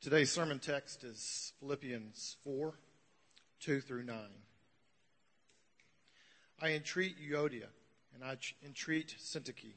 Today's 0.00 0.30
sermon 0.30 0.60
text 0.60 1.02
is 1.02 1.52
Philippians 1.58 2.36
4 2.44 2.72
2 3.58 3.80
through 3.80 4.04
9. 4.04 4.16
I 6.62 6.68
entreat 6.68 7.16
Euodia 7.18 7.66
and 8.14 8.22
I 8.22 8.36
entreat 8.64 9.16
Syntyche 9.18 9.74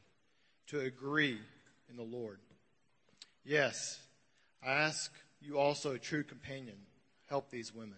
to 0.67 0.81
agree 0.81 1.39
in 1.89 1.97
the 1.97 2.03
Lord. 2.03 2.37
Yes, 3.43 3.99
I 4.63 4.73
ask 4.73 5.11
you 5.41 5.57
also, 5.57 5.97
true 5.97 6.23
companion, 6.23 6.77
help 7.27 7.49
these 7.49 7.73
women 7.73 7.97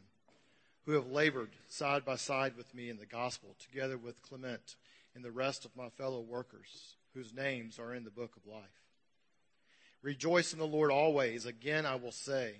who 0.85 0.93
have 0.93 1.11
labored 1.11 1.51
side 1.67 2.05
by 2.05 2.15
side 2.15 2.55
with 2.55 2.73
me 2.73 2.89
in 2.89 2.95
the 2.95 3.05
gospel, 3.05 3.57
together 3.59 3.97
with 3.97 4.21
Clement 4.21 4.77
and 5.13 5.25
the 5.25 5.31
rest 5.31 5.65
of 5.65 5.75
my 5.75 5.89
fellow 5.89 6.21
workers 6.21 6.95
whose 7.13 7.33
names 7.33 7.79
are 7.79 7.93
in 7.93 8.05
the 8.05 8.09
book 8.09 8.37
of 8.37 8.49
life. 8.49 8.82
Rejoice 10.04 10.51
in 10.51 10.59
the 10.59 10.67
Lord 10.67 10.91
always. 10.91 11.45
Again, 11.45 11.86
I 11.86 11.95
will 11.95 12.11
say, 12.11 12.57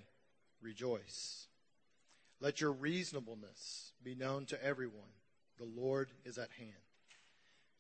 rejoice. 0.62 1.48
Let 2.40 2.62
your 2.62 2.72
reasonableness 2.72 3.92
be 4.02 4.16
known 4.16 4.46
to 4.48 4.64
everyone. 4.64 5.12
The 5.60 5.66
Lord 5.66 6.10
is 6.24 6.38
at 6.38 6.52
hand. 6.58 6.72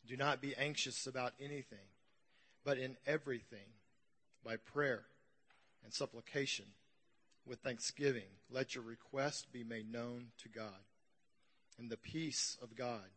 Do 0.05 0.17
not 0.17 0.41
be 0.41 0.53
anxious 0.55 1.07
about 1.07 1.31
anything, 1.39 1.87
but 2.65 2.77
in 2.77 2.97
everything, 3.07 3.71
by 4.43 4.57
prayer 4.57 5.05
and 5.85 5.93
supplication, 5.93 6.65
with 7.45 7.59
thanksgiving, 7.59 8.27
let 8.49 8.75
your 8.75 8.83
request 8.83 9.51
be 9.53 9.63
made 9.63 9.91
known 9.91 10.27
to 10.41 10.49
God. 10.49 10.83
And 11.79 11.89
the 11.89 11.97
peace 11.97 12.57
of 12.61 12.75
God, 12.75 13.09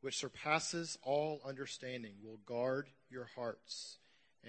which 0.00 0.16
surpasses 0.16 0.98
all 1.02 1.40
understanding, 1.44 2.14
will 2.22 2.38
guard 2.46 2.88
your 3.10 3.28
hearts 3.36 3.98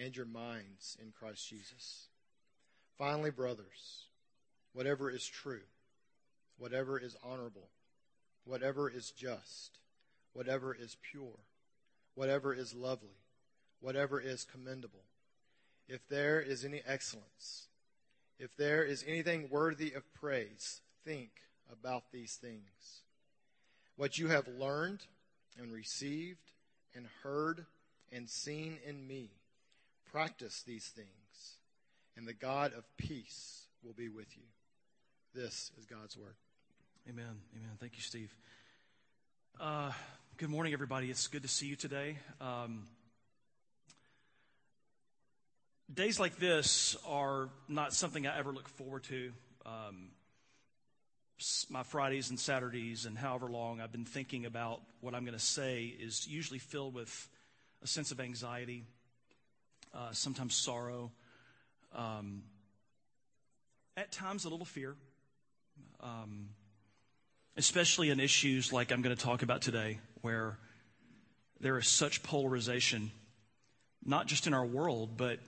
and 0.02 0.16
your 0.16 0.26
minds 0.26 0.98
in 1.02 1.12
Christ 1.12 1.48
Jesus. 1.50 2.08
Finally, 2.98 3.32
brothers, 3.32 4.06
whatever 4.74 5.10
is 5.10 5.26
true, 5.26 5.62
whatever 6.58 6.98
is 6.98 7.16
honorable, 7.24 7.70
whatever 8.46 8.90
is 8.90 9.12
just, 9.12 9.80
whatever 10.34 10.74
is 10.74 10.98
pure, 11.12 11.40
whatever 12.14 12.54
is 12.54 12.74
lovely, 12.74 13.18
whatever 13.80 14.20
is 14.20 14.46
commendable, 14.46 15.04
if 15.88 16.08
there 16.08 16.40
is 16.42 16.66
any 16.66 16.82
excellence, 16.86 17.68
if 18.40 18.56
there 18.58 18.84
is 18.84 19.04
anything 19.08 19.50
worthy 19.50 19.94
of 19.94 20.14
praise, 20.14 20.82
think 21.04 21.30
about 21.72 22.12
these 22.12 22.36
things. 22.36 23.02
What 23.96 24.18
you 24.18 24.28
have 24.28 24.48
learned 24.48 25.02
and 25.58 25.72
received 25.72 26.52
and 26.94 27.08
heard 27.24 27.66
and 28.12 28.30
seen 28.30 28.78
in 28.86 29.08
me 29.08 29.30
Practice 30.16 30.64
these 30.66 30.88
things, 30.96 31.58
and 32.16 32.26
the 32.26 32.34
God 32.34 32.72
of 32.72 32.86
peace 32.96 33.66
will 33.84 33.92
be 33.92 34.08
with 34.08 34.38
you. 34.38 34.44
This 35.34 35.74
is 35.78 35.86
God's 35.86 36.18
word. 36.18 36.36
Amen. 37.10 37.42
Amen. 37.54 37.72
Thank 37.82 37.98
you, 37.98 38.02
Steve. 38.02 38.34
Uh, 39.60 39.92
good 40.38 40.48
morning, 40.48 40.72
everybody. 40.72 41.12
It's 41.12 41.28
good 41.28 41.42
to 41.42 41.50
see 41.50 41.66
you 41.68 41.76
today. 41.76 42.18
Um, 42.40 42.88
days 45.94 46.18
like 46.18 46.38
this 46.38 46.96
are 47.06 47.50
not 47.68 47.94
something 47.94 48.26
I 48.26 48.40
ever 48.40 48.54
look 48.54 48.70
forward 48.70 49.04
to. 49.10 49.34
Um, 49.66 50.12
my 51.70 51.84
Fridays 51.84 52.30
and 52.30 52.40
Saturdays, 52.40 53.06
and 53.06 53.18
however 53.18 53.48
long 53.48 53.82
I've 53.82 53.92
been 53.92 54.06
thinking 54.06 54.46
about 54.46 54.80
what 55.02 55.14
I'm 55.14 55.26
going 55.26 55.38
to 55.38 55.44
say, 55.44 55.94
is 56.00 56.26
usually 56.26 56.60
filled 56.60 56.94
with 56.94 57.28
a 57.84 57.88
sense 57.88 58.12
of 58.12 58.22
anxiety 58.22 58.86
uh, 59.96 60.12
sometimes 60.12 60.56
sorrow, 60.56 61.12
um, 61.96 62.44
at 63.96 64.12
times 64.12 64.46
a 64.46 64.50
little 64.50 64.66
fear, 64.66 64.96
um, 66.02 66.50
especially 67.56 68.10
in 68.10 68.20
issues 68.20 68.74
like 68.74 68.92
I'm 68.92 69.02
going 69.02 69.16
to 69.16 69.22
talk 69.22 69.42
about 69.42 69.62
today, 69.62 70.00
where 70.22 70.58
there 71.62 71.78
is 71.78 71.88
such 71.88 72.22
polarization, 72.24 73.12
not 74.04 74.28
just 74.28 74.48
in 74.48 74.54
our 74.54 74.66
world, 74.66 75.12
but 75.16 75.40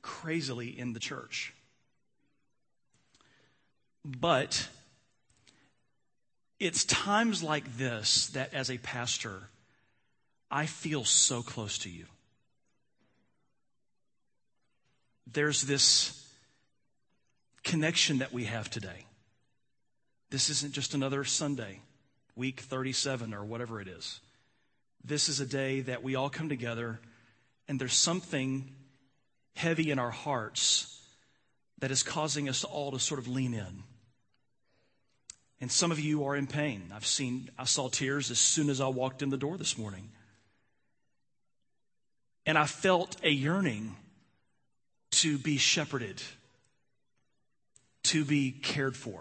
crazily 0.00 0.68
in 0.68 0.94
the 0.94 1.00
church. 1.00 1.52
But 4.04 4.68
it's 6.58 6.84
times 6.84 7.42
like 7.42 7.76
this 7.76 8.28
that, 8.28 8.54
as 8.54 8.70
a 8.70 8.78
pastor, 8.78 9.48
I 10.52 10.66
feel 10.66 11.04
so 11.04 11.42
close 11.42 11.78
to 11.78 11.90
you. 11.90 12.04
There's 15.32 15.62
this 15.62 16.30
connection 17.64 18.18
that 18.18 18.34
we 18.34 18.44
have 18.44 18.68
today. 18.68 19.06
This 20.28 20.50
isn't 20.50 20.74
just 20.74 20.92
another 20.92 21.24
Sunday, 21.24 21.80
week 22.36 22.60
37 22.60 23.32
or 23.32 23.44
whatever 23.44 23.80
it 23.80 23.88
is. 23.88 24.20
This 25.02 25.30
is 25.30 25.40
a 25.40 25.46
day 25.46 25.80
that 25.80 26.02
we 26.02 26.16
all 26.16 26.28
come 26.28 26.50
together 26.50 27.00
and 27.66 27.80
there's 27.80 27.94
something 27.94 28.74
heavy 29.56 29.90
in 29.90 29.98
our 29.98 30.10
hearts 30.10 31.00
that 31.78 31.90
is 31.90 32.02
causing 32.02 32.48
us 32.50 32.62
all 32.62 32.92
to 32.92 32.98
sort 32.98 33.20
of 33.20 33.26
lean 33.26 33.54
in. 33.54 33.84
And 35.62 35.72
some 35.72 35.92
of 35.92 35.98
you 35.98 36.24
are 36.24 36.36
in 36.36 36.46
pain. 36.46 36.92
I've 36.94 37.06
seen, 37.06 37.48
I 37.58 37.64
saw 37.64 37.88
tears 37.88 38.30
as 38.30 38.38
soon 38.38 38.68
as 38.68 38.80
I 38.80 38.88
walked 38.88 39.22
in 39.22 39.30
the 39.30 39.36
door 39.36 39.56
this 39.56 39.78
morning. 39.78 40.10
And 42.46 42.58
I 42.58 42.66
felt 42.66 43.16
a 43.22 43.30
yearning 43.30 43.94
to 45.12 45.38
be 45.38 45.58
shepherded, 45.58 46.20
to 48.04 48.24
be 48.24 48.50
cared 48.50 48.96
for. 48.96 49.20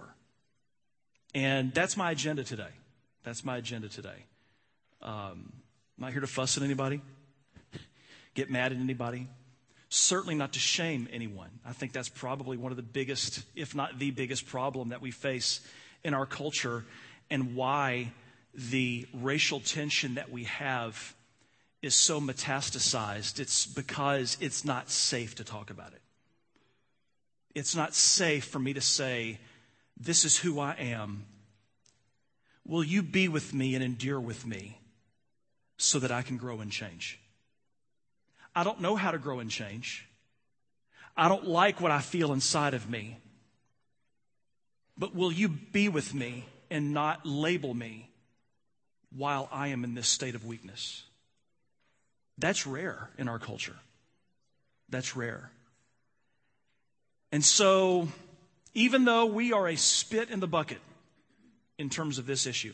And 1.34 1.74
that's 1.74 1.96
my 1.96 2.12
agenda 2.12 2.44
today. 2.44 2.72
That's 3.24 3.46
my 3.46 3.58
agenda 3.58 3.90
today. 3.90 4.26
Um, 5.02 5.54
I'm 5.98 6.06
not 6.06 6.12
here 6.12 6.22
to 6.22 6.28
fuss 6.28 6.58
at 6.58 6.64
anybody, 6.64 7.02
get 8.34 8.50
mad 8.50 8.72
at 8.72 8.78
anybody. 8.80 9.28
Certainly 9.90 10.36
not 10.36 10.54
to 10.54 10.60
shame 10.60 11.08
anyone. 11.12 11.50
I 11.66 11.74
think 11.74 11.92
that's 11.92 12.10
probably 12.10 12.58
one 12.58 12.72
of 12.72 12.78
the 12.78 12.84
biggest, 12.84 13.44
if 13.56 13.76
not 13.76 14.00
the 14.00 14.12
biggest 14.12 14.48
problem 14.48 14.90
that 14.90 15.02
we 15.02 15.12
face 15.12 15.60
in 16.04 16.14
our 16.14 16.26
culture 16.26 16.86
and 17.30 17.56
why 17.56 18.12
the 18.54 19.06
racial 19.14 19.60
tension 19.60 20.16
that 20.16 20.32
we 20.32 20.46
have 20.46 21.14
is 21.82 21.96
so 21.96 22.22
metastasized, 22.22 23.40
it's 23.40 23.66
because 23.66 24.38
it's 24.40 24.64
not 24.64 24.90
safe 24.90 25.36
to 25.36 25.44
talk 25.44 25.70
about 25.70 25.94
it. 25.94 26.02
It's 27.56 27.76
not 27.76 27.94
safe 27.94 28.46
for 28.46 28.60
me 28.60 28.74
to 28.74 28.82
say, 28.82 29.40
This 29.98 30.24
is 30.24 30.38
who 30.38 30.60
I 30.60 30.74
am. 30.74 31.26
Will 32.66 32.84
you 32.84 33.02
be 33.02 33.28
with 33.28 33.54
me 33.54 33.76
and 33.76 33.84
endure 33.84 34.20
with 34.20 34.46
me 34.46 34.80
so 35.78 36.00
that 36.00 36.12
I 36.12 36.22
can 36.22 36.38
grow 36.38 36.62
and 36.62 36.72
change? 36.72 37.20
I 38.56 38.64
don't 38.64 38.82
know 38.82 38.96
how 38.96 39.12
to 39.12 39.18
grow 39.18 39.40
and 39.40 39.50
change. 39.50 40.08
I 41.18 41.28
don't 41.28 41.48
like 41.48 41.82
what 41.82 41.92
I 41.92 42.00
feel 42.00 42.32
inside 42.32 42.74
of 42.74 42.90
me. 42.90 43.18
But 44.98 45.16
will 45.16 45.32
you 45.32 45.50
be 45.50 45.90
with 45.90 46.14
me 46.14 46.46
and 46.70 46.94
not 46.94 47.26
label 47.26 47.74
me 47.74 48.10
while 49.16 49.50
I 49.52 49.70
am 49.70 49.84
in 49.84 49.96
this 49.96 50.08
state 50.08 50.36
of 50.36 50.46
weakness? 50.46 51.04
That's 52.42 52.66
rare 52.66 53.12
in 53.20 53.30
our 53.30 53.38
culture. 53.38 53.76
That's 54.90 55.16
rare. 55.16 55.52
And 57.32 57.46
so, 57.46 58.08
even 58.74 59.06
though 59.06 59.28
we 59.28 59.54
are 59.54 59.68
a 59.68 59.78
spit 59.78 60.32
in 60.32 60.40
the 60.40 60.48
bucket 60.48 60.80
in 61.78 61.90
terms 61.90 62.18
of 62.18 62.26
this 62.26 62.48
issue, 62.48 62.74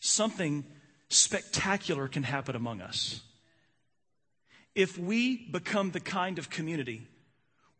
something 0.00 0.64
spectacular 1.10 2.08
can 2.08 2.22
happen 2.22 2.56
among 2.56 2.80
us. 2.80 3.20
If 4.74 4.98
we 4.98 5.36
become 5.36 5.90
the 5.90 6.00
kind 6.00 6.38
of 6.38 6.48
community 6.48 7.06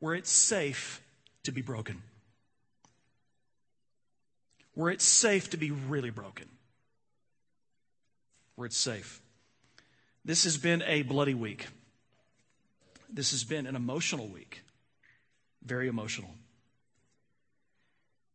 where 0.00 0.14
it's 0.14 0.30
safe 0.30 1.00
to 1.44 1.50
be 1.50 1.62
broken, 1.62 2.02
where 4.74 4.90
it's 4.90 5.04
safe 5.04 5.48
to 5.50 5.56
be 5.56 5.70
really 5.70 6.10
broken, 6.10 6.46
where 8.54 8.66
it's 8.66 8.76
safe. 8.76 9.22
This 10.26 10.42
has 10.42 10.58
been 10.58 10.82
a 10.82 11.02
bloody 11.02 11.34
week. 11.34 11.68
This 13.08 13.30
has 13.30 13.44
been 13.44 13.64
an 13.68 13.76
emotional 13.76 14.26
week. 14.26 14.62
Very 15.64 15.86
emotional. 15.86 16.30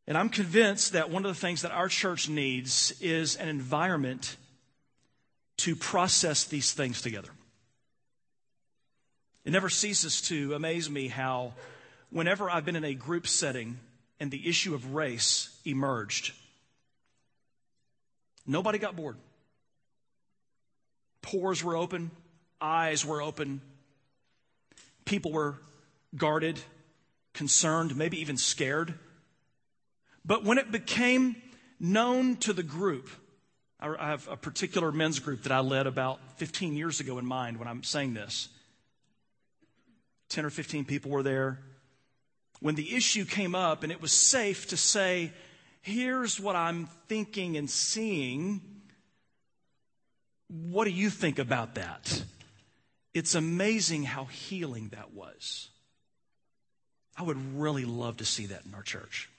And 0.07 0.17
I'm 0.17 0.29
convinced 0.29 0.93
that 0.93 1.09
one 1.09 1.25
of 1.25 1.29
the 1.29 1.39
things 1.39 1.63
that 1.63 1.71
our 1.71 1.89
church 1.89 2.29
needs 2.29 2.93
is 3.01 3.35
an 3.35 3.49
environment 3.49 4.37
to 5.57 5.75
process 5.75 6.45
these 6.45 6.71
things 6.71 7.01
together. 7.01 7.29
It 9.43 9.51
never 9.51 9.69
ceases 9.69 10.21
to 10.29 10.53
amaze 10.53 10.89
me 10.89 11.09
how, 11.09 11.55
whenever 12.09 12.49
I've 12.49 12.63
been 12.63 12.77
in 12.77 12.85
a 12.85 12.93
group 12.93 13.27
setting 13.27 13.77
and 14.17 14.31
the 14.31 14.47
issue 14.47 14.73
of 14.73 14.93
race 14.93 15.49
emerged, 15.65 16.31
nobody 18.47 18.79
got 18.79 18.95
bored. 18.95 19.17
Pores 21.21 21.63
were 21.63 21.75
open, 21.75 22.11
eyes 22.59 23.05
were 23.05 23.21
open. 23.21 23.61
People 25.05 25.31
were 25.31 25.55
guarded, 26.15 26.59
concerned, 27.33 27.95
maybe 27.95 28.19
even 28.21 28.37
scared. 28.37 28.93
But 30.25 30.43
when 30.43 30.57
it 30.57 30.71
became 30.71 31.35
known 31.79 32.37
to 32.37 32.53
the 32.53 32.63
group, 32.63 33.09
I 33.79 34.09
have 34.09 34.27
a 34.27 34.37
particular 34.37 34.91
men's 34.91 35.19
group 35.19 35.43
that 35.43 35.51
I 35.51 35.59
led 35.59 35.87
about 35.87 36.19
15 36.37 36.75
years 36.75 36.99
ago 36.99 37.17
in 37.17 37.25
mind 37.25 37.57
when 37.57 37.67
I'm 37.67 37.83
saying 37.83 38.13
this. 38.13 38.49
10 40.29 40.45
or 40.45 40.51
15 40.51 40.85
people 40.85 41.11
were 41.11 41.23
there. 41.23 41.59
When 42.59 42.75
the 42.75 42.95
issue 42.95 43.25
came 43.25 43.55
up 43.55 43.81
and 43.81 43.91
it 43.91 43.99
was 43.99 44.13
safe 44.13 44.67
to 44.67 44.77
say, 44.77 45.33
here's 45.81 46.39
what 46.39 46.55
I'm 46.55 46.87
thinking 47.07 47.57
and 47.57 47.67
seeing, 47.67 48.61
what 50.51 50.85
do 50.85 50.91
you 50.91 51.09
think 51.09 51.39
about 51.39 51.75
that? 51.75 52.23
It's 53.13 53.35
amazing 53.35 54.03
how 54.03 54.25
healing 54.25 54.89
that 54.89 55.13
was. 55.13 55.69
I 57.17 57.23
would 57.23 57.57
really 57.57 57.85
love 57.85 58.17
to 58.17 58.25
see 58.25 58.47
that 58.47 58.65
in 58.65 58.73
our 58.73 58.83
church. 58.83 59.29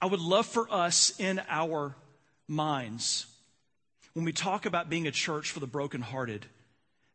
I 0.00 0.06
would 0.06 0.20
love 0.20 0.46
for 0.46 0.70
us 0.70 1.18
in 1.18 1.40
our 1.48 1.94
minds, 2.48 3.26
when 4.12 4.24
we 4.24 4.32
talk 4.32 4.66
about 4.66 4.88
being 4.88 5.06
a 5.06 5.10
church 5.10 5.50
for 5.50 5.60
the 5.60 5.66
brokenhearted, 5.66 6.46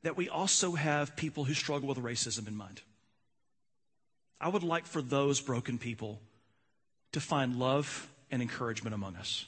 that 0.04 0.18
we 0.18 0.30
also 0.30 0.74
have 0.74 1.16
people 1.16 1.44
who 1.44 1.54
struggle 1.54 1.88
with 1.90 1.98
racism 2.00 2.48
in 2.48 2.56
mind. 2.56 2.82
I 4.40 4.50
would 4.50 4.64
like 4.64 4.88
for 4.88 5.02
those 5.02 5.40
broken 5.42 5.78
people 5.78 6.20
to 7.12 7.20
find 7.20 7.58
love 7.58 8.08
and 8.32 8.42
encouragement 8.42 8.96
among 8.96 9.16
us. 9.16 9.46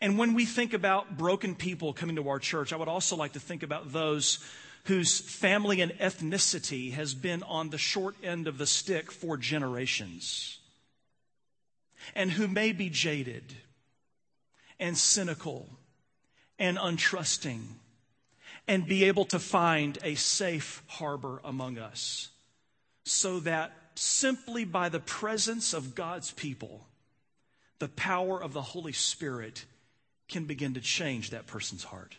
And 0.00 0.18
when 0.18 0.34
we 0.34 0.44
think 0.44 0.72
about 0.72 1.16
broken 1.16 1.54
people 1.54 1.92
coming 1.92 2.16
to 2.16 2.28
our 2.28 2.38
church, 2.38 2.72
I 2.72 2.76
would 2.76 2.88
also 2.88 3.16
like 3.16 3.32
to 3.32 3.40
think 3.40 3.62
about 3.62 3.92
those 3.92 4.38
whose 4.84 5.20
family 5.20 5.80
and 5.80 5.92
ethnicity 5.92 6.92
has 6.92 7.14
been 7.14 7.42
on 7.42 7.70
the 7.70 7.78
short 7.78 8.16
end 8.22 8.46
of 8.46 8.58
the 8.58 8.66
stick 8.66 9.10
for 9.10 9.36
generations 9.36 10.58
and 12.14 12.30
who 12.30 12.46
may 12.46 12.72
be 12.72 12.90
jaded 12.90 13.54
and 14.78 14.96
cynical 14.96 15.68
and 16.58 16.76
untrusting 16.76 17.62
and 18.68 18.86
be 18.86 19.04
able 19.04 19.24
to 19.26 19.38
find 19.38 19.98
a 20.02 20.14
safe 20.14 20.82
harbor 20.86 21.40
among 21.44 21.78
us 21.78 22.30
so 23.04 23.40
that 23.40 23.72
simply 23.94 24.64
by 24.64 24.88
the 24.88 25.00
presence 25.00 25.72
of 25.72 25.94
God's 25.94 26.30
people, 26.32 26.86
the 27.78 27.88
power 27.88 28.42
of 28.42 28.52
the 28.52 28.62
Holy 28.62 28.92
Spirit 28.92 29.64
can 30.28 30.44
begin 30.44 30.74
to 30.74 30.80
change 30.80 31.30
that 31.30 31.46
person's 31.46 31.84
heart. 31.84 32.16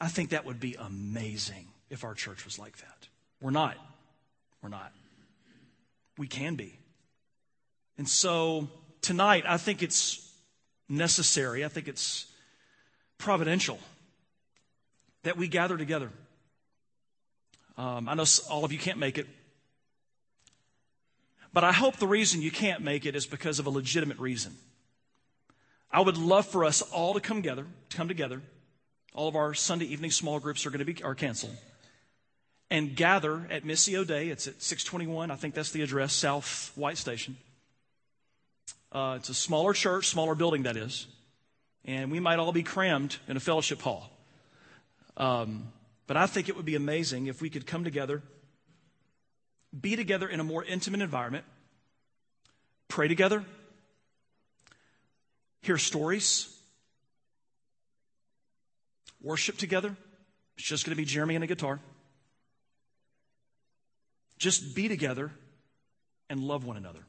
I 0.00 0.08
think 0.08 0.30
that 0.30 0.44
would 0.44 0.60
be 0.60 0.76
amazing 0.78 1.68
if 1.90 2.04
our 2.04 2.14
church 2.14 2.44
was 2.44 2.58
like 2.58 2.76
that. 2.78 3.08
We're 3.40 3.50
not. 3.50 3.76
We're 4.62 4.68
not. 4.68 4.92
We 6.18 6.26
can 6.26 6.54
be. 6.54 6.78
And 7.98 8.08
so 8.08 8.68
tonight, 9.00 9.44
I 9.46 9.56
think 9.56 9.82
it's 9.82 10.22
necessary, 10.88 11.64
I 11.64 11.68
think 11.68 11.88
it's 11.88 12.26
providential 13.18 13.78
that 15.22 15.36
we 15.36 15.48
gather 15.48 15.76
together. 15.76 16.10
Um, 17.76 18.08
I 18.08 18.14
know 18.14 18.24
all 18.48 18.64
of 18.64 18.72
you 18.72 18.78
can't 18.78 18.98
make 18.98 19.18
it, 19.18 19.26
but 21.56 21.64
I 21.64 21.72
hope 21.72 21.96
the 21.96 22.06
reason 22.06 22.42
you 22.42 22.50
can't 22.50 22.82
make 22.82 23.06
it 23.06 23.16
is 23.16 23.24
because 23.24 23.58
of 23.58 23.64
a 23.64 23.70
legitimate 23.70 24.18
reason. 24.18 24.54
I 25.90 26.02
would 26.02 26.18
love 26.18 26.44
for 26.44 26.66
us 26.66 26.82
all 26.82 27.14
to 27.14 27.20
come 27.20 27.38
together, 27.38 27.64
to 27.88 27.96
come 27.96 28.08
together. 28.08 28.42
All 29.14 29.26
of 29.26 29.36
our 29.36 29.54
Sunday 29.54 29.86
evening 29.86 30.10
small 30.10 30.38
groups 30.38 30.66
are 30.66 30.70
going 30.70 30.84
to 30.84 30.92
be 30.92 31.02
are 31.02 31.14
canceled. 31.14 31.56
And 32.70 32.94
gather 32.94 33.46
at 33.50 33.64
Missio 33.64 34.06
Dei. 34.06 34.28
It's 34.28 34.46
at 34.46 34.62
621. 34.62 35.30
I 35.30 35.36
think 35.36 35.54
that's 35.54 35.70
the 35.70 35.80
address, 35.80 36.12
South 36.12 36.72
White 36.74 36.98
Station. 36.98 37.38
Uh, 38.92 39.14
it's 39.16 39.30
a 39.30 39.34
smaller 39.34 39.72
church, 39.72 40.08
smaller 40.08 40.34
building, 40.34 40.64
that 40.64 40.76
is. 40.76 41.06
And 41.86 42.10
we 42.10 42.20
might 42.20 42.38
all 42.38 42.52
be 42.52 42.64
crammed 42.64 43.16
in 43.28 43.38
a 43.38 43.40
fellowship 43.40 43.80
hall. 43.80 44.10
Um, 45.16 45.72
but 46.06 46.18
I 46.18 46.26
think 46.26 46.50
it 46.50 46.56
would 46.56 46.66
be 46.66 46.74
amazing 46.74 47.28
if 47.28 47.40
we 47.40 47.48
could 47.48 47.66
come 47.66 47.82
together, 47.82 48.22
be 49.80 49.96
together 49.96 50.28
in 50.28 50.40
a 50.40 50.44
more 50.44 50.64
intimate 50.64 51.00
environment, 51.00 51.44
pray 52.88 53.08
together, 53.08 53.44
hear 55.62 55.78
stories, 55.78 56.54
worship 59.20 59.56
together. 59.56 59.96
It's 60.56 60.66
just 60.66 60.86
going 60.86 60.94
to 60.94 60.96
be 60.96 61.04
Jeremy 61.04 61.34
and 61.34 61.44
a 61.44 61.46
guitar. 61.46 61.80
Just 64.38 64.74
be 64.74 64.88
together 64.88 65.32
and 66.30 66.40
love 66.40 66.64
one 66.64 66.76
another. 66.76 67.00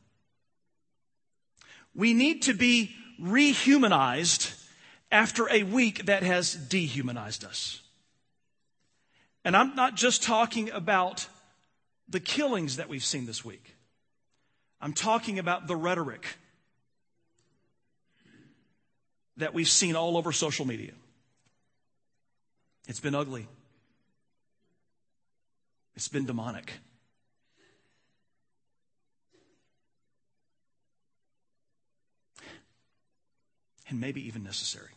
We 1.93 2.13
need 2.13 2.43
to 2.43 2.53
be 2.53 2.95
rehumanized 3.21 4.53
after 5.11 5.49
a 5.49 5.63
week 5.63 6.05
that 6.05 6.23
has 6.23 6.53
dehumanized 6.53 7.43
us. 7.43 7.81
And 9.43 9.55
I'm 9.55 9.75
not 9.75 9.95
just 9.95 10.23
talking 10.23 10.69
about 10.71 11.27
the 12.09 12.19
killings 12.19 12.77
that 12.77 12.89
we've 12.89 13.03
seen 13.03 13.25
this 13.25 13.43
week. 13.43 13.75
I'm 14.79 14.93
talking 14.93 15.39
about 15.39 15.67
the 15.67 15.75
rhetoric 15.75 16.25
that 19.37 19.53
we've 19.53 19.67
seen 19.67 19.95
all 19.95 20.17
over 20.17 20.31
social 20.31 20.65
media. 20.65 20.93
It's 22.87 22.99
been 22.99 23.15
ugly. 23.15 23.47
It's 25.95 26.07
been 26.07 26.25
demonic. 26.25 26.73
and 33.89 33.99
maybe 33.99 34.27
even 34.27 34.43
necessary. 34.43 34.91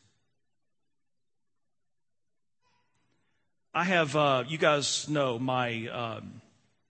I 3.72 3.84
have, 3.84 4.16
uh, 4.16 4.44
you 4.48 4.58
guys 4.58 5.08
know 5.08 5.38
my 5.38 5.86
um, 5.88 6.42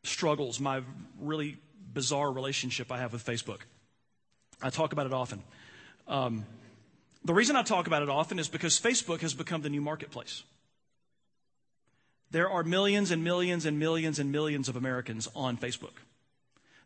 struggles, 0.02 0.61
my 0.61 0.82
really 1.20 1.58
bizarre 1.93 2.31
relationship 2.31 2.91
I 2.93 2.99
have 2.99 3.12
with 3.12 3.25
Facebook. 3.25 3.61
I 4.62 4.70
talk 4.70 4.93
about 4.93 5.06
it 5.06 5.12
often. 5.12 5.43
Um, 6.06 6.44
the 7.25 7.35
reason 7.35 7.56
I 7.56 7.62
talk 7.62 7.87
about 7.87 8.02
it 8.02 8.08
often 8.08 8.38
is 8.38 8.49
because 8.49 8.81
Facebook 8.81 9.20
has 9.20 9.35
become 9.35 9.62
the 9.62 9.69
new 9.69 9.81
marketplace. 9.81 10.43
There 12.31 12.49
are 12.49 12.62
millions 12.62 13.11
and 13.11 13.25
millions 13.25 13.67
and 13.67 13.79
millions 13.79 14.19
and 14.19 14.30
millions 14.30 14.69
of 14.69 14.76
Americans 14.76 15.28
on 15.35 15.57
Facebook. 15.57 15.95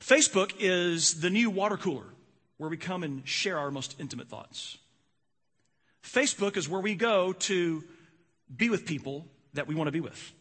Facebook 0.00 0.52
is 0.58 1.20
the 1.20 1.30
new 1.30 1.50
water 1.50 1.76
cooler 1.76 2.04
where 2.56 2.70
we 2.70 2.76
come 2.76 3.02
and 3.02 3.26
share 3.26 3.58
our 3.58 3.70
most 3.70 3.96
intimate 3.98 4.28
thoughts. 4.28 4.78
Facebook 6.02 6.56
is 6.56 6.68
where 6.68 6.80
we 6.80 6.94
go 6.94 7.32
to 7.32 7.84
be 8.54 8.68
with 8.68 8.86
people 8.86 9.26
that 9.54 9.66
we 9.66 9.74
want 9.74 9.88
to 9.88 9.92
be 9.92 10.00
with. 10.00 10.32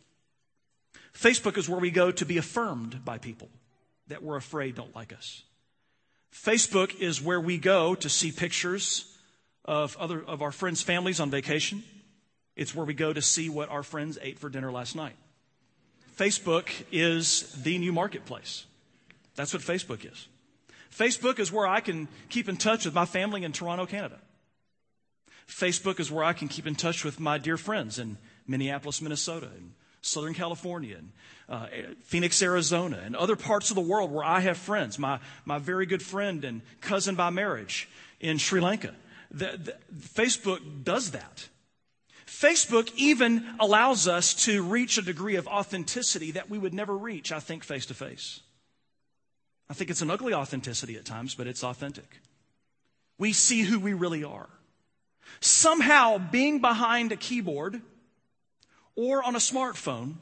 Facebook 1.14 1.58
is 1.58 1.70
where 1.70 1.80
we 1.80 1.92
go 1.92 2.12
to 2.12 2.26
be 2.26 2.38
affirmed 2.38 3.06
by 3.06 3.18
people 3.18 3.50
that 4.08 4.24
we're 4.24 4.36
afraid 4.36 4.76
don't 4.76 4.96
like 4.96 5.14
us. 5.14 5.44
Facebook 6.34 7.00
is 7.00 7.22
where 7.22 7.40
we 7.40 7.58
go 7.58 7.96
to 7.96 8.10
see 8.10 8.32
pictures 8.32 9.16
of 9.66 9.96
other 9.98 10.22
of 10.24 10.42
our 10.42 10.52
friends' 10.52 10.82
families 10.82 11.20
on 11.20 11.30
vacation. 11.30 11.84
It's 12.56 12.76
where 12.76 12.86
we 12.86 12.94
go 12.94 13.14
to 13.14 13.22
see 13.22 13.50
what 13.50 13.70
our 13.70 13.84
friends 13.84 14.18
ate 14.22 14.40
for 14.40 14.50
dinner 14.50 14.72
last 14.72 14.96
night. 14.96 15.16
Facebook 16.18 16.70
is 16.92 17.52
the 17.64 17.78
new 17.78 17.92
marketplace. 17.92 18.66
That's 19.36 19.54
what 19.54 19.64
Facebook 19.64 20.12
is. 20.12 20.28
Facebook 20.96 21.40
is 21.40 21.52
where 21.52 21.66
I 21.66 21.80
can 21.80 22.08
keep 22.30 22.48
in 22.48 22.58
touch 22.58 22.86
with 22.86 22.94
my 22.94 23.06
family 23.06 23.44
in 23.44 23.52
Toronto, 23.52 23.86
Canada. 23.86 24.20
Facebook 25.48 26.00
is 26.00 26.12
where 26.12 26.24
I 26.24 26.34
can 26.34 26.48
keep 26.48 26.68
in 26.68 26.76
touch 26.76 27.04
with 27.04 27.20
my 27.20 27.38
dear 27.38 27.58
friends 27.58 27.98
in 27.98 28.18
Minneapolis, 28.48 29.02
Minnesota, 29.02 29.50
and 29.56 29.74
Southern 30.04 30.34
California, 30.34 30.98
and 30.98 31.12
uh, 31.48 31.68
Phoenix, 32.04 32.42
Arizona, 32.42 33.02
and 33.04 33.16
other 33.16 33.38
parts 33.38 33.72
of 33.72 33.76
the 33.76 33.82
world 33.82 34.12
where 34.12 34.24
I 34.24 34.42
have 34.42 34.58
friends. 34.58 35.00
My, 35.00 35.20
my 35.46 35.60
very 35.60 35.86
good 35.86 36.04
friend 36.04 36.44
and 36.44 36.62
cousin 36.82 37.16
by 37.16 37.30
marriage 37.30 37.90
in 38.20 38.38
Sri 38.38 38.60
Lanka. 38.60 38.94
The, 39.32 39.58
the, 39.58 39.78
Facebook 39.98 40.84
does 40.84 41.12
that. 41.12 41.48
Facebook 42.28 42.92
even 42.98 43.46
allows 43.62 44.08
us 44.08 44.34
to 44.46 44.62
reach 44.62 44.98
a 44.98 45.02
degree 45.02 45.38
of 45.38 45.48
authenticity 45.48 46.32
that 46.32 46.50
we 46.50 46.58
would 46.58 46.74
never 46.74 46.98
reach, 46.98 47.32
I 47.32 47.40
think, 47.40 47.64
face 47.64 47.86
to 47.86 47.94
face. 47.94 48.42
I 49.70 49.74
think 49.74 49.90
it's 49.90 50.02
an 50.02 50.12
ugly 50.12 50.34
authenticity 50.34 50.98
at 50.98 51.06
times, 51.06 51.34
but 51.34 51.48
it's 51.48 51.64
authentic. 51.64 52.20
We 53.18 53.32
see 53.32 53.62
who 53.62 53.80
we 53.80 53.94
really 53.94 54.26
are. 54.26 54.50
Somehow, 55.40 56.18
being 56.18 56.60
behind 56.60 57.14
a 57.14 57.16
keyboard 57.16 57.82
or 58.96 59.24
on 59.24 59.36
a 59.36 59.40
smartphone 59.40 60.16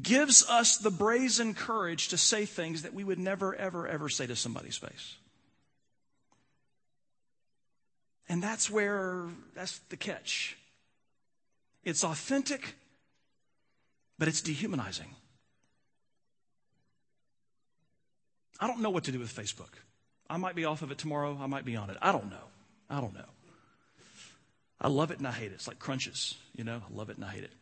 gives 0.00 0.48
us 0.48 0.78
the 0.78 0.90
brazen 0.90 1.54
courage 1.54 2.08
to 2.08 2.16
say 2.16 2.46
things 2.46 2.82
that 2.82 2.94
we 2.94 3.04
would 3.04 3.18
never, 3.18 3.54
ever, 3.54 3.86
ever 3.86 4.08
say 4.08 4.26
to 4.26 4.36
somebody's 4.36 4.76
face. 4.76 5.16
And 8.28 8.42
that's 8.42 8.70
where, 8.70 9.26
that's 9.54 9.78
the 9.90 9.96
catch. 9.96 10.56
It's 11.84 12.04
authentic, 12.04 12.74
but 14.18 14.28
it's 14.28 14.40
dehumanizing. 14.40 15.14
I 18.58 18.68
don't 18.68 18.80
know 18.80 18.90
what 18.90 19.04
to 19.04 19.12
do 19.12 19.18
with 19.18 19.34
Facebook. 19.34 19.74
I 20.30 20.36
might 20.36 20.54
be 20.54 20.64
off 20.64 20.82
of 20.82 20.92
it 20.92 20.98
tomorrow. 20.98 21.36
I 21.38 21.46
might 21.46 21.64
be 21.64 21.76
on 21.76 21.90
it. 21.90 21.98
I 22.00 22.12
don't 22.12 22.30
know. 22.30 22.44
I 22.88 23.00
don't 23.00 23.12
know. 23.12 23.24
I 24.80 24.88
love 24.88 25.10
it 25.10 25.18
and 25.18 25.26
I 25.26 25.32
hate 25.32 25.50
it. 25.50 25.54
It's 25.54 25.68
like 25.68 25.78
crunches, 25.78 26.36
you 26.54 26.64
know? 26.64 26.80
I 26.88 26.96
love 26.96 27.10
it 27.10 27.16
and 27.16 27.24
I 27.24 27.30
hate 27.30 27.44
it. 27.44 27.52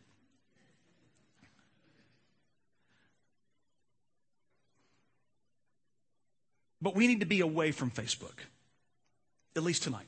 But 6.81 6.95
we 6.95 7.07
need 7.07 7.19
to 7.19 7.25
be 7.25 7.41
away 7.41 7.71
from 7.71 7.91
Facebook, 7.91 8.39
at 9.55 9.63
least 9.63 9.83
tonight. 9.83 10.07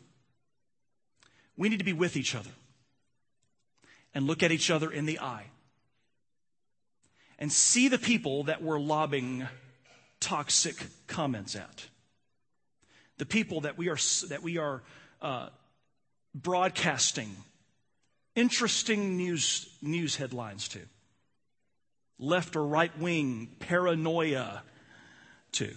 We 1.55 1.69
need 1.69 1.79
to 1.79 1.85
be 1.85 1.93
with 1.93 2.17
each 2.17 2.33
other 2.33 2.49
and 4.13 4.25
look 4.25 4.41
at 4.41 4.51
each 4.51 4.71
other 4.71 4.91
in 4.91 5.05
the 5.05 5.19
eye 5.19 5.45
and 7.37 7.51
see 7.51 7.87
the 7.87 7.99
people 7.99 8.45
that 8.45 8.61
we're 8.63 8.79
lobbing 8.79 9.47
toxic 10.19 10.75
comments 11.07 11.55
at. 11.55 11.87
The 13.17 13.25
people 13.25 13.61
that 13.61 13.77
we 13.77 13.89
are, 13.89 13.97
that 14.29 14.41
we 14.41 14.57
are 14.57 14.81
uh, 15.21 15.49
broadcasting 16.33 17.35
interesting 18.35 19.17
news, 19.17 19.69
news 19.81 20.15
headlines 20.15 20.67
to, 20.69 20.79
left 22.19 22.55
or 22.55 22.65
right 22.65 22.97
wing 22.99 23.49
paranoia 23.59 24.63
to. 25.53 25.73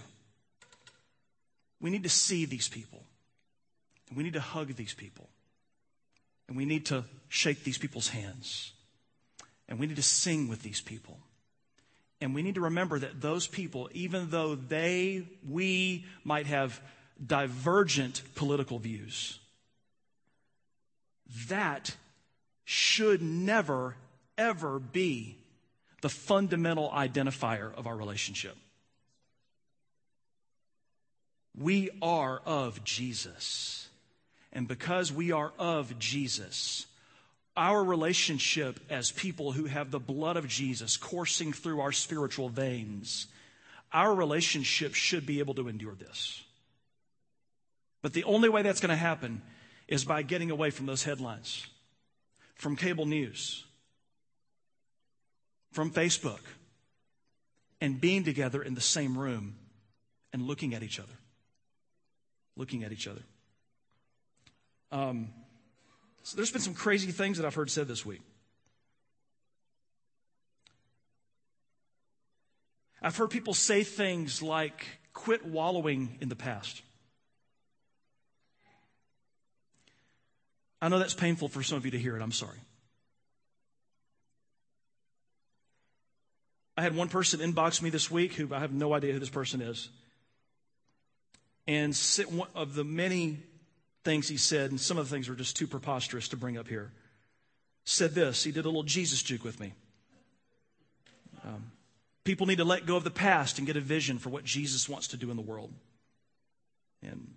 We 1.80 1.90
need 1.90 2.04
to 2.04 2.08
see 2.08 2.44
these 2.44 2.68
people. 2.68 3.02
We 4.14 4.22
need 4.22 4.34
to 4.34 4.40
hug 4.40 4.74
these 4.74 4.94
people. 4.94 5.28
And 6.48 6.56
we 6.56 6.64
need 6.64 6.86
to 6.86 7.04
shake 7.28 7.64
these 7.64 7.78
people's 7.78 8.08
hands. 8.08 8.72
And 9.68 9.78
we 9.78 9.86
need 9.86 9.96
to 9.96 10.02
sing 10.02 10.48
with 10.48 10.62
these 10.62 10.80
people. 10.80 11.18
And 12.20 12.34
we 12.34 12.42
need 12.42 12.54
to 12.54 12.62
remember 12.62 12.98
that 12.98 13.20
those 13.20 13.46
people, 13.46 13.90
even 13.92 14.30
though 14.30 14.54
they, 14.54 15.26
we 15.46 16.06
might 16.24 16.46
have 16.46 16.80
divergent 17.24 18.22
political 18.34 18.78
views, 18.78 19.38
that 21.48 21.94
should 22.64 23.20
never, 23.22 23.96
ever 24.38 24.78
be 24.78 25.36
the 26.00 26.08
fundamental 26.08 26.90
identifier 26.90 27.74
of 27.74 27.86
our 27.86 27.96
relationship. 27.96 28.56
We 31.56 31.90
are 32.02 32.40
of 32.44 32.84
Jesus. 32.84 33.88
And 34.52 34.68
because 34.68 35.12
we 35.12 35.32
are 35.32 35.52
of 35.58 35.98
Jesus, 35.98 36.86
our 37.56 37.82
relationship 37.82 38.80
as 38.90 39.10
people 39.10 39.52
who 39.52 39.64
have 39.64 39.90
the 39.90 39.98
blood 39.98 40.36
of 40.36 40.46
Jesus 40.46 40.96
coursing 40.96 41.52
through 41.52 41.80
our 41.80 41.92
spiritual 41.92 42.48
veins, 42.48 43.26
our 43.92 44.14
relationship 44.14 44.94
should 44.94 45.24
be 45.24 45.38
able 45.38 45.54
to 45.54 45.68
endure 45.68 45.94
this. 45.94 46.42
But 48.02 48.12
the 48.12 48.24
only 48.24 48.48
way 48.48 48.62
that's 48.62 48.80
going 48.80 48.90
to 48.90 48.96
happen 48.96 49.42
is 49.88 50.04
by 50.04 50.22
getting 50.22 50.50
away 50.50 50.70
from 50.70 50.86
those 50.86 51.04
headlines, 51.04 51.66
from 52.54 52.76
cable 52.76 53.06
news, 53.06 53.64
from 55.72 55.90
Facebook, 55.90 56.40
and 57.80 58.00
being 58.00 58.24
together 58.24 58.62
in 58.62 58.74
the 58.74 58.80
same 58.80 59.16
room 59.16 59.56
and 60.32 60.42
looking 60.42 60.74
at 60.74 60.82
each 60.82 60.98
other. 60.98 61.12
Looking 62.56 62.84
at 62.84 62.92
each 62.92 63.06
other. 63.06 63.22
Um, 64.90 65.28
so 66.22 66.36
there's 66.36 66.50
been 66.50 66.62
some 66.62 66.74
crazy 66.74 67.12
things 67.12 67.38
that 67.38 67.46
I've 67.46 67.54
heard 67.54 67.70
said 67.70 67.86
this 67.86 68.04
week. 68.04 68.22
I've 73.02 73.16
heard 73.16 73.30
people 73.30 73.54
say 73.54 73.84
things 73.84 74.42
like, 74.42 74.86
quit 75.12 75.44
wallowing 75.46 76.18
in 76.20 76.28
the 76.28 76.36
past. 76.36 76.82
I 80.80 80.88
know 80.88 80.98
that's 80.98 81.14
painful 81.14 81.48
for 81.48 81.62
some 81.62 81.78
of 81.78 81.84
you 81.84 81.92
to 81.92 81.98
hear 81.98 82.16
it. 82.16 82.22
I'm 82.22 82.32
sorry. 82.32 82.58
I 86.76 86.82
had 86.82 86.94
one 86.94 87.08
person 87.08 87.40
inbox 87.40 87.80
me 87.80 87.90
this 87.90 88.10
week 88.10 88.34
who 88.34 88.52
I 88.54 88.58
have 88.60 88.72
no 88.72 88.92
idea 88.92 89.12
who 89.12 89.18
this 89.18 89.30
person 89.30 89.62
is. 89.62 89.88
And 91.68 91.98
of 92.54 92.74
the 92.74 92.84
many 92.84 93.38
things 94.04 94.28
he 94.28 94.36
said, 94.36 94.70
and 94.70 94.80
some 94.80 94.98
of 94.98 95.08
the 95.08 95.14
things 95.14 95.28
were 95.28 95.34
just 95.34 95.56
too 95.56 95.66
preposterous 95.66 96.28
to 96.28 96.36
bring 96.36 96.56
up 96.56 96.68
here. 96.68 96.92
Said 97.84 98.14
this, 98.14 98.44
he 98.44 98.52
did 98.52 98.64
a 98.64 98.68
little 98.68 98.84
Jesus 98.84 99.22
juke 99.22 99.42
with 99.42 99.58
me. 99.58 99.72
Um, 101.44 101.72
people 102.24 102.46
need 102.46 102.58
to 102.58 102.64
let 102.64 102.86
go 102.86 102.96
of 102.96 103.04
the 103.04 103.10
past 103.10 103.58
and 103.58 103.66
get 103.66 103.76
a 103.76 103.80
vision 103.80 104.18
for 104.18 104.30
what 104.30 104.44
Jesus 104.44 104.88
wants 104.88 105.08
to 105.08 105.16
do 105.16 105.30
in 105.30 105.36
the 105.36 105.42
world. 105.42 105.72
And 107.02 107.34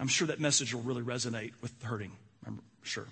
I'm 0.00 0.08
sure 0.08 0.26
that 0.26 0.40
message 0.40 0.74
will 0.74 0.82
really 0.82 1.02
resonate 1.02 1.52
with 1.62 1.72
hurting. 1.82 2.12
I'm 2.44 2.60
sure. 2.82 3.06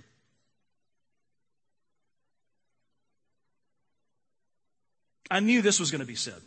I 5.30 5.40
knew 5.40 5.62
this 5.62 5.80
was 5.80 5.90
going 5.90 6.00
to 6.00 6.06
be 6.06 6.14
said. 6.16 6.40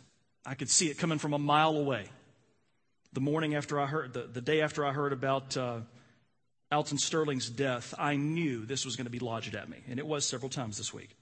I 0.46 0.54
could 0.54 0.70
see 0.70 0.88
it 0.88 0.98
coming 0.98 1.18
from 1.18 1.32
a 1.32 1.38
mile 1.38 1.76
away 1.76 2.06
the 3.18 3.24
morning 3.24 3.56
after 3.56 3.80
I 3.80 3.86
heard, 3.86 4.12
the, 4.12 4.28
the 4.32 4.40
day 4.40 4.60
after 4.60 4.86
I 4.86 4.92
heard 4.92 5.12
about 5.12 5.56
uh, 5.56 5.80
Alton 6.70 6.98
Sterling's 6.98 7.50
death, 7.50 7.92
I 7.98 8.14
knew 8.14 8.64
this 8.64 8.84
was 8.84 8.94
going 8.94 9.06
to 9.06 9.10
be 9.10 9.18
lodged 9.18 9.56
at 9.56 9.68
me, 9.68 9.78
and 9.88 9.98
it 9.98 10.06
was 10.06 10.24
several 10.24 10.48
times 10.48 10.78
this 10.78 10.94
week. 10.94 11.16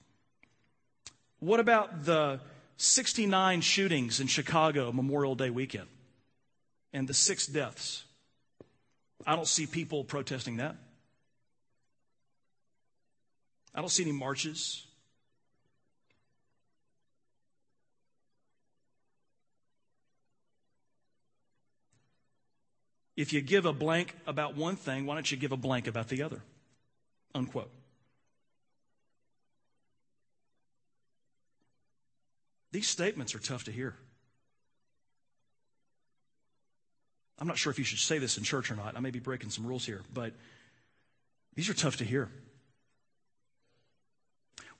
What 1.39 1.59
about 1.59 2.05
the 2.05 2.39
69 2.77 3.61
shootings 3.61 4.19
in 4.19 4.27
Chicago 4.27 4.91
Memorial 4.91 5.33
Day 5.33 5.49
weekend 5.49 5.87
and 6.93 7.07
the 7.07 7.15
six 7.15 7.47
deaths? 7.47 8.03
I 9.25 9.35
don't 9.35 9.47
see 9.47 9.65
people 9.65 10.03
protesting 10.03 10.57
that. 10.57 10.75
I 13.73 13.79
don't 13.79 13.89
see 13.89 14.03
any 14.03 14.11
marches. 14.11 14.85
If 23.17 23.33
you 23.33 23.41
give 23.41 23.65
a 23.65 23.73
blank 23.73 24.15
about 24.27 24.55
one 24.55 24.75
thing, 24.75 25.07
why 25.07 25.15
don't 25.15 25.29
you 25.29 25.37
give 25.37 25.51
a 25.51 25.57
blank 25.57 25.87
about 25.87 26.07
the 26.07 26.21
other? 26.21 26.43
Unquote. 27.33 27.71
These 32.71 32.87
statements 32.87 33.33
are 33.33 33.39
tough 33.39 33.63
to 33.63 33.71
hear. 33.71 33.95
I'm 37.39 37.47
not 37.47 37.57
sure 37.57 37.71
if 37.71 37.79
you 37.79 37.85
should 37.85 37.99
say 37.99 38.19
this 38.19 38.37
in 38.37 38.43
church 38.43 38.69
or 38.69 38.75
not. 38.75 38.95
I 38.95 38.99
may 38.99 39.11
be 39.11 39.19
breaking 39.19 39.49
some 39.49 39.65
rules 39.65 39.85
here, 39.85 40.03
but 40.13 40.33
these 41.55 41.69
are 41.69 41.73
tough 41.73 41.97
to 41.97 42.03
hear. 42.03 42.29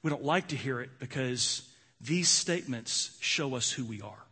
We 0.04 0.12
don't 0.12 0.24
like 0.24 0.50
to 0.50 0.56
hear 0.56 0.80
it 0.80 0.92
because 1.00 1.68
these 2.00 2.30
statements 2.30 3.18
show 3.20 3.56
us 3.56 3.72
who 3.72 3.84
we 3.84 4.02
are. 4.02 4.26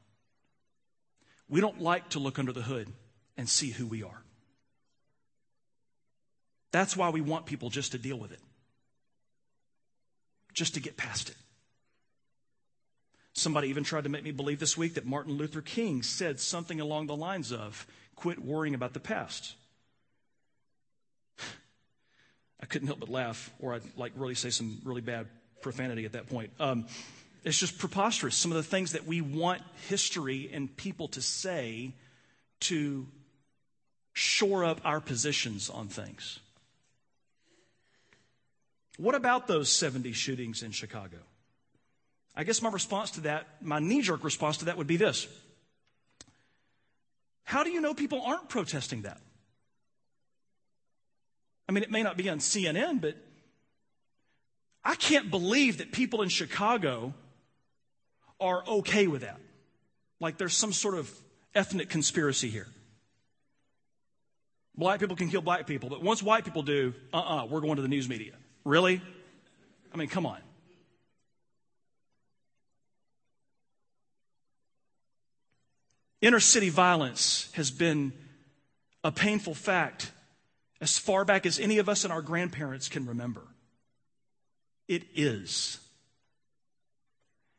We 1.50 1.59
don't 1.59 1.81
like 1.81 2.09
to 2.09 2.19
look 2.19 2.38
under 2.38 2.51
the 2.51 2.62
hood 2.62 2.91
and 3.38 3.50
see 3.50 3.70
who 3.70 3.86
we 3.86 4.04
are. 4.04 4.22
That's 6.72 6.98
why 6.98 7.10
we 7.10 7.22
want 7.22 7.46
people 7.46 7.70
just 7.70 7.94
to 7.94 7.98
deal 7.98 8.18
with 8.18 8.32
it, 8.32 8.39
just 10.54 10.74
to 10.74 10.82
get 10.82 10.98
past 10.98 11.30
it. 11.30 11.36
Somebody 13.34 13.68
even 13.70 13.84
tried 13.84 14.06
to 14.06 14.10
make 14.10 14.24
me 14.24 14.32
believe 14.32 14.60
this 14.60 14.77
week 14.77 14.96
that 14.96 15.06
Martin 15.06 15.34
Luther 15.34 15.62
King 15.62 16.04
said 16.04 16.39
something 16.39 16.80
along 16.80 17.08
the 17.08 17.15
lines 17.15 17.51
of, 17.51 17.86
quit 18.15 18.44
worrying 18.44 18.75
about 18.75 18.94
the 18.94 19.00
past. 19.00 19.56
I 22.62 22.65
couldn't 22.65 22.88
help 22.88 23.00
but 23.00 23.10
laugh, 23.10 23.51
or 23.60 23.74
I'd 23.74 23.84
like 23.98 24.13
really 24.15 24.36
say 24.36 24.50
some 24.50 24.80
really 24.84 25.01
bad 25.01 25.27
profanity 25.62 26.06
at 26.06 26.13
that 26.13 26.27
point. 26.27 26.51
Um, 26.60 26.88
it's 27.44 27.60
just 27.60 27.77
preposterous. 27.77 28.36
Some 28.36 28.51
of 28.51 28.58
the 28.58 28.63
things 28.63 28.94
that 28.94 29.06
we 29.06 29.22
want 29.22 29.62
history 29.88 30.50
and 30.51 30.75
people 30.75 31.10
to 31.10 31.22
say 31.22 31.94
to 32.62 33.06
shore 34.15 34.63
up 34.63 34.79
our 34.86 35.01
positions 35.01 35.69
on 35.69 35.89
things. 35.89 36.39
What 38.98 39.13
about 39.13 39.45
those 39.45 39.67
70 39.69 40.13
shootings 40.13 40.63
in 40.63 40.72
Chicago? 40.72 41.17
I 42.34 42.45
guess 42.45 42.62
my 42.62 42.69
response 42.69 43.12
to 43.12 43.22
that, 43.22 43.45
my 43.62 43.79
knee 43.79 44.01
jerk 44.01 44.24
response 44.24 44.57
to 44.57 44.65
that 44.65 44.77
would 44.77 44.88
be 44.88 44.95
this 44.95 45.27
How 47.43 47.63
do 47.65 47.69
you 47.69 47.81
know 47.81 47.93
people 47.93 48.22
aren't 48.25 48.48
protesting 48.48 49.01
that? 49.01 49.19
I 51.67 51.74
mean, 51.74 51.84
it 51.84 51.91
may 51.91 52.01
not 52.01 52.15
be 52.15 52.29
on 52.29 52.39
CNN, 52.39 53.01
but 53.01 53.17
I 54.81 54.95
can't 54.95 55.29
believe 55.29 55.79
that 55.79 55.91
people 55.91 56.22
in 56.22 56.29
Chicago 56.29 57.13
are 58.39 58.63
okay 58.65 59.07
with 59.07 59.24
that. 59.24 59.41
Like 60.22 60.38
there's 60.38 60.55
some 60.55 60.72
sort 60.72 60.95
of 60.95 61.12
ethnic 61.53 61.89
conspiracy 61.89 62.50
here. 62.50 62.67
Black 64.77 65.00
people 65.00 65.15
can 65.15 65.29
kill 65.29 65.41
black 65.41 65.67
people, 65.67 65.89
but 65.89 66.03
once 66.03 66.22
white 66.22 66.44
people 66.44 66.62
do, 66.62 66.94
uh 67.13 67.17
uh-uh, 67.17 67.44
uh, 67.44 67.46
we 67.46 67.58
are 67.58 67.62
going 67.62 67.77
to 67.77 67.82
the 67.82 67.88
news 67.88 68.10
media. 68.10 68.34
Really? 68.65 69.01
I 69.94 69.98
mean, 69.98 70.10
come 70.10 70.25
on. 70.25 70.39
Inner 76.22 76.39
city 76.39 76.70
violence 76.70 77.50
has 77.53 77.72
been 77.72 78.12
a 79.03 79.12
painful 79.12 79.53
fact 79.53 80.12
as 80.82 80.98
far 80.98 81.24
back 81.24 81.46
as 81.46 81.60
any 81.60 81.77
of 81.77 81.88
us 81.88 82.03
and 82.03 82.12
our 82.12 82.22
grandparents 82.22 82.89
can 82.89 83.05
remember. 83.05 83.44
It 84.88 85.03
is. 85.15 85.79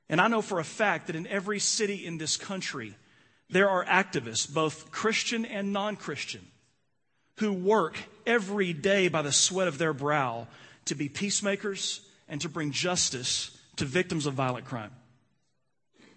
And 0.09 0.21
I 0.21 0.29
know 0.29 0.43
for 0.43 0.61
a 0.61 0.65
fact 0.65 1.07
that 1.07 1.17
in 1.17 1.27
every 1.27 1.59
city 1.59 2.05
in 2.05 2.19
this 2.19 2.37
country, 2.37 2.95
there 3.49 3.69
are 3.69 3.85
activists, 3.85 4.53
both 4.53 4.91
Christian 4.91 5.45
and 5.45 5.73
non 5.73 5.97
Christian, 5.97 6.47
who 7.39 7.53
work 7.53 7.97
every 8.27 8.73
day 8.73 9.09
by 9.09 9.23
the 9.23 9.33
sweat 9.33 9.69
of 9.69 9.79
their 9.79 9.93
brow 9.93 10.47
to 10.87 10.95
be 10.95 11.09
peacemakers 11.09 12.01
and 12.29 12.41
to 12.41 12.49
bring 12.49 12.71
justice 12.71 13.57
to 13.77 13.85
victims 13.85 14.27
of 14.27 14.35
violent 14.35 14.65
crime. 14.65 14.93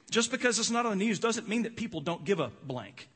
Just 0.10 0.32
because 0.32 0.58
it's 0.58 0.72
not 0.72 0.86
on 0.86 0.98
the 0.98 1.06
news 1.06 1.20
doesn't 1.20 1.48
mean 1.48 1.64
that 1.64 1.76
people 1.76 2.02
don't 2.02 2.24
give 2.24 2.40
a 2.40 2.52
blank. 2.64 3.10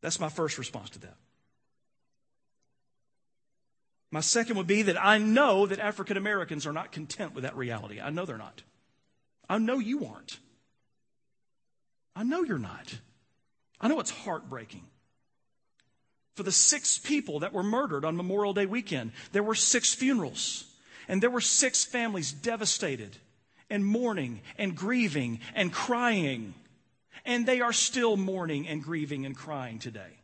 That's 0.00 0.20
my 0.20 0.28
first 0.28 0.58
response 0.58 0.90
to 0.90 1.00
that. 1.00 1.16
My 4.10 4.20
second 4.20 4.56
would 4.56 4.66
be 4.66 4.82
that 4.82 5.02
I 5.02 5.18
know 5.18 5.66
that 5.66 5.80
African 5.80 6.16
Americans 6.16 6.66
are 6.66 6.72
not 6.72 6.92
content 6.92 7.34
with 7.34 7.44
that 7.44 7.56
reality. 7.56 8.00
I 8.00 8.10
know 8.10 8.24
they're 8.24 8.38
not. 8.38 8.62
I 9.48 9.58
know 9.58 9.78
you 9.78 10.06
aren't. 10.06 10.38
I 12.14 12.22
know 12.22 12.42
you're 12.42 12.58
not. 12.58 12.94
I 13.80 13.88
know 13.88 14.00
it's 14.00 14.10
heartbreaking. 14.10 14.84
For 16.38 16.44
the 16.44 16.52
six 16.52 16.98
people 16.98 17.40
that 17.40 17.52
were 17.52 17.64
murdered 17.64 18.04
on 18.04 18.16
Memorial 18.16 18.54
Day 18.54 18.64
weekend, 18.64 19.10
there 19.32 19.42
were 19.42 19.56
six 19.56 19.92
funerals, 19.92 20.66
and 21.08 21.20
there 21.20 21.30
were 21.30 21.40
six 21.40 21.84
families 21.84 22.30
devastated 22.30 23.16
and 23.68 23.84
mourning 23.84 24.42
and 24.56 24.76
grieving 24.76 25.40
and 25.56 25.72
crying. 25.72 26.54
And 27.24 27.44
they 27.44 27.60
are 27.60 27.72
still 27.72 28.16
mourning 28.16 28.68
and 28.68 28.80
grieving 28.80 29.26
and 29.26 29.36
crying 29.36 29.80
today. 29.80 30.20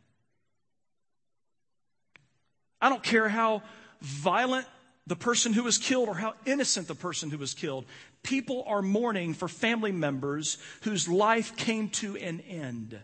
I 2.79 2.87
don't 2.87 3.03
care 3.03 3.27
how 3.27 3.63
violent 3.99 4.67
the 5.07 5.17
person 5.17 5.51
who 5.51 5.63
was 5.63 5.77
killed 5.77 6.07
or 6.07 6.15
how 6.15 6.35
innocent 6.45 6.87
the 6.87 6.95
person 6.95 7.29
who 7.29 7.39
was 7.39 7.53
killed. 7.53 7.83
People 8.23 8.63
are 8.67 8.81
mourning 8.81 9.33
for 9.33 9.49
family 9.49 9.91
members 9.91 10.59
whose 10.83 11.09
life 11.09 11.57
came 11.57 11.89
to 11.89 12.15
an 12.15 12.39
end. 12.39 13.01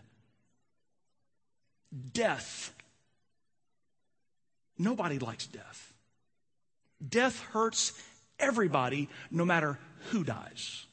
Death. 2.14 2.72
Nobody 4.82 5.20
likes 5.20 5.46
death. 5.46 5.94
Death 7.06 7.40
hurts 7.52 7.92
everybody, 8.40 9.08
no 9.30 9.44
matter 9.44 9.78
who 10.10 10.24
dies. 10.24 10.86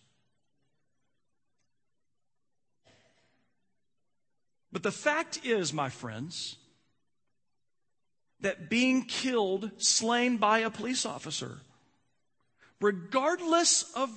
But 4.71 4.83
the 4.83 4.91
fact 4.91 5.39
is, 5.43 5.73
my 5.73 5.89
friends, 5.89 6.57
that 8.41 8.69
being 8.69 9.05
killed, 9.05 9.71
slain 9.77 10.37
by 10.37 10.59
a 10.59 10.69
police 10.69 11.03
officer, 11.03 11.57
regardless 12.79 13.91
of 13.95 14.11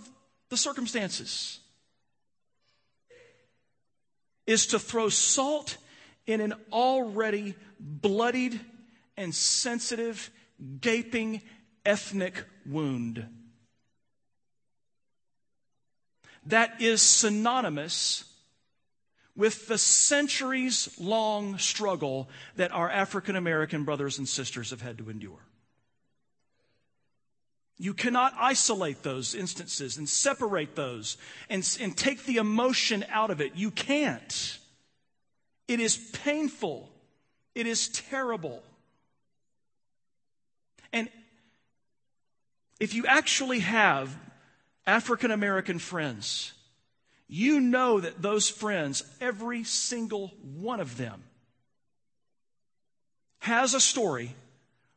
the 0.51 0.59
circumstances, 0.59 1.61
is 4.47 4.67
to 4.67 4.79
throw 4.79 5.09
salt 5.09 5.79
in 6.27 6.43
an 6.43 6.53
already 6.71 7.55
bloodied 7.81 8.61
and 9.17 9.35
sensitive, 9.35 10.31
gaping 10.81 11.43
ethnic 11.85 12.45
wound. 12.67 13.27
That 16.47 16.81
is 16.81 17.03
synonymous 17.03 18.25
with 19.37 19.67
the 19.67 19.79
centuries 19.79 20.95
long 20.99 21.59
struggle 21.59 22.29
that 22.57 22.73
our 22.73 22.91
African 22.91 23.37
American 23.37 23.85
brothers 23.85 24.19
and 24.19 24.29
sisters 24.29 24.71
have 24.71 24.83
had 24.83 24.99
to 24.99 25.09
endure. 25.09 25.47
You 27.79 27.95
cannot 27.95 28.35
isolate 28.39 29.03
those 29.03 29.35
instances 29.35 29.97
and 29.97 30.09
separate 30.09 30.77
those 30.77 31.17
and, 31.49 31.67
and 31.81 31.97
take 31.97 32.25
the 32.25 32.37
emotion 32.37 33.05
out 33.09 33.31
of 33.31 33.41
it. 33.41 33.57
You 33.57 33.71
can't. 33.71 34.59
It 35.67 35.81
is 35.81 35.97
painful. 35.97 36.91
It 37.55 37.67
is 37.67 37.89
terrible. 37.89 38.63
And 40.93 41.09
if 42.81 42.95
you 42.95 43.07
actually 43.07 43.61
have 43.61 44.17
African 44.87 45.31
American 45.31 45.79
friends, 45.79 46.53
you 47.29 47.61
know 47.61 48.01
that 48.01 48.21
those 48.21 48.49
friends, 48.49 49.03
every 49.21 49.65
single 49.65 50.33
one 50.43 50.81
of 50.81 50.97
them, 50.97 51.23
has 53.39 53.75
a 53.75 53.81
story 53.81 54.35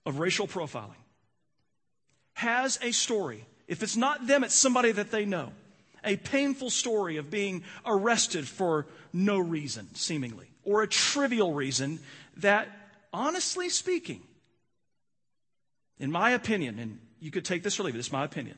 of 0.05 0.19
racial 0.19 0.47
profiling, 0.47 1.01
has 2.33 2.77
a 2.81 2.91
story. 2.91 3.45
If 3.67 3.81
it's 3.81 3.95
not 3.95 4.27
them, 4.27 4.43
it's 4.43 4.53
somebody 4.53 4.91
that 4.91 5.11
they 5.11 5.25
know. 5.25 5.51
A 6.03 6.17
painful 6.17 6.69
story 6.69 7.17
of 7.17 7.31
being 7.31 7.63
arrested 7.85 8.47
for 8.47 8.85
no 9.11 9.39
reason, 9.39 9.95
seemingly, 9.95 10.47
or 10.63 10.83
a 10.83 10.87
trivial 10.87 11.53
reason 11.53 11.99
that, 12.37 12.67
honestly 13.11 13.69
speaking, 13.69 14.21
in 15.99 16.11
my 16.11 16.31
opinion, 16.31 16.79
and 16.79 16.99
you 17.19 17.31
could 17.31 17.45
take 17.45 17.63
this 17.63 17.79
or 17.79 17.83
leave 17.83 17.95
it, 17.95 17.99
it's 17.99 18.11
my 18.11 18.23
opinion, 18.23 18.57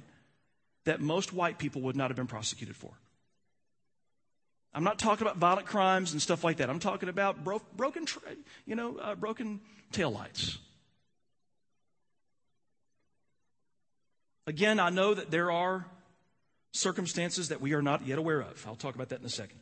that 0.86 1.02
most 1.02 1.34
white 1.34 1.58
people 1.58 1.82
would 1.84 1.96
not 1.96 2.10
have 2.10 2.18
been 2.18 2.28
prosecuted 2.28 2.76
for. 2.76 2.92
I'm 4.74 4.84
not 4.84 5.00
talking 5.00 5.26
about 5.26 5.38
violent 5.38 5.66
crimes 5.66 6.12
and 6.12 6.22
stuff 6.22 6.44
like 6.44 6.58
that. 6.58 6.70
I'm 6.70 6.80
talking 6.80 7.10
about 7.10 7.44
bro- 7.44 7.62
broken, 7.76 8.06
you 8.66 8.76
know, 8.76 8.98
uh, 8.98 9.16
broken 9.16 9.60
taillights. 9.92 10.58
Again, 14.46 14.80
I 14.80 14.90
know 14.90 15.14
that 15.14 15.32
there 15.32 15.52
are 15.52 15.86
circumstances 16.74 17.50
that 17.50 17.60
we 17.60 17.74
are 17.74 17.82
not 17.82 18.06
yet 18.06 18.18
aware 18.18 18.42
of. 18.42 18.64
I'll 18.68 18.76
talk 18.76 18.96
about 18.96 19.10
that 19.10 19.20
in 19.20 19.26
a 19.26 19.30
second. 19.30 19.60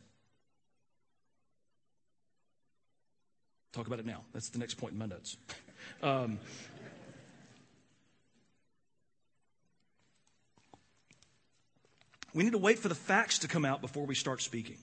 Talk 3.72 3.86
about 3.86 3.98
it 3.98 4.06
now. 4.06 4.22
That's 4.32 4.50
the 4.50 4.58
next 4.58 4.74
point 4.74 4.92
in 4.92 4.98
my 4.98 5.06
notes. 5.06 5.36
Um, 6.02 6.40
we 12.36 12.44
need 12.44 12.52
to 12.52 12.58
wait 12.58 12.78
for 12.78 12.88
the 12.88 12.94
facts 12.94 13.38
to 13.38 13.48
come 13.48 13.64
out 13.64 13.80
before 13.80 14.04
we 14.04 14.14
start 14.14 14.42
speaking. 14.42 14.76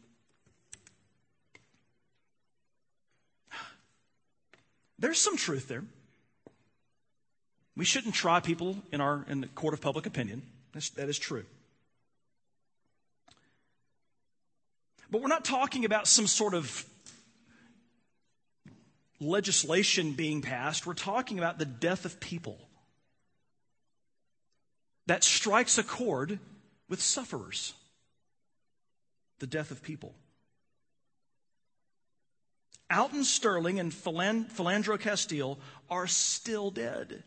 There's 4.97 5.19
some 5.19 5.37
truth 5.37 5.67
there. 5.67 5.83
We 7.77 7.85
shouldn't 7.85 8.15
try 8.15 8.39
people 8.39 8.77
in, 8.91 9.01
our, 9.01 9.23
in 9.29 9.41
the 9.41 9.47
court 9.47 9.75
of 9.75 9.81
public 9.81 10.07
opinion. 10.07 10.41
That's, 10.73 10.89
that 10.91 11.09
is 11.09 11.19
true. 11.19 11.45
But 15.11 15.21
we're 15.21 15.27
not 15.27 15.45
talking 15.45 15.85
about 15.85 16.07
some 16.07 16.25
sort 16.25 16.55
of 16.55 16.83
legislation 19.19 20.13
being 20.13 20.41
passed. 20.41 20.87
We're 20.87 20.95
talking 20.95 21.37
about 21.37 21.59
the 21.59 21.65
death 21.65 22.05
of 22.05 22.19
people 22.19 22.57
that 25.05 25.23
strikes 25.23 25.77
a 25.77 25.83
chord 25.83 26.39
with 26.93 27.01
sufferers. 27.01 27.73
The 29.39 29.47
death 29.47 29.71
of 29.71 29.81
people. 29.81 30.13
Alton 32.91 33.23
Sterling 33.23 33.79
and 33.79 33.91
Philando 33.91 34.99
Castile 34.99 35.57
are 35.89 36.05
still 36.05 36.69
dead. 36.69 37.23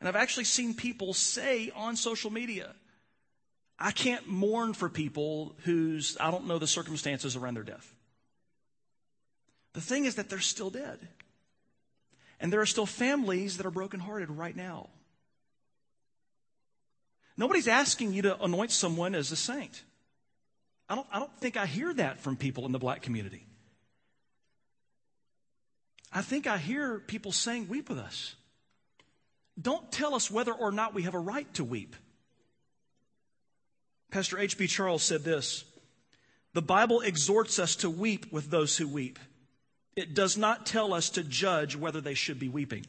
And 0.00 0.08
I've 0.08 0.16
actually 0.16 0.44
seen 0.44 0.72
people 0.72 1.12
say 1.12 1.70
on 1.76 1.96
social 1.96 2.30
media, 2.30 2.72
I 3.78 3.90
can't 3.90 4.26
mourn 4.26 4.72
for 4.72 4.88
people 4.88 5.54
whose, 5.64 6.16
I 6.18 6.30
don't 6.30 6.46
know 6.46 6.58
the 6.58 6.66
circumstances 6.66 7.36
around 7.36 7.56
their 7.56 7.62
death. 7.62 7.94
The 9.74 9.82
thing 9.82 10.06
is 10.06 10.14
that 10.14 10.30
they're 10.30 10.38
still 10.38 10.70
dead. 10.70 10.98
And 12.40 12.50
there 12.50 12.62
are 12.62 12.72
still 12.74 12.86
families 12.86 13.58
that 13.58 13.66
are 13.66 13.70
brokenhearted 13.70 14.30
right 14.30 14.56
now. 14.56 14.88
Nobody's 17.36 17.68
asking 17.68 18.12
you 18.12 18.22
to 18.22 18.42
anoint 18.42 18.70
someone 18.70 19.14
as 19.14 19.32
a 19.32 19.36
saint. 19.36 19.82
I 20.88 20.94
don't, 20.94 21.06
I 21.12 21.18
don't 21.18 21.34
think 21.38 21.56
I 21.56 21.66
hear 21.66 21.94
that 21.94 22.20
from 22.20 22.36
people 22.36 22.66
in 22.66 22.72
the 22.72 22.78
black 22.78 23.02
community. 23.02 23.46
I 26.12 26.22
think 26.22 26.46
I 26.46 26.58
hear 26.58 26.98
people 26.98 27.32
saying, 27.32 27.68
Weep 27.68 27.88
with 27.88 27.98
us. 27.98 28.34
Don't 29.60 29.90
tell 29.92 30.14
us 30.14 30.30
whether 30.30 30.52
or 30.52 30.72
not 30.72 30.94
we 30.94 31.02
have 31.02 31.14
a 31.14 31.18
right 31.18 31.52
to 31.54 31.64
weep. 31.64 31.94
Pastor 34.10 34.38
H.B. 34.38 34.66
Charles 34.66 35.02
said 35.02 35.22
this 35.22 35.64
The 36.54 36.62
Bible 36.62 37.00
exhorts 37.00 37.58
us 37.58 37.76
to 37.76 37.90
weep 37.90 38.32
with 38.32 38.50
those 38.50 38.76
who 38.76 38.88
weep. 38.88 39.18
It 39.96 40.14
does 40.14 40.36
not 40.36 40.66
tell 40.66 40.94
us 40.94 41.10
to 41.10 41.22
judge 41.22 41.76
whether 41.76 42.00
they 42.00 42.14
should 42.14 42.38
be 42.38 42.48
weeping. 42.48 42.86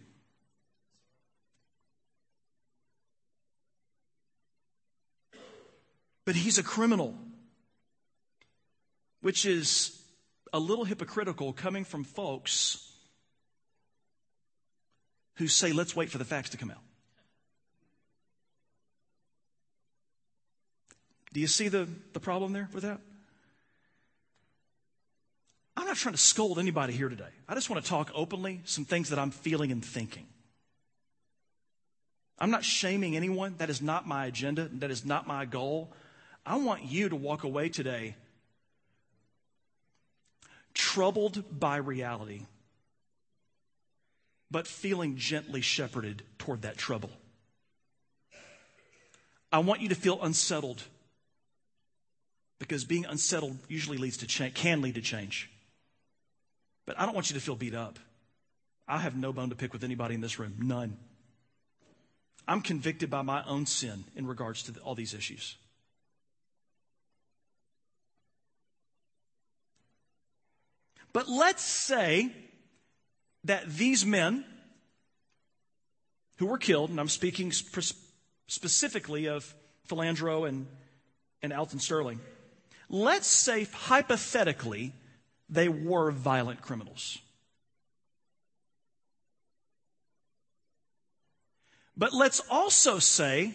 But 6.31 6.37
he's 6.37 6.57
a 6.57 6.63
criminal. 6.63 7.13
which 9.21 9.45
is 9.45 9.97
a 10.51 10.59
little 10.59 10.83
hypocritical 10.83 11.53
coming 11.53 11.85
from 11.85 12.03
folks 12.03 12.87
who 15.35 15.47
say, 15.47 15.71
let's 15.71 15.95
wait 15.95 16.09
for 16.09 16.17
the 16.17 16.25
facts 16.25 16.49
to 16.49 16.57
come 16.57 16.71
out. 16.71 16.81
Do 21.33 21.39
you 21.39 21.47
see 21.47 21.69
the, 21.69 21.87
the 22.11 22.19
problem 22.19 22.51
there 22.51 22.67
with 22.73 22.83
that? 22.83 22.99
I'm 25.77 25.85
not 25.85 25.95
trying 25.95 26.13
to 26.13 26.19
scold 26.19 26.59
anybody 26.59 26.91
here 26.91 27.07
today. 27.07 27.29
I 27.47 27.53
just 27.53 27.69
want 27.69 27.81
to 27.81 27.89
talk 27.89 28.11
openly 28.13 28.61
some 28.65 28.83
things 28.83 29.09
that 29.09 29.17
I'm 29.17 29.31
feeling 29.31 29.71
and 29.71 29.83
thinking. 29.83 30.27
I'm 32.37 32.51
not 32.51 32.65
shaming 32.65 33.15
anyone. 33.15 33.55
That 33.59 33.69
is 33.69 33.81
not 33.81 34.05
my 34.05 34.25
agenda. 34.25 34.67
That 34.73 34.91
is 34.91 35.05
not 35.05 35.25
my 35.25 35.45
goal. 35.45 35.93
I 36.45 36.55
want 36.57 36.83
you 36.83 37.09
to 37.09 37.15
walk 37.15 37.43
away 37.43 37.69
today 37.69 38.15
troubled 40.73 41.43
by 41.59 41.77
reality, 41.77 42.45
but 44.49 44.67
feeling 44.67 45.17
gently 45.17 45.61
shepherded 45.61 46.23
toward 46.37 46.63
that 46.63 46.77
trouble. 46.77 47.11
I 49.51 49.59
want 49.59 49.81
you 49.81 49.89
to 49.89 49.95
feel 49.95 50.21
unsettled 50.21 50.81
because 52.57 52.85
being 52.85 53.05
unsettled 53.05 53.57
usually 53.67 53.97
leads 53.97 54.17
to 54.17 54.27
change, 54.27 54.53
can 54.53 54.81
lead 54.81 54.95
to 54.95 55.01
change. 55.01 55.49
But 56.85 56.99
I 56.99 57.05
don't 57.05 57.15
want 57.15 57.29
you 57.29 57.33
to 57.35 57.41
feel 57.41 57.55
beat 57.55 57.75
up. 57.75 57.99
I 58.87 58.99
have 58.99 59.15
no 59.15 59.33
bone 59.33 59.49
to 59.49 59.55
pick 59.55 59.73
with 59.73 59.83
anybody 59.83 60.15
in 60.15 60.21
this 60.21 60.39
room, 60.39 60.55
none. 60.59 60.97
I'm 62.47 62.61
convicted 62.61 63.09
by 63.09 63.21
my 63.21 63.43
own 63.45 63.65
sin 63.65 64.03
in 64.15 64.27
regards 64.27 64.63
to 64.63 64.79
all 64.81 64.95
these 64.95 65.13
issues. 65.13 65.55
But 71.13 71.27
let's 71.27 71.63
say 71.63 72.31
that 73.43 73.69
these 73.69 74.05
men 74.05 74.45
who 76.37 76.45
were 76.45 76.57
killed, 76.57 76.89
and 76.89 76.99
I'm 76.99 77.09
speaking 77.09 77.51
specifically 78.47 79.27
of 79.27 79.53
Philandro 79.87 80.47
and, 80.47 80.67
and 81.41 81.53
Alton 81.53 81.79
Sterling, 81.79 82.19
let's 82.89 83.27
say 83.27 83.65
hypothetically 83.65 84.93
they 85.49 85.67
were 85.67 86.11
violent 86.11 86.61
criminals. 86.61 87.17
But 91.97 92.13
let's 92.13 92.41
also 92.49 92.99
say 92.99 93.53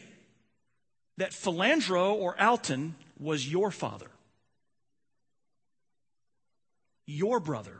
that 1.16 1.30
Philandro 1.30 2.12
or 2.12 2.40
Alton 2.40 2.94
was 3.18 3.50
your 3.50 3.70
father 3.70 4.10
your 7.06 7.40
brother, 7.40 7.78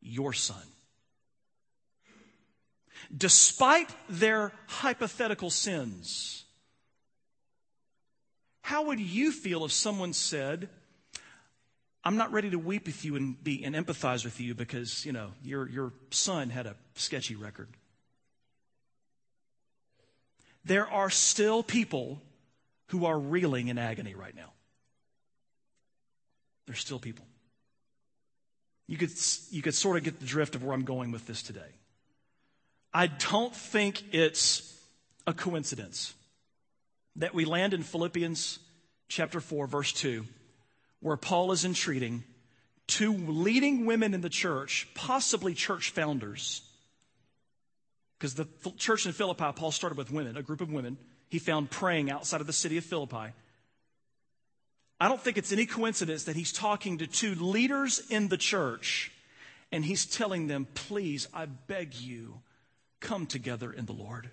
your 0.00 0.32
son. 0.32 0.62
Despite 3.16 3.88
their 4.08 4.52
hypothetical 4.66 5.50
sins, 5.50 6.44
how 8.62 8.86
would 8.86 8.98
you 8.98 9.30
feel 9.30 9.64
if 9.64 9.72
someone 9.72 10.12
said, 10.12 10.68
I'm 12.02 12.16
not 12.16 12.32
ready 12.32 12.50
to 12.50 12.58
weep 12.58 12.86
with 12.86 13.04
you 13.04 13.14
and 13.16 13.42
be 13.42 13.64
and 13.64 13.76
empathize 13.76 14.24
with 14.24 14.40
you 14.40 14.54
because, 14.54 15.04
you 15.04 15.12
know, 15.12 15.32
your, 15.42 15.68
your 15.68 15.92
son 16.10 16.50
had 16.50 16.66
a 16.66 16.74
sketchy 16.94 17.36
record. 17.36 17.68
There 20.64 20.88
are 20.88 21.10
still 21.10 21.62
people 21.62 22.20
who 22.88 23.06
are 23.06 23.18
reeling 23.18 23.68
in 23.68 23.78
agony 23.78 24.14
right 24.16 24.34
now. 24.34 24.52
There's 26.66 26.80
still 26.80 26.98
people. 26.98 27.24
You 28.86 28.96
could, 28.96 29.10
you 29.50 29.62
could 29.62 29.74
sort 29.74 29.96
of 29.96 30.04
get 30.04 30.20
the 30.20 30.26
drift 30.26 30.54
of 30.54 30.62
where 30.62 30.74
I'm 30.74 30.84
going 30.84 31.10
with 31.10 31.26
this 31.26 31.42
today. 31.42 31.60
I 32.94 33.08
don't 33.08 33.54
think 33.54 34.14
it's 34.14 34.74
a 35.26 35.34
coincidence 35.34 36.14
that 37.16 37.34
we 37.34 37.44
land 37.44 37.74
in 37.74 37.82
Philippians 37.82 38.58
chapter 39.08 39.40
4, 39.40 39.66
verse 39.66 39.92
2, 39.92 40.24
where 41.00 41.16
Paul 41.16 41.52
is 41.52 41.64
entreating 41.64 42.24
two 42.86 43.12
leading 43.12 43.86
women 43.86 44.14
in 44.14 44.20
the 44.20 44.28
church, 44.28 44.88
possibly 44.94 45.54
church 45.54 45.90
founders. 45.90 46.62
Because 48.18 48.34
the 48.34 48.46
church 48.76 49.06
in 49.06 49.12
Philippi, 49.12 49.50
Paul 49.54 49.72
started 49.72 49.98
with 49.98 50.10
women, 50.10 50.36
a 50.36 50.42
group 50.42 50.60
of 50.60 50.72
women. 50.72 50.96
He 51.28 51.38
found 51.38 51.70
praying 51.70 52.10
outside 52.10 52.40
of 52.40 52.46
the 52.46 52.52
city 52.52 52.76
of 52.78 52.84
Philippi. 52.84 53.32
I 54.98 55.08
don't 55.08 55.20
think 55.20 55.36
it's 55.36 55.52
any 55.52 55.66
coincidence 55.66 56.24
that 56.24 56.36
he's 56.36 56.52
talking 56.52 56.98
to 56.98 57.06
two 57.06 57.34
leaders 57.34 58.02
in 58.08 58.28
the 58.28 58.38
church 58.38 59.12
and 59.70 59.84
he's 59.84 60.06
telling 60.06 60.46
them, 60.46 60.66
please, 60.74 61.28
I 61.34 61.46
beg 61.46 61.94
you, 61.94 62.40
come 63.00 63.26
together 63.26 63.72
in 63.72 63.86
the 63.86 63.92
Lord. 63.92 64.30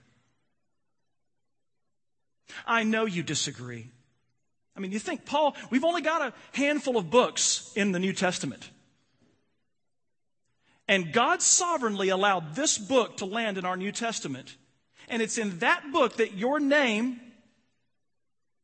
I 2.66 2.84
know 2.84 3.06
you 3.06 3.24
disagree. 3.24 3.90
I 4.76 4.80
mean, 4.80 4.92
you 4.92 5.00
think, 5.00 5.26
Paul, 5.26 5.56
we've 5.70 5.84
only 5.84 6.02
got 6.02 6.22
a 6.22 6.34
handful 6.54 6.98
of 6.98 7.10
books 7.10 7.72
in 7.76 7.92
the 7.92 8.00
New 8.00 8.14
Testament. 8.14 8.70
And 10.88 11.14
God 11.14 11.42
sovereignly 11.42 12.10
allowed 12.10 12.56
this 12.56 12.78
book 12.78 13.18
to 13.18 13.26
land 13.26 13.58
in 13.58 13.66
our 13.66 13.78
New 13.78 13.92
Testament. 13.92 14.56
And 15.10 15.22
it's 15.22 15.38
in 15.38 15.60
that 15.60 15.92
book 15.92 16.18
that 16.18 16.34
your 16.34 16.60
name, 16.60 17.20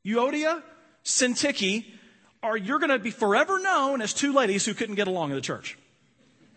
Euodia, 0.05 0.63
Syntyche, 1.03 1.85
are 2.41 2.57
you're 2.57 2.79
going 2.79 2.89
to 2.89 2.99
be 2.99 3.11
forever 3.11 3.59
known 3.59 4.01
as 4.01 4.13
two 4.13 4.33
ladies 4.33 4.65
who 4.65 4.73
couldn't 4.73 4.95
get 4.95 5.07
along 5.07 5.29
in 5.29 5.35
the 5.35 5.41
church. 5.41 5.77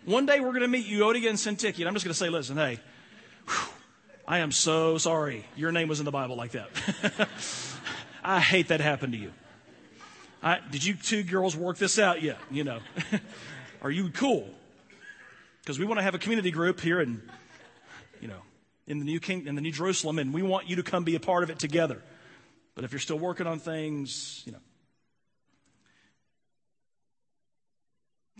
One 0.04 0.26
day 0.26 0.40
we're 0.40 0.50
going 0.50 0.62
to 0.62 0.68
meet 0.68 0.86
you, 0.86 1.00
Euodia 1.00 1.28
and 1.28 1.38
Syntyche, 1.38 1.78
and 1.78 1.88
I'm 1.88 1.94
just 1.94 2.04
going 2.04 2.12
to 2.12 2.18
say, 2.18 2.28
listen, 2.28 2.56
hey, 2.56 2.80
whew, 3.46 3.68
I 4.26 4.38
am 4.38 4.52
so 4.52 4.98
sorry 4.98 5.44
your 5.56 5.72
name 5.72 5.88
was 5.88 5.98
in 5.98 6.04
the 6.04 6.12
Bible 6.12 6.36
like 6.36 6.52
that. 6.52 6.70
I 8.24 8.40
hate 8.40 8.68
that 8.68 8.80
happened 8.80 9.12
to 9.14 9.18
you. 9.18 9.32
I, 10.42 10.58
did 10.70 10.84
you 10.84 10.94
two 10.94 11.22
girls 11.22 11.56
work 11.56 11.78
this 11.78 11.98
out 11.98 12.22
yet? 12.22 12.38
You 12.50 12.64
know, 12.64 12.78
are 13.82 13.90
you 13.90 14.10
cool? 14.10 14.48
Because 15.60 15.78
we 15.78 15.84
want 15.84 15.98
to 15.98 16.02
have 16.02 16.14
a 16.14 16.18
community 16.18 16.50
group 16.50 16.80
here 16.80 17.00
in, 17.00 17.22
you 18.20 18.26
know, 18.26 18.40
in 18.88 18.98
the 18.98 19.04
new 19.04 19.20
King, 19.20 19.46
in 19.46 19.54
the 19.54 19.60
New 19.60 19.70
Jerusalem, 19.70 20.18
and 20.18 20.34
we 20.34 20.42
want 20.42 20.68
you 20.68 20.76
to 20.76 20.82
come 20.82 21.04
be 21.04 21.14
a 21.14 21.20
part 21.20 21.44
of 21.44 21.50
it 21.50 21.60
together. 21.60 22.02
But 22.74 22.84
if 22.84 22.92
you're 22.92 23.00
still 23.00 23.18
working 23.18 23.46
on 23.46 23.58
things, 23.58 24.42
you 24.46 24.52
know. 24.52 24.58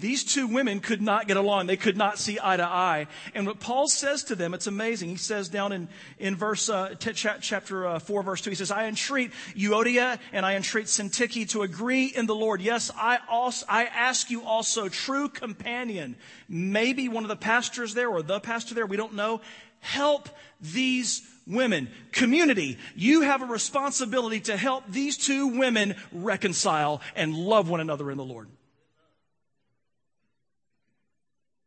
These 0.03 0.25
two 0.25 0.49
women 0.49 0.81
could 0.81 1.01
not 1.01 1.29
get 1.29 1.37
along. 1.37 1.67
They 1.67 1.77
could 1.77 1.97
not 1.97 2.19
see 2.19 2.37
eye 2.43 2.57
to 2.57 2.65
eye. 2.65 3.07
And 3.37 3.47
what 3.47 3.61
Paul 3.61 3.87
says 3.87 4.25
to 4.25 4.35
them, 4.35 4.53
it's 4.53 4.67
amazing. 4.67 5.11
He 5.11 5.17
says 5.17 5.49
down 5.49 5.71
in, 5.71 5.89
in 6.19 6.35
verse, 6.35 6.69
uh, 6.69 6.95
t- 6.99 7.13
chapter 7.13 7.87
uh, 7.87 7.99
4, 8.01 8.23
verse 8.25 8.41
2, 8.41 8.51
he 8.51 8.57
says, 8.57 8.73
I 8.73 8.87
entreat 8.87 9.31
Euodia 9.55 10.19
and 10.33 10.45
I 10.45 10.57
entreat 10.57 10.87
Syntyche 10.87 11.49
to 11.51 11.63
agree 11.63 12.07
in 12.07 12.27
the 12.27 12.35
Lord. 12.35 12.61
Yes, 12.61 12.91
I 12.97 13.19
also, 13.29 13.65
I 13.69 13.85
ask 13.85 14.29
you 14.29 14.43
also, 14.43 14.89
true 14.89 15.29
companion, 15.29 16.17
maybe 16.49 17.09
one 17.09 17.23
of 17.23 17.29
the 17.29 17.37
pastors 17.37 17.95
there 17.95 18.09
or 18.09 18.23
the 18.23 18.41
pastor 18.41 18.75
there, 18.75 18.87
we 18.87 18.97
don't 18.97 19.15
know, 19.15 19.41
help 19.79 20.29
these 20.61 21.23
women. 21.47 21.89
Community, 22.13 22.79
you 22.95 23.23
have 23.23 23.43
a 23.43 23.47
responsibility 23.47 24.41
to 24.41 24.57
help 24.57 24.85
these 24.89 25.17
two 25.17 25.59
women 25.59 25.97
reconcile 26.13 27.01
and 27.15 27.35
love 27.35 27.69
one 27.69 27.81
another 27.81 28.11
in 28.11 28.19
the 28.19 28.25
Lord. 28.25 28.49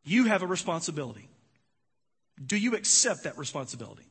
You 0.04 0.26
have 0.26 0.42
a 0.42 0.46
responsibility. 0.46 1.28
Do 2.44 2.56
you 2.56 2.74
accept 2.74 3.24
that 3.24 3.38
responsibility? 3.38 4.04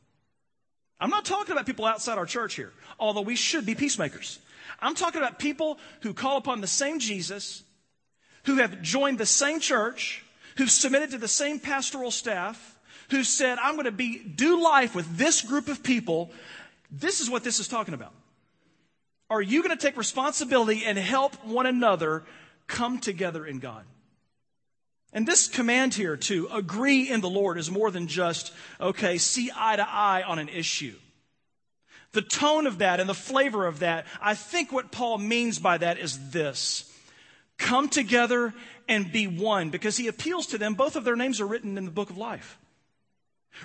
I'm 0.98 1.10
not 1.10 1.24
talking 1.24 1.52
about 1.52 1.66
people 1.66 1.84
outside 1.84 2.18
our 2.18 2.26
church 2.26 2.54
here, 2.54 2.72
although 2.98 3.22
we 3.22 3.36
should 3.36 3.66
be 3.66 3.74
peacemakers. 3.74 4.38
I'm 4.80 4.94
talking 4.94 5.20
about 5.20 5.38
people 5.38 5.78
who 6.02 6.12
call 6.12 6.36
upon 6.36 6.60
the 6.60 6.66
same 6.66 6.98
Jesus, 6.98 7.62
who 8.44 8.56
have 8.56 8.82
joined 8.82 9.18
the 9.18 9.26
same 9.26 9.60
church, 9.60 10.24
who've 10.56 10.70
submitted 10.70 11.10
to 11.10 11.18
the 11.18 11.28
same 11.28 11.60
pastoral 11.60 12.10
staff, 12.10 12.75
who 13.10 13.24
said, 13.24 13.58
I'm 13.58 13.74
going 13.74 13.84
to 13.84 13.92
be, 13.92 14.18
do 14.18 14.62
life 14.62 14.94
with 14.94 15.16
this 15.16 15.42
group 15.42 15.68
of 15.68 15.82
people. 15.82 16.30
This 16.90 17.20
is 17.20 17.30
what 17.30 17.44
this 17.44 17.58
is 17.58 17.68
talking 17.68 17.94
about. 17.94 18.12
Are 19.28 19.42
you 19.42 19.62
going 19.62 19.76
to 19.76 19.82
take 19.82 19.96
responsibility 19.96 20.84
and 20.84 20.96
help 20.96 21.44
one 21.44 21.66
another 21.66 22.24
come 22.66 22.98
together 22.98 23.44
in 23.44 23.58
God? 23.58 23.84
And 25.12 25.26
this 25.26 25.48
command 25.48 25.94
here 25.94 26.16
to 26.16 26.48
agree 26.52 27.10
in 27.10 27.20
the 27.20 27.30
Lord 27.30 27.58
is 27.58 27.70
more 27.70 27.90
than 27.90 28.06
just, 28.06 28.52
okay, 28.80 29.18
see 29.18 29.50
eye 29.56 29.76
to 29.76 29.88
eye 29.88 30.22
on 30.22 30.38
an 30.38 30.48
issue. 30.48 30.94
The 32.12 32.22
tone 32.22 32.66
of 32.66 32.78
that 32.78 33.00
and 33.00 33.08
the 33.08 33.14
flavor 33.14 33.66
of 33.66 33.80
that, 33.80 34.06
I 34.20 34.34
think 34.34 34.72
what 34.72 34.92
Paul 34.92 35.18
means 35.18 35.58
by 35.58 35.78
that 35.78 35.98
is 35.98 36.30
this. 36.30 36.92
Come 37.58 37.88
together 37.88 38.54
and 38.88 39.10
be 39.10 39.26
one 39.26 39.70
because 39.70 39.96
he 39.96 40.06
appeals 40.08 40.46
to 40.48 40.58
them. 40.58 40.74
Both 40.74 40.96
of 40.96 41.04
their 41.04 41.16
names 41.16 41.40
are 41.40 41.46
written 41.46 41.78
in 41.78 41.84
the 41.84 41.90
book 41.90 42.10
of 42.10 42.16
life. 42.16 42.58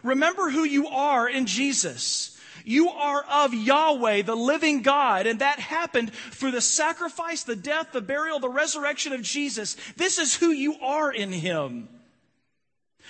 Remember 0.04 0.50
who 0.50 0.64
you 0.64 0.88
are 0.88 1.28
in 1.30 1.46
Jesus. 1.46 2.38
You 2.66 2.90
are 2.90 3.24
of 3.24 3.54
Yahweh, 3.54 4.22
the 4.24 4.36
living 4.36 4.82
God, 4.82 5.26
and 5.26 5.40
that 5.40 5.60
happened 5.60 6.14
through 6.14 6.52
the 6.52 6.62
sacrifice, 6.62 7.44
the 7.44 7.56
death, 7.56 7.92
the 7.92 8.02
burial, 8.02 8.40
the 8.40 8.50
resurrection 8.50 9.14
of 9.14 9.22
Jesus. 9.22 9.76
This 9.98 10.18
is 10.18 10.36
who 10.36 10.52
you 10.52 10.76
are 10.82 11.12
in 11.12 11.32
Him. 11.32 11.90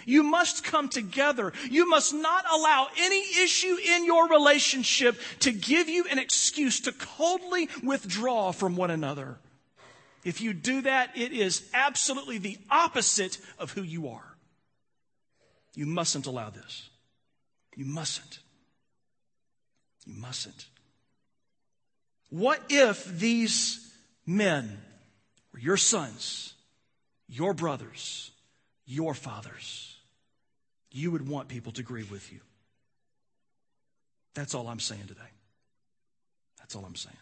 You 0.05 0.23
must 0.23 0.63
come 0.63 0.89
together. 0.89 1.53
You 1.69 1.87
must 1.87 2.13
not 2.13 2.45
allow 2.51 2.87
any 2.97 3.21
issue 3.43 3.75
in 3.75 4.05
your 4.05 4.29
relationship 4.29 5.19
to 5.41 5.51
give 5.51 5.89
you 5.89 6.05
an 6.09 6.17
excuse 6.17 6.79
to 6.81 6.91
coldly 6.91 7.69
withdraw 7.83 8.51
from 8.51 8.75
one 8.75 8.89
another. 8.91 9.37
If 10.23 10.41
you 10.41 10.53
do 10.53 10.81
that, 10.81 11.11
it 11.15 11.33
is 11.33 11.69
absolutely 11.73 12.37
the 12.37 12.57
opposite 12.69 13.37
of 13.59 13.71
who 13.71 13.81
you 13.81 14.09
are. 14.09 14.30
You 15.75 15.85
mustn't 15.85 16.25
allow 16.25 16.49
this. 16.49 16.89
You 17.75 17.85
mustn't. 17.85 18.39
You 20.05 20.13
mustn't. 20.13 20.65
What 22.29 22.61
if 22.69 23.05
these 23.05 23.93
men 24.25 24.81
were 25.53 25.59
your 25.59 25.77
sons, 25.77 26.53
your 27.27 27.53
brothers, 27.53 28.31
your 28.85 29.13
fathers? 29.13 29.97
You 30.91 31.11
would 31.11 31.27
want 31.27 31.47
people 31.47 31.71
to 31.73 31.81
agree 31.81 32.03
with 32.03 32.31
you. 32.31 32.39
That's 34.33 34.55
all 34.55 34.67
I'm 34.67 34.79
saying 34.79 35.07
today. 35.07 35.21
That's 36.59 36.75
all 36.75 36.85
I'm 36.85 36.95
saying. 36.95 37.15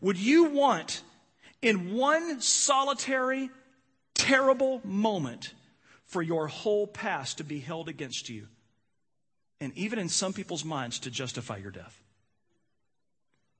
Would 0.00 0.16
you 0.16 0.44
want 0.46 1.02
in 1.62 1.94
one 1.94 2.40
solitary, 2.40 3.50
terrible 4.30 4.80
moment 4.84 5.52
for 6.06 6.22
your 6.22 6.46
whole 6.46 6.86
past 6.86 7.38
to 7.38 7.44
be 7.44 7.58
held 7.58 7.88
against 7.88 8.28
you? 8.28 8.46
And 9.60 9.76
even 9.76 9.98
in 9.98 10.08
some 10.08 10.32
people's 10.32 10.64
minds 10.64 11.00
to 11.00 11.10
justify 11.10 11.56
your 11.56 11.70
death? 11.70 12.00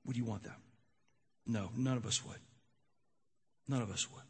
Would 0.05 0.17
you 0.17 0.25
want 0.25 0.43
that? 0.43 0.57
No, 1.45 1.69
none 1.75 1.97
of 1.97 2.05
us 2.05 2.25
would. 2.25 2.39
None 3.67 3.81
of 3.81 3.91
us 3.91 4.09
would. 4.11 4.23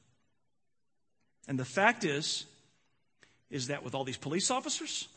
And 1.48 1.58
the 1.60 1.66
fact 1.66 2.04
is, 2.04 2.46
is 3.50 3.68
that 3.68 3.84
with 3.84 3.94
all 3.94 4.04
these 4.04 4.18
police 4.18 4.52
officers, 4.52 5.08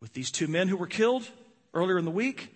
with 0.00 0.12
these 0.12 0.30
two 0.30 0.46
men 0.46 0.68
who 0.68 0.76
were 0.76 0.86
killed 0.86 1.28
earlier 1.72 1.98
in 1.98 2.04
the 2.04 2.10
week, 2.10 2.54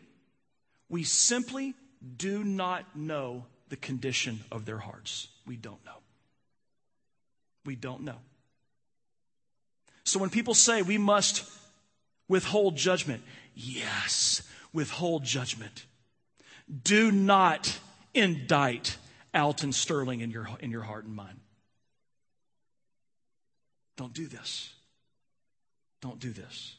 we 0.88 1.02
simply 1.02 1.74
do 2.16 2.44
not 2.44 2.96
know 2.96 3.44
the 3.68 3.76
condition 3.76 4.40
of 4.50 4.64
their 4.64 4.78
hearts. 4.78 5.28
We 5.46 5.56
don't 5.56 5.84
know. 5.84 5.98
We 7.64 7.76
don't 7.76 8.02
know. 8.02 8.16
So 10.04 10.18
when 10.18 10.30
people 10.30 10.54
say 10.54 10.82
we 10.82 10.98
must 10.98 11.44
withhold 12.28 12.76
judgment, 12.76 13.22
yes, 13.54 14.42
withhold 14.72 15.24
judgment. 15.24 15.84
Do 16.82 17.10
not 17.10 17.78
indict 18.14 18.96
Alton 19.34 19.72
Sterling 19.72 20.20
in 20.20 20.30
your, 20.30 20.48
in 20.60 20.70
your 20.70 20.82
heart 20.82 21.04
and 21.04 21.14
mind. 21.14 21.40
Don't 23.96 24.12
do 24.12 24.26
this. 24.26 24.72
Don't 26.00 26.20
do 26.20 26.32
this. 26.32 26.76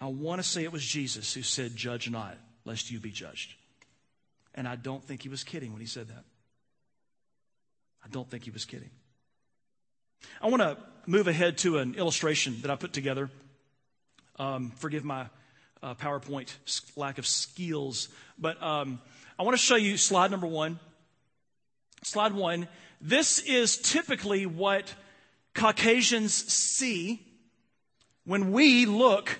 I 0.00 0.06
want 0.06 0.40
to 0.40 0.46
say 0.46 0.64
it 0.64 0.72
was 0.72 0.84
Jesus 0.84 1.32
who 1.32 1.42
said, 1.42 1.74
Judge 1.76 2.10
not 2.10 2.36
lest 2.64 2.90
you 2.90 3.00
be 3.00 3.10
judged. 3.10 3.54
And 4.54 4.66
I 4.66 4.76
don't 4.76 5.02
think 5.02 5.22
he 5.22 5.28
was 5.28 5.44
kidding 5.44 5.72
when 5.72 5.80
he 5.80 5.86
said 5.86 6.08
that. 6.08 6.24
I 8.04 8.08
don't 8.10 8.28
think 8.28 8.44
he 8.44 8.50
was 8.50 8.64
kidding. 8.64 8.90
I 10.40 10.48
want 10.48 10.62
to 10.62 10.76
move 11.06 11.28
ahead 11.28 11.58
to 11.58 11.78
an 11.78 11.94
illustration 11.94 12.60
that 12.62 12.70
I 12.70 12.76
put 12.76 12.92
together. 12.92 13.30
Um, 14.38 14.70
forgive 14.76 15.04
my 15.04 15.26
uh, 15.82 15.94
PowerPoint 15.94 16.52
lack 16.96 17.18
of 17.18 17.26
skills, 17.26 18.08
but 18.38 18.62
um, 18.62 19.00
I 19.38 19.42
want 19.42 19.56
to 19.56 19.62
show 19.62 19.76
you 19.76 19.96
slide 19.96 20.30
number 20.30 20.46
one. 20.46 20.78
Slide 22.02 22.32
one. 22.32 22.68
This 23.00 23.38
is 23.40 23.76
typically 23.76 24.46
what 24.46 24.92
Caucasians 25.54 26.32
see 26.32 27.20
when 28.24 28.52
we 28.52 28.86
look 28.86 29.38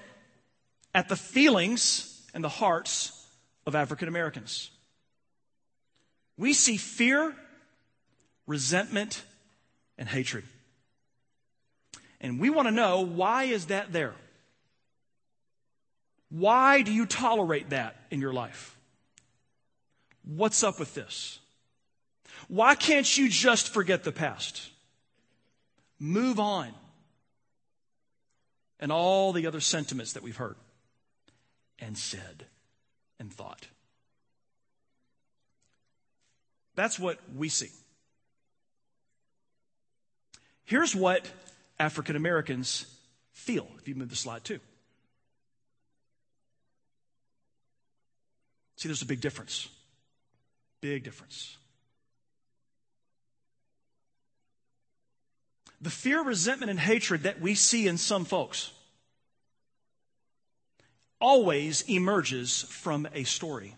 at 0.95 1.09
the 1.09 1.17
feelings 1.17 2.27
and 2.35 2.43
the 2.43 2.49
hearts 2.49 3.27
of 3.67 3.75
African 3.75 4.09
Americans. 4.09 4.71
We 6.37 6.53
see 6.53 6.77
fear, 6.77 7.35
resentment, 8.49 9.23
and 9.99 10.09
hatred. 10.09 10.43
And 12.21 12.41
we 12.41 12.51
want 12.51 12.67
to 12.67 12.73
know 12.73 13.03
why 13.03 13.45
is 13.45 13.67
that 13.67 13.93
there? 13.93 14.15
Why 16.31 16.83
do 16.83 16.93
you 16.93 17.07
tolerate 17.07 17.71
that 17.71 17.97
in 18.11 18.21
your 18.21 18.33
life? 18.33 18.77
What's 20.25 20.65
up 20.65 20.81
with 20.81 20.95
this? 20.95 21.39
Why 22.49 22.75
can't 22.75 23.17
you 23.17 23.29
just 23.29 23.73
forget 23.73 24.03
the 24.03 24.13
past? 24.13 24.71
Move 25.99 26.41
on. 26.41 26.73
And 28.81 28.91
all 28.91 29.33
the 29.33 29.47
other 29.47 29.61
sentiments 29.61 30.15
that 30.15 30.23
we've 30.23 30.37
heard 30.37 30.57
and 31.79 31.97
said 31.99 32.47
and 33.19 33.33
thought. 33.33 33.67
That's 36.75 36.99
what 36.99 37.19
we 37.35 37.49
see. 37.49 37.71
Here's 40.69 40.95
what 40.95 41.27
African 41.79 42.15
Americans 42.15 42.85
feel, 43.33 43.67
if 43.79 43.89
you 43.89 43.95
move 43.95 44.11
the 44.11 44.17
slide 44.17 44.45
too. 44.45 44.61
See, 48.77 48.87
there's 48.87 49.01
a 49.01 49.07
big 49.07 49.23
difference. 49.23 49.71
Big 50.83 51.05
difference. 51.05 51.57
The 55.81 55.89
fear, 55.89 56.23
resentment, 56.23 56.69
and 56.69 56.79
hatred 56.79 57.23
that 57.23 57.41
we 57.41 57.55
see 57.55 57.89
in 57.89 57.97
some 57.97 58.27
folks 58.27 58.71
always 61.19 61.81
emerges 61.89 62.65
from 62.65 63.09
a 63.15 63.25
story. 63.25 63.75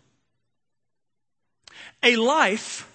A 2.03 2.17
life, 2.17 2.91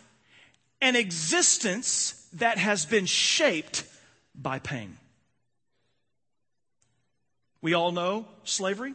an 0.81 0.97
existence 0.97 2.24
that 2.35 2.57
has 2.57 2.85
been 2.85 3.05
shaped 3.05 3.83
by 4.33 4.59
pain. 4.59 4.97
We 7.61 7.73
all 7.73 7.91
know 7.91 8.27
slavery. 8.43 8.93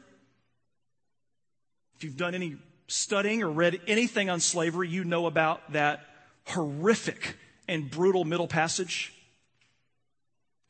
If 1.97 2.05
you've 2.05 2.17
done 2.17 2.35
any 2.35 2.57
studying 2.87 3.43
or 3.43 3.51
read 3.51 3.81
anything 3.87 4.31
on 4.31 4.41
slavery, 4.41 4.89
you 4.89 5.05
know 5.05 5.27
about 5.27 5.73
that 5.73 6.05
horrific 6.47 7.37
and 7.69 7.91
brutal 7.91 8.25
middle 8.25 8.49
passage 8.49 9.13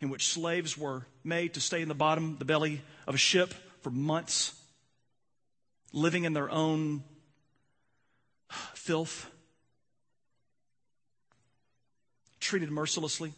in 0.01 0.09
which 0.09 0.29
slaves 0.29 0.79
were 0.79 1.07
made 1.23 1.55
to 1.55 1.61
stay 1.61 1.83
in 1.83 1.89
the 1.89 1.95
bottom, 1.95 2.37
the 2.39 2.45
belly 2.45 2.83
of 3.07 3.15
a 3.15 3.19
ship 3.19 3.53
for 3.83 3.91
months 3.91 4.55
living 5.93 6.25
in 6.25 6.33
their 6.33 6.51
own 6.51 7.03
filth, 8.75 9.31
treated 12.41 12.71
mercilessly. 12.71 13.33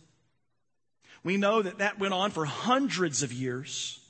We 1.24 1.36
know 1.36 1.62
that 1.62 1.78
that 1.78 1.98
went 1.98 2.14
on 2.14 2.30
for 2.30 2.44
hundreds 2.44 3.22
of 3.22 3.32
years. 3.32 4.00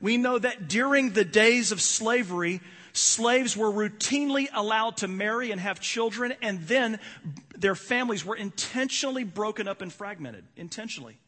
We 0.00 0.16
know 0.16 0.38
that 0.38 0.68
during 0.68 1.10
the 1.10 1.24
days 1.24 1.70
of 1.70 1.80
slavery, 1.80 2.60
slaves 2.92 3.56
were 3.56 3.70
routinely 3.70 4.48
allowed 4.52 4.98
to 4.98 5.08
marry 5.08 5.50
and 5.50 5.60
have 5.60 5.80
children, 5.80 6.34
and 6.42 6.66
then 6.66 6.98
their 7.56 7.74
families 7.74 8.24
were 8.24 8.36
intentionally 8.36 9.24
broken 9.24 9.68
up 9.68 9.82
and 9.82 9.92
fragmented. 9.92 10.44
Intentionally. 10.56 11.18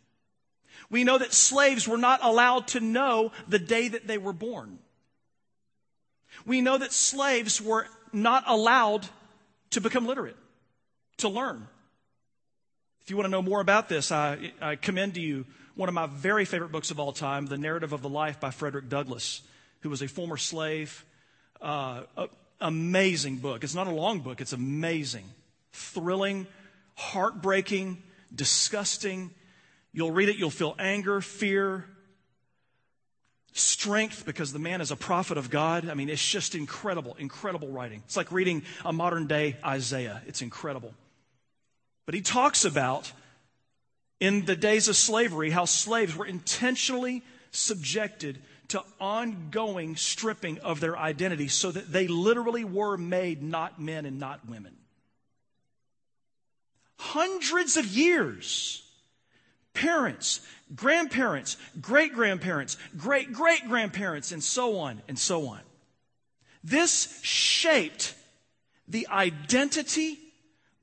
We 0.91 1.05
know 1.05 1.19
that 1.19 1.33
slaves 1.33 1.87
were 1.87 1.99
not 1.99 2.21
allowed 2.23 2.69
to 2.69 2.81
know 2.81 3.33
the 3.49 3.59
day 3.59 3.89
that 3.89 4.07
they 4.07 4.19
were 4.19 4.33
born. 4.33 4.79
We 6.45 6.61
know 6.61 6.77
that 6.77 6.93
slaves 6.93 7.61
were 7.61 7.87
not 8.13 8.45
allowed 8.47 9.07
to 9.71 9.81
become 9.81 10.07
literate, 10.07 10.37
to 11.19 11.29
learn. 11.29 11.69
If 13.05 13.11
you 13.11 13.17
want 13.17 13.27
to 13.27 13.31
know 13.31 13.43
more 13.43 13.61
about 13.61 13.91
this, 13.91 14.11
I, 14.11 14.53
I, 14.63 14.77
commend 14.77 15.15
to 15.15 15.21
you 15.21 15.45
one 15.75 15.91
of 15.91 15.95
my 15.95 16.07
very 16.07 16.47
favorite 16.47 16.73
books 16.73 16.91
of 16.91 16.99
all 16.99 17.13
time, 17.13 17.45
The 17.45 17.59
Narrative 17.59 17.93
of 17.93 18.01
the 18.01 18.09
Life 18.09 18.41
by 18.41 18.51
Frederick 18.51 18.89
Douglass, 18.89 19.43
who 19.81 19.91
was 19.91 20.01
a 20.01 20.09
former 20.09 20.39
slave. 20.39 21.05
Uh, 21.61 22.05
a, 22.17 22.29
amazing 22.63 23.37
book. 23.37 23.63
It's 23.63 23.75
not 23.75 23.89
a 23.89 23.91
long 23.91 24.21
book, 24.21 24.41
it's 24.41 24.55
amazing, 24.55 25.25
thrilling, 25.73 26.47
heartbreaking, 26.95 28.03
disgusting. 28.35 29.31
You'll 29.93 30.11
read 30.11 30.31
it, 30.31 30.37
you'll 30.37 30.49
feel 30.49 30.75
anger, 30.79 31.21
fear, 31.21 31.85
strength 33.53 34.25
because 34.25 34.51
the 34.51 34.59
man 34.59 34.81
is 34.81 34.91
a 34.91 34.97
prophet 34.97 35.37
of 35.37 35.51
God. 35.51 35.91
I 35.91 35.95
mean, 35.95 36.09
it's 36.09 36.27
just 36.27 36.55
incredible, 36.55 37.17
incredible 37.19 37.69
writing. 37.69 38.03
It's 38.07 38.17
like 38.17 38.33
reading 38.33 38.63
a 38.83 38.95
modern 38.95 39.27
day 39.27 39.59
Isaiah. 39.63 40.23
It's 40.27 40.41
incredible. 40.41 40.95
But 42.07 42.15
he 42.15 42.21
talks 42.21 42.65
about 42.65 43.13
in 44.21 44.45
the 44.45 44.57
days 44.57 44.89
of 44.89 44.97
slavery 44.97 45.51
how 45.51 45.65
slaves 45.65 46.17
were 46.17 46.27
intentionally 46.27 47.23
subjected 47.51 48.43
to 48.69 48.83
ongoing 49.01 49.97
stripping 49.97 50.59
of 50.61 50.81
their 50.81 50.97
identity 50.97 51.49
so 51.49 51.71
that 51.71 51.93
they 51.93 52.07
literally 52.07 52.65
were 52.65 52.97
made 52.97 53.43
not 53.43 53.81
men 53.81 54.07
and 54.07 54.19
not 54.19 54.49
women. 54.49 54.75
Hundreds 56.99 57.77
of 57.77 57.87
years. 57.87 58.81
Parents, 59.75 60.41
grandparents, 60.75 61.57
great 61.81 62.15
grandparents, 62.15 62.77
great 62.97 63.33
great 63.33 63.69
grandparents, 63.69 64.31
and 64.31 64.43
so 64.43 64.79
on 64.79 65.03
and 65.09 65.19
so 65.19 65.49
on. 65.49 65.61
This 66.63 67.21
shaped 67.23 68.15
the 68.87 69.09
identity, 69.09 70.19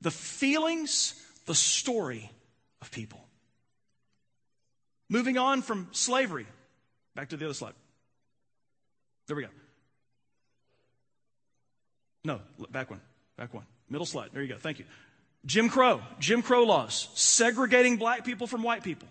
the 0.02 0.10
feelings, 0.10 1.14
the 1.46 1.54
story 1.54 2.30
of 2.80 2.90
people. 2.90 3.24
Moving 5.08 5.38
on 5.38 5.62
from 5.62 5.88
slavery, 5.92 6.46
back 7.14 7.30
to 7.30 7.36
the 7.36 7.44
other 7.44 7.54
slide. 7.54 7.74
There 9.26 9.36
we 9.36 9.44
go. 9.44 9.48
No, 12.24 12.40
back 12.70 12.90
one, 12.90 13.00
back 13.36 13.54
one. 13.54 13.64
Middle 13.88 14.06
slide. 14.06 14.30
There 14.32 14.42
you 14.42 14.48
go. 14.48 14.58
Thank 14.58 14.78
you. 14.78 14.84
Jim 15.44 15.68
Crow, 15.68 16.00
Jim 16.18 16.42
Crow 16.42 16.64
laws, 16.64 17.08
segregating 17.14 17.96
black 17.96 18.24
people 18.24 18.46
from 18.46 18.62
white 18.62 18.84
people. 18.84 19.08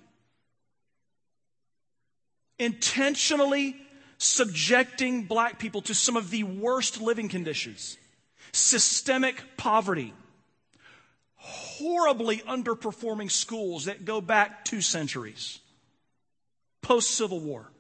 Intentionally 2.58 3.76
subjecting 4.18 5.24
black 5.24 5.60
people 5.60 5.82
to 5.82 5.94
some 5.94 6.16
of 6.16 6.30
the 6.30 6.44
worst 6.44 7.02
living 7.02 7.28
conditions, 7.28 7.98
systemic 8.54 9.44
poverty, 9.58 10.14
horribly 11.42 12.38
underperforming 12.38 13.32
schools 13.32 13.86
that 13.86 14.06
go 14.06 14.22
back 14.22 14.64
two 14.64 14.82
centuries, 14.82 15.60
post 16.82 17.12
Civil 17.12 17.40
War. 17.40 17.72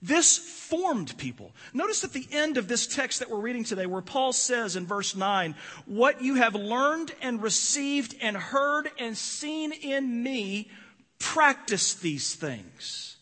This 0.00 0.36
formed 0.36 1.16
people. 1.16 1.52
Notice 1.72 2.04
at 2.04 2.12
the 2.12 2.26
end 2.30 2.58
of 2.58 2.68
this 2.68 2.86
text 2.86 3.20
that 3.20 3.30
we're 3.30 3.38
reading 3.38 3.64
today, 3.64 3.86
where 3.86 4.02
Paul 4.02 4.34
says 4.34 4.76
in 4.76 4.84
verse 4.84 5.16
9, 5.16 5.54
What 5.86 6.22
you 6.22 6.34
have 6.34 6.54
learned 6.54 7.12
and 7.22 7.42
received 7.42 8.14
and 8.20 8.36
heard 8.36 8.90
and 8.98 9.16
seen 9.16 9.72
in 9.72 10.22
me, 10.22 10.70
practice 11.18 11.94
these 11.94 12.34
things 12.34 13.13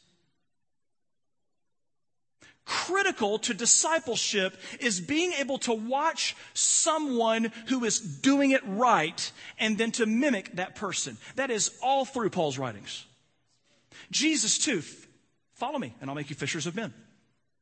critical 2.65 3.39
to 3.41 3.55
discipleship 3.55 4.57
is 4.81 5.01
being 5.01 5.33
able 5.33 5.59
to 5.59 5.73
watch 5.73 6.37
someone 6.55 7.53
who 7.67 7.85
is 7.85 8.01
doing 8.01 8.53
it 8.53 8.63
right 8.65 9.33
and 9.59 9.77
then 9.77 9.91
to 9.93 10.07
mimic 10.07 10.55
that 10.57 10.75
person. 10.77 11.17
That 11.37 11.51
is 11.51 11.71
all 11.83 12.05
through 12.05 12.31
Paul's 12.31 12.59
writings. 12.59 13.05
Jesus, 14.11 14.59
too, 14.59 14.83
follow 15.55 15.79
me 15.79 15.95
and 16.01 16.09
I'll 16.09 16.17
make 16.17 16.31
you 16.31 16.37
fishers 16.37 16.67
of 16.67 16.77
men. 16.77 16.93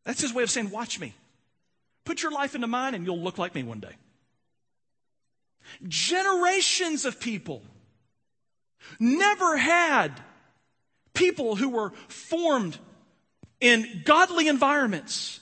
That's 0.05 0.21
his 0.21 0.35
way 0.35 0.43
of 0.43 0.51
saying, 0.51 0.71
watch 0.71 1.01
me. 1.01 1.15
Put 2.05 2.23
your 2.23 2.33
life 2.33 2.55
into 2.55 2.67
mine 2.67 2.95
and 2.95 3.07
you'll 3.07 3.21
look 3.21 3.39
like 3.39 3.55
me 3.55 3.63
one 3.63 3.81
day. 3.81 3.95
Generations 5.87 7.05
of 7.05 7.21
people 7.21 7.63
never 8.99 9.57
had 9.57 10.21
people 11.15 11.55
who 11.57 11.69
were 11.69 11.91
formed 12.09 12.79
in 13.61 14.03
godly 14.05 14.49
environments. 14.49 15.41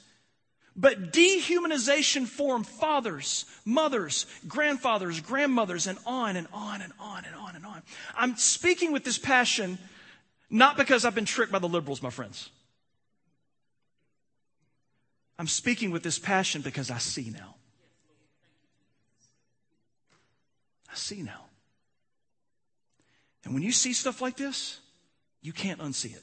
But 0.76 1.12
dehumanization 1.12 2.26
formed 2.26 2.66
fathers, 2.66 3.46
mothers, 3.64 4.26
grandfathers, 4.46 5.20
grandmothers, 5.20 5.88
and 5.88 5.98
on 6.06 6.36
and 6.36 6.46
on 6.52 6.82
and 6.82 6.92
on 7.00 7.24
and 7.24 7.34
on 7.34 7.56
and 7.56 7.66
on. 7.66 7.82
I'm 8.16 8.36
speaking 8.36 8.92
with 8.92 9.02
this 9.02 9.18
passion 9.18 9.78
not 10.50 10.76
because 10.76 11.04
I've 11.04 11.14
been 11.14 11.24
tricked 11.24 11.52
by 11.52 11.58
the 11.58 11.68
liberals, 11.68 12.02
my 12.02 12.10
friends. 12.10 12.50
I'm 15.38 15.46
speaking 15.46 15.90
with 15.90 16.02
this 16.02 16.18
passion 16.18 16.62
because 16.62 16.90
I 16.90 16.98
see 16.98 17.30
now. 17.30 17.54
I 20.90 20.94
see 20.94 21.22
now. 21.22 21.44
And 23.44 23.54
when 23.54 23.62
you 23.62 23.72
see 23.72 23.92
stuff 23.92 24.20
like 24.20 24.36
this, 24.36 24.80
you 25.42 25.52
can't 25.52 25.80
unsee 25.80 26.14
it. 26.14 26.22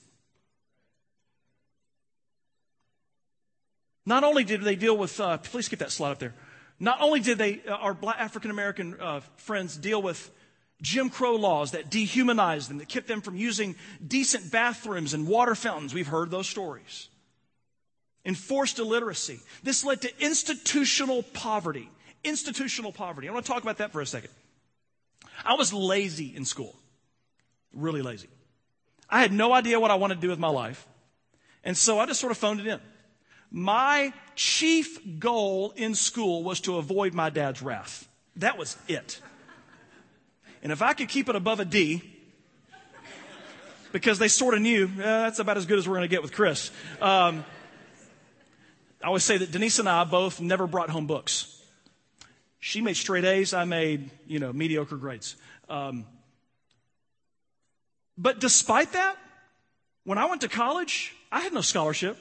Not 4.05 4.23
only 4.23 4.43
did 4.43 4.61
they 4.61 4.75
deal 4.75 4.97
with, 4.97 5.19
uh, 5.19 5.37
please 5.37 5.67
get 5.67 5.79
that 5.79 5.91
slide 5.91 6.11
up 6.11 6.19
there. 6.19 6.33
Not 6.79 7.01
only 7.01 7.19
did 7.19 7.37
they, 7.37 7.61
uh, 7.67 7.75
our 7.75 7.93
black 7.93 8.17
African 8.19 8.51
American 8.51 8.99
uh, 8.99 9.21
friends 9.37 9.77
deal 9.77 10.01
with 10.01 10.29
Jim 10.81 11.09
Crow 11.09 11.35
laws 11.35 11.71
that 11.71 11.89
dehumanized 11.89 12.69
them, 12.69 12.77
that 12.79 12.89
kept 12.89 13.07
them 13.07 13.21
from 13.21 13.35
using 13.35 13.75
decent 14.05 14.51
bathrooms 14.51 15.13
and 15.13 15.27
water 15.27 15.55
fountains. 15.55 15.93
We've 15.93 16.07
heard 16.07 16.29
those 16.29 16.47
stories. 16.47 17.07
Enforced 18.25 18.79
illiteracy. 18.79 19.39
This 19.63 19.85
led 19.85 20.01
to 20.01 20.23
institutional 20.23 21.23
poverty. 21.23 21.89
Institutional 22.23 22.91
poverty. 22.91 23.29
I 23.29 23.31
want 23.31 23.45
to 23.45 23.51
talk 23.51 23.63
about 23.63 23.77
that 23.77 23.91
for 23.91 24.01
a 24.01 24.05
second. 24.05 24.31
I 25.43 25.53
was 25.53 25.73
lazy 25.73 26.35
in 26.35 26.43
school. 26.43 26.75
Really 27.73 28.01
lazy. 28.01 28.29
I 29.09 29.21
had 29.21 29.31
no 29.31 29.53
idea 29.53 29.79
what 29.79 29.91
I 29.91 29.95
wanted 29.95 30.15
to 30.15 30.21
do 30.21 30.29
with 30.29 30.39
my 30.39 30.49
life. 30.49 30.87
And 31.63 31.77
so 31.77 31.99
I 31.99 32.05
just 32.05 32.19
sort 32.19 32.31
of 32.31 32.37
phoned 32.37 32.59
it 32.59 32.67
in. 32.67 32.79
My 33.57 34.11
chief 34.35 34.99
goal 35.17 35.71
in 35.77 35.95
school 35.95 36.43
was 36.43 36.59
to 36.61 36.75
avoid 36.75 37.13
my 37.13 37.29
dad's 37.29 37.61
wrath. 37.61 38.05
That 38.35 38.57
was 38.57 38.75
it. 38.89 39.21
And 40.61 40.73
if 40.73 40.81
I 40.81 40.91
could 40.91 41.07
keep 41.07 41.29
it 41.29 41.37
above 41.37 41.61
a 41.61 41.65
D, 41.65 42.01
because 43.93 44.19
they 44.19 44.27
sort 44.27 44.55
of 44.55 44.61
knew 44.61 44.87
eh, 44.87 44.89
that's 44.97 45.39
about 45.39 45.55
as 45.55 45.65
good 45.65 45.79
as 45.79 45.87
we're 45.87 45.95
going 45.95 46.09
to 46.09 46.13
get 46.13 46.21
with 46.21 46.33
Chris. 46.33 46.69
Um, 46.99 47.45
I 49.01 49.07
always 49.07 49.23
say 49.23 49.37
that 49.37 49.53
Denise 49.53 49.79
and 49.79 49.87
I 49.87 50.03
both 50.03 50.41
never 50.41 50.67
brought 50.67 50.89
home 50.89 51.07
books. 51.07 51.63
She 52.59 52.81
made 52.81 52.97
straight 52.97 53.23
A's. 53.23 53.53
I 53.53 53.63
made, 53.63 54.11
you 54.27 54.39
know, 54.39 54.51
mediocre 54.51 54.97
grades. 54.97 55.37
Um, 55.69 56.05
but 58.17 58.41
despite 58.41 58.91
that, 58.91 59.15
when 60.03 60.17
I 60.17 60.25
went 60.25 60.41
to 60.41 60.49
college, 60.49 61.15
I 61.31 61.39
had 61.39 61.53
no 61.53 61.61
scholarship. 61.61 62.17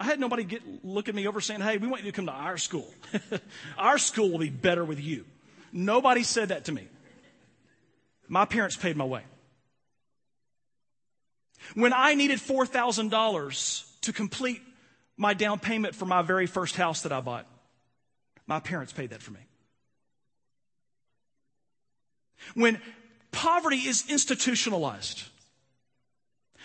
I 0.00 0.04
had 0.04 0.18
nobody 0.18 0.44
get, 0.44 0.62
look 0.82 1.10
at 1.10 1.14
me 1.14 1.28
over 1.28 1.42
saying, 1.42 1.60
hey, 1.60 1.76
we 1.76 1.86
want 1.86 2.02
you 2.02 2.10
to 2.10 2.16
come 2.16 2.24
to 2.24 2.32
our 2.32 2.56
school. 2.56 2.88
our 3.78 3.98
school 3.98 4.30
will 4.30 4.38
be 4.38 4.48
better 4.48 4.82
with 4.82 4.98
you. 4.98 5.26
Nobody 5.74 6.22
said 6.22 6.48
that 6.48 6.64
to 6.64 6.72
me. 6.72 6.88
My 8.26 8.46
parents 8.46 8.76
paid 8.76 8.96
my 8.96 9.04
way. 9.04 9.22
When 11.74 11.92
I 11.92 12.14
needed 12.14 12.38
$4,000 12.38 14.00
to 14.00 14.12
complete 14.14 14.62
my 15.18 15.34
down 15.34 15.58
payment 15.58 15.94
for 15.94 16.06
my 16.06 16.22
very 16.22 16.46
first 16.46 16.76
house 16.76 17.02
that 17.02 17.12
I 17.12 17.20
bought, 17.20 17.46
my 18.46 18.58
parents 18.58 18.94
paid 18.94 19.10
that 19.10 19.20
for 19.20 19.32
me. 19.32 19.40
When 22.54 22.80
poverty 23.32 23.76
is 23.76 24.04
institutionalized, 24.08 25.24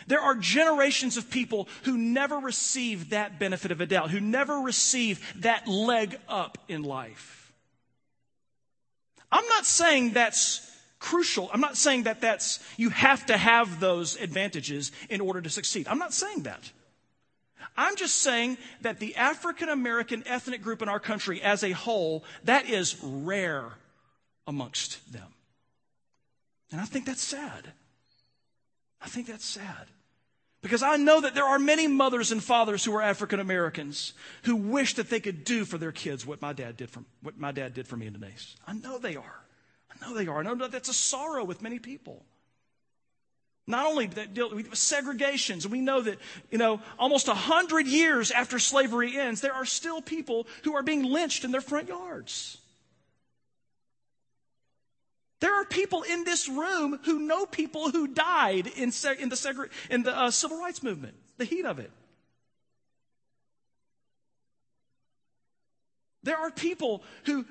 there 0.07 0.21
are 0.21 0.35
generations 0.35 1.17
of 1.17 1.29
people 1.29 1.67
who 1.83 1.97
never 1.97 2.37
receive 2.37 3.09
that 3.11 3.39
benefit 3.39 3.71
of 3.71 3.81
a 3.81 3.85
doubt, 3.85 4.11
who 4.11 4.19
never 4.19 4.59
receive 4.59 5.33
that 5.41 5.67
leg 5.67 6.17
up 6.27 6.57
in 6.67 6.83
life. 6.83 7.53
I'm 9.31 9.47
not 9.47 9.65
saying 9.65 10.11
that's 10.11 10.71
crucial. 10.99 11.49
I'm 11.53 11.61
not 11.61 11.77
saying 11.77 12.03
that 12.03 12.21
that's, 12.21 12.59
you 12.77 12.89
have 12.89 13.25
to 13.27 13.37
have 13.37 13.79
those 13.79 14.15
advantages 14.15 14.91
in 15.09 15.21
order 15.21 15.41
to 15.41 15.49
succeed. 15.49 15.87
I'm 15.87 15.99
not 15.99 16.13
saying 16.13 16.43
that. 16.43 16.71
I'm 17.77 17.95
just 17.95 18.17
saying 18.17 18.57
that 18.81 18.99
the 18.99 19.15
African 19.15 19.69
American 19.69 20.23
ethnic 20.25 20.61
group 20.61 20.81
in 20.81 20.89
our 20.89 20.99
country 20.99 21.41
as 21.41 21.63
a 21.63 21.71
whole, 21.71 22.23
that 22.45 22.69
is 22.69 22.97
rare 23.03 23.73
amongst 24.47 25.11
them. 25.11 25.27
And 26.71 26.79
I 26.79 26.85
think 26.85 27.05
that's 27.05 27.23
sad. 27.23 27.71
I 29.01 29.07
think 29.07 29.27
that's 29.27 29.45
sad. 29.45 29.87
Because 30.61 30.81
I 30.81 30.95
know 30.95 31.21
that 31.21 31.35
there 31.35 31.45
are 31.45 31.59
many 31.59 31.87
mothers 31.87 32.31
and 32.31 32.43
fathers 32.43 32.83
who 32.83 32.95
are 32.95 33.01
African 33.01 33.39
Americans 33.39 34.13
who 34.43 34.55
wish 34.55 34.95
that 34.95 35.11
they 35.11 35.19
could 35.19 35.43
do 35.43 35.63
for 35.63 35.77
their 35.77 35.91
kids 35.91 36.25
what 36.25 36.41
my 36.41 36.53
dad 36.53 36.75
did 36.75 36.89
for, 36.89 37.03
what 37.21 37.37
my 37.37 37.51
dad 37.51 37.75
did 37.75 37.87
for 37.87 37.97
me 37.97 38.07
and 38.07 38.19
Denise. 38.19 38.55
I 38.67 38.73
know 38.73 38.97
they 38.97 39.15
are. 39.15 39.43
I 39.91 40.03
know 40.03 40.15
they 40.15 40.25
are. 40.25 40.39
I 40.39 40.43
know 40.43 40.55
that 40.55 40.71
that's 40.71 40.89
a 40.89 40.93
sorrow 40.93 41.43
with 41.43 41.61
many 41.61 41.77
people. 41.77 42.25
Not 43.67 43.85
only 43.85 44.07
that 44.07 44.33
deal 44.33 44.53
with 44.53 44.71
segregations, 44.71 45.67
we 45.67 45.81
know 45.81 46.01
that, 46.01 46.19
you 46.51 46.57
know, 46.57 46.81
almost 46.99 47.27
a 47.27 47.33
hundred 47.33 47.87
years 47.87 48.31
after 48.31 48.59
slavery 48.59 49.17
ends, 49.17 49.41
there 49.41 49.53
are 49.53 49.65
still 49.65 50.01
people 50.01 50.47
who 50.63 50.75
are 50.75 50.83
being 50.83 51.03
lynched 51.03 51.43
in 51.43 51.51
their 51.51 51.61
front 51.61 51.89
yards. 51.89 52.57
There 55.45 55.53
are 55.53 55.65
people 55.65 56.01
in 56.01 56.23
this 56.23 56.49
room 56.49 56.99
who 57.03 57.19
know 57.19 57.45
people 57.45 57.91
who 57.91 58.07
died 58.07 58.65
in, 58.65 58.85
in 59.19 59.29
the, 59.29 59.69
in 59.91 60.01
the 60.01 60.17
uh, 60.17 60.31
civil 60.31 60.57
rights 60.57 60.81
movement, 60.81 61.13
the 61.37 61.45
heat 61.45 61.65
of 61.65 61.77
it. 61.77 61.91
There 66.23 66.35
are 66.35 66.49
people 66.49 67.03
who 67.25 67.45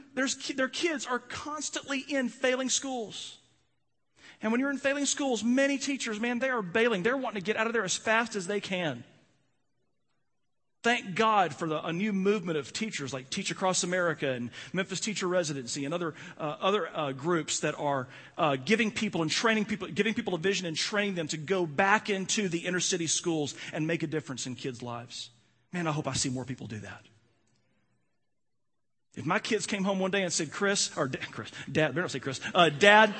their 0.57 0.69
kids 0.69 1.07
are 1.07 1.21
constantly 1.21 2.01
in 2.01 2.31
failing 2.31 2.69
schools. 2.69 3.39
And 4.43 4.51
when 4.51 4.61
you're 4.61 4.73
in 4.73 4.79
failing 4.79 5.07
schools, 5.07 5.45
many 5.45 5.79
teachers, 5.79 6.19
man, 6.19 6.41
they 6.41 6.51
are 6.51 6.63
bailing. 6.63 7.05
They're 7.05 7.17
wanting 7.17 7.43
to 7.43 7.47
get 7.47 7.57
out 7.57 7.69
of 7.69 7.73
there 7.75 7.85
as 7.85 7.97
fast 7.97 8.35
as 8.35 8.49
they 8.49 8.59
can. 8.59 9.05
Thank 10.85 11.15
God 11.15 11.55
for 11.55 11.67
the, 11.67 11.83
a 11.83 11.95
new 11.95 12.13
movement 12.13 12.59
of 12.59 12.71
teachers 12.71 13.15
like 13.15 13.31
Teach 13.31 13.51
Across 13.51 13.85
America 13.85 14.31
and 14.31 14.51
Memphis 14.75 15.01
Teacher 15.01 15.27
Residency 15.27 15.87
and 15.87 15.95
other, 15.95 16.13
uh, 16.39 16.57
other 16.61 16.91
uh, 16.95 17.13
groups 17.13 17.61
that 17.61 17.75
are 17.79 18.07
uh, 18.37 18.57
giving 18.63 18.91
people 18.91 19.23
and 19.23 19.31
training 19.31 19.65
people, 19.65 19.89
giving 19.89 20.13
people 20.13 20.35
a 20.35 20.39
vision 20.39 20.67
and 20.67 20.77
training 20.77 21.15
them 21.15 21.27
to 21.29 21.39
go 21.39 21.65
back 21.65 22.11
into 22.11 22.51
the 22.51 22.59
inner 22.59 22.81
city 22.81 23.07
schools 23.07 23.55
and 23.73 23.87
make 23.87 24.03
a 24.03 24.07
difference 24.07 24.47
in 24.47 24.57
kids' 24.57 24.83
lives. 24.83 25.31
Man, 25.73 25.87
I 25.87 25.93
hope 25.93 26.07
I 26.07 26.13
see 26.13 26.29
more 26.29 26.45
people 26.45 26.67
do 26.67 26.81
that. 26.81 27.01
If 29.17 29.25
my 29.25 29.39
kids 29.39 29.65
came 29.65 29.85
home 29.85 29.99
one 29.99 30.11
day 30.11 30.23
and 30.23 30.31
said, 30.31 30.53
Chris, 30.53 30.95
or 30.99 31.09
Chris, 31.31 31.51
Dad, 31.73 31.93
better 31.93 32.03
not 32.03 32.11
say 32.11 32.19
Chris, 32.19 32.43
uh, 32.55 32.69
Dad, 32.69 33.15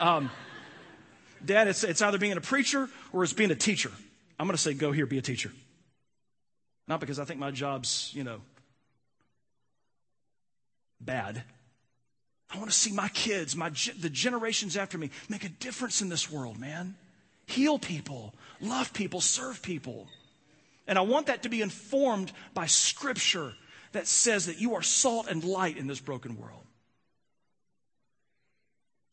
um, 0.00 0.30
Dad, 1.44 1.68
it's, 1.68 1.84
it's 1.84 2.00
either 2.00 2.16
being 2.16 2.38
a 2.38 2.40
preacher 2.40 2.88
or 3.12 3.22
it's 3.22 3.34
being 3.34 3.50
a 3.50 3.54
teacher. 3.54 3.90
I'm 4.40 4.46
going 4.46 4.56
to 4.56 4.62
say, 4.62 4.72
go 4.72 4.92
here, 4.92 5.04
be 5.04 5.18
a 5.18 5.22
teacher. 5.22 5.52
Not 6.86 7.00
because 7.00 7.18
I 7.18 7.24
think 7.24 7.40
my 7.40 7.50
job's, 7.50 8.10
you 8.14 8.24
know, 8.24 8.40
bad. 11.00 11.42
I 12.50 12.58
want 12.58 12.70
to 12.70 12.76
see 12.76 12.92
my 12.92 13.08
kids, 13.08 13.56
my 13.56 13.70
the 13.98 14.10
generations 14.10 14.76
after 14.76 14.98
me, 14.98 15.10
make 15.28 15.44
a 15.44 15.48
difference 15.48 16.02
in 16.02 16.08
this 16.08 16.30
world, 16.30 16.58
man. 16.58 16.94
Heal 17.46 17.78
people, 17.78 18.34
love 18.60 18.92
people, 18.92 19.20
serve 19.20 19.62
people. 19.62 20.08
And 20.86 20.98
I 20.98 21.02
want 21.02 21.26
that 21.26 21.42
to 21.44 21.48
be 21.48 21.62
informed 21.62 22.32
by 22.52 22.66
scripture 22.66 23.54
that 23.92 24.06
says 24.06 24.46
that 24.46 24.60
you 24.60 24.74
are 24.74 24.82
salt 24.82 25.28
and 25.28 25.42
light 25.42 25.76
in 25.76 25.86
this 25.86 26.00
broken 26.00 26.38
world. 26.38 26.64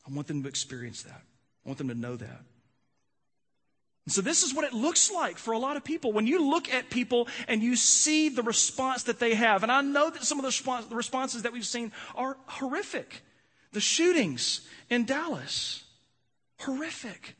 I 0.08 0.14
want 0.14 0.28
them 0.28 0.44
to 0.44 0.50
experience 0.50 1.04
that. 1.04 1.22
I 1.66 1.70
want 1.70 1.78
them 1.78 1.88
to 1.90 1.96
know 1.96 2.16
that. 2.16 2.42
So 4.08 4.22
this 4.22 4.42
is 4.44 4.54
what 4.54 4.66
it 4.66 4.74
looks 4.74 5.12
like 5.12 5.38
for 5.38 5.52
a 5.52 5.60
lot 5.60 5.78
of 5.78 5.84
people. 5.84 6.12
When 6.12 6.26
you 6.26 6.50
look 6.50 6.74
at 6.74 6.90
people 6.90 7.28
and 7.48 7.62
you 7.62 7.76
see 7.76 8.30
the 8.30 8.42
response 8.42 9.04
that 9.04 9.20
they 9.20 9.36
have, 9.36 9.64
and 9.64 9.72
I 9.72 9.82
know 9.82 10.10
that 10.10 10.24
some 10.24 10.44
of 10.44 10.46
the, 10.46 10.86
the 10.90 10.96
responses 10.96 11.44
that 11.44 11.54
we've 11.54 11.66
seen 11.66 11.92
are 12.16 12.38
horrific. 12.48 13.22
The 13.74 13.80
shootings 13.80 14.68
in 14.90 15.06
Dallas, 15.06 15.84
horrific. 16.60 17.36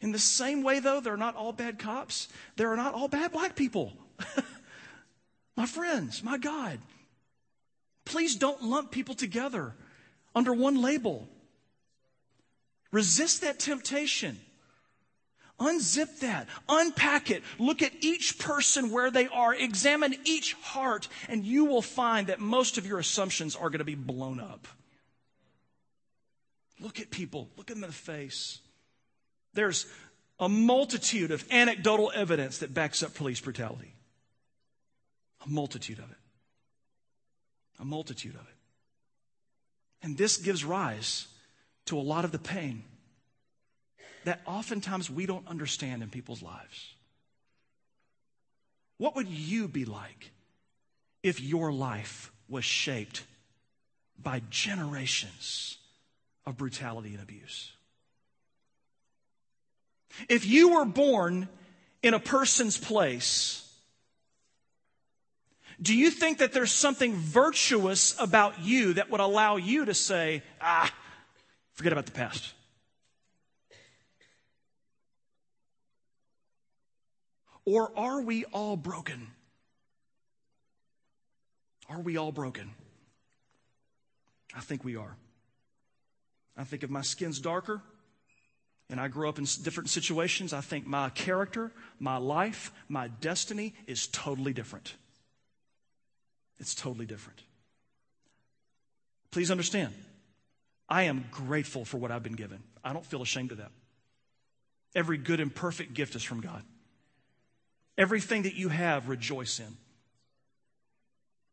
In 0.00 0.12
the 0.12 0.18
same 0.18 0.62
way, 0.62 0.80
though, 0.80 1.00
they're 1.00 1.16
not 1.16 1.34
all 1.34 1.52
bad 1.52 1.78
cops. 1.78 2.28
There 2.56 2.70
are 2.70 2.76
not 2.76 2.94
all 2.94 3.08
bad 3.08 3.32
black 3.32 3.56
people. 3.56 3.94
my 5.56 5.66
friends, 5.66 6.22
my 6.22 6.38
God. 6.38 6.78
Please 8.04 8.36
don't 8.36 8.62
lump 8.62 8.90
people 8.90 9.14
together 9.14 9.74
under 10.34 10.52
one 10.52 10.80
label. 10.80 11.28
Resist 12.92 13.40
that 13.40 13.58
temptation. 13.58 14.38
Unzip 15.58 16.20
that, 16.20 16.46
unpack 16.68 17.30
it, 17.30 17.42
look 17.58 17.82
at 17.82 17.92
each 18.00 18.38
person 18.38 18.90
where 18.90 19.10
they 19.10 19.26
are, 19.26 19.52
examine 19.52 20.14
each 20.24 20.52
heart, 20.54 21.08
and 21.28 21.44
you 21.44 21.64
will 21.64 21.82
find 21.82 22.28
that 22.28 22.38
most 22.38 22.78
of 22.78 22.86
your 22.86 23.00
assumptions 23.00 23.56
are 23.56 23.68
going 23.68 23.80
to 23.80 23.84
be 23.84 23.96
blown 23.96 24.38
up. 24.38 24.68
Look 26.80 27.00
at 27.00 27.10
people, 27.10 27.48
look 27.56 27.66
them 27.66 27.82
in 27.82 27.90
the 27.90 27.92
face. 27.92 28.60
There's 29.54 29.86
a 30.38 30.48
multitude 30.48 31.32
of 31.32 31.44
anecdotal 31.50 32.12
evidence 32.14 32.58
that 32.58 32.72
backs 32.72 33.02
up 33.02 33.14
police 33.14 33.40
brutality. 33.40 33.94
A 35.44 35.48
multitude 35.48 35.98
of 35.98 36.08
it. 36.10 36.16
A 37.80 37.84
multitude 37.84 38.34
of 38.34 38.42
it. 38.42 38.54
And 40.02 40.16
this 40.16 40.36
gives 40.36 40.64
rise 40.64 41.26
to 41.86 41.98
a 41.98 42.00
lot 42.00 42.24
of 42.24 42.30
the 42.30 42.38
pain 42.38 42.84
that 44.28 44.40
oftentimes 44.46 45.10
we 45.10 45.26
don't 45.26 45.46
understand 45.48 46.02
in 46.02 46.10
people's 46.10 46.42
lives. 46.42 46.94
What 48.98 49.16
would 49.16 49.28
you 49.28 49.68
be 49.68 49.84
like 49.84 50.32
if 51.22 51.40
your 51.40 51.72
life 51.72 52.30
was 52.48 52.64
shaped 52.64 53.24
by 54.20 54.42
generations 54.50 55.78
of 56.46 56.56
brutality 56.56 57.10
and 57.10 57.22
abuse? 57.22 57.72
If 60.28 60.46
you 60.46 60.74
were 60.74 60.84
born 60.84 61.48
in 62.02 62.12
a 62.12 62.18
person's 62.18 62.76
place, 62.76 63.66
do 65.80 65.94
you 65.94 66.10
think 66.10 66.38
that 66.38 66.52
there's 66.52 66.72
something 66.72 67.14
virtuous 67.14 68.14
about 68.18 68.60
you 68.60 68.94
that 68.94 69.10
would 69.10 69.20
allow 69.20 69.56
you 69.56 69.84
to 69.84 69.94
say, 69.94 70.42
ah, 70.60 70.92
forget 71.72 71.92
about 71.92 72.06
the 72.06 72.12
past? 72.12 72.52
Or 77.68 77.92
are 77.98 78.22
we 78.22 78.46
all 78.46 78.78
broken? 78.78 79.26
Are 81.90 82.00
we 82.00 82.16
all 82.16 82.32
broken? 82.32 82.70
I 84.56 84.60
think 84.60 84.84
we 84.84 84.96
are. 84.96 85.14
I 86.56 86.64
think 86.64 86.82
if 86.82 86.88
my 86.88 87.02
skin's 87.02 87.38
darker 87.38 87.82
and 88.88 88.98
I 88.98 89.08
grew 89.08 89.28
up 89.28 89.38
in 89.38 89.44
different 89.44 89.90
situations, 89.90 90.54
I 90.54 90.62
think 90.62 90.86
my 90.86 91.10
character, 91.10 91.70
my 92.00 92.16
life, 92.16 92.72
my 92.88 93.08
destiny 93.08 93.74
is 93.86 94.06
totally 94.06 94.54
different. 94.54 94.94
It's 96.58 96.74
totally 96.74 97.04
different. 97.04 97.42
Please 99.30 99.50
understand, 99.50 99.92
I 100.88 101.02
am 101.02 101.26
grateful 101.30 101.84
for 101.84 101.98
what 101.98 102.10
I've 102.10 102.22
been 102.22 102.32
given. 102.32 102.62
I 102.82 102.94
don't 102.94 103.04
feel 103.04 103.20
ashamed 103.20 103.52
of 103.52 103.58
that. 103.58 103.72
Every 104.94 105.18
good 105.18 105.40
and 105.40 105.54
perfect 105.54 105.92
gift 105.92 106.16
is 106.16 106.22
from 106.22 106.40
God. 106.40 106.64
Everything 107.98 108.42
that 108.42 108.54
you 108.54 108.70
have, 108.70 109.08
rejoice 109.08 109.60
in. 109.60 109.76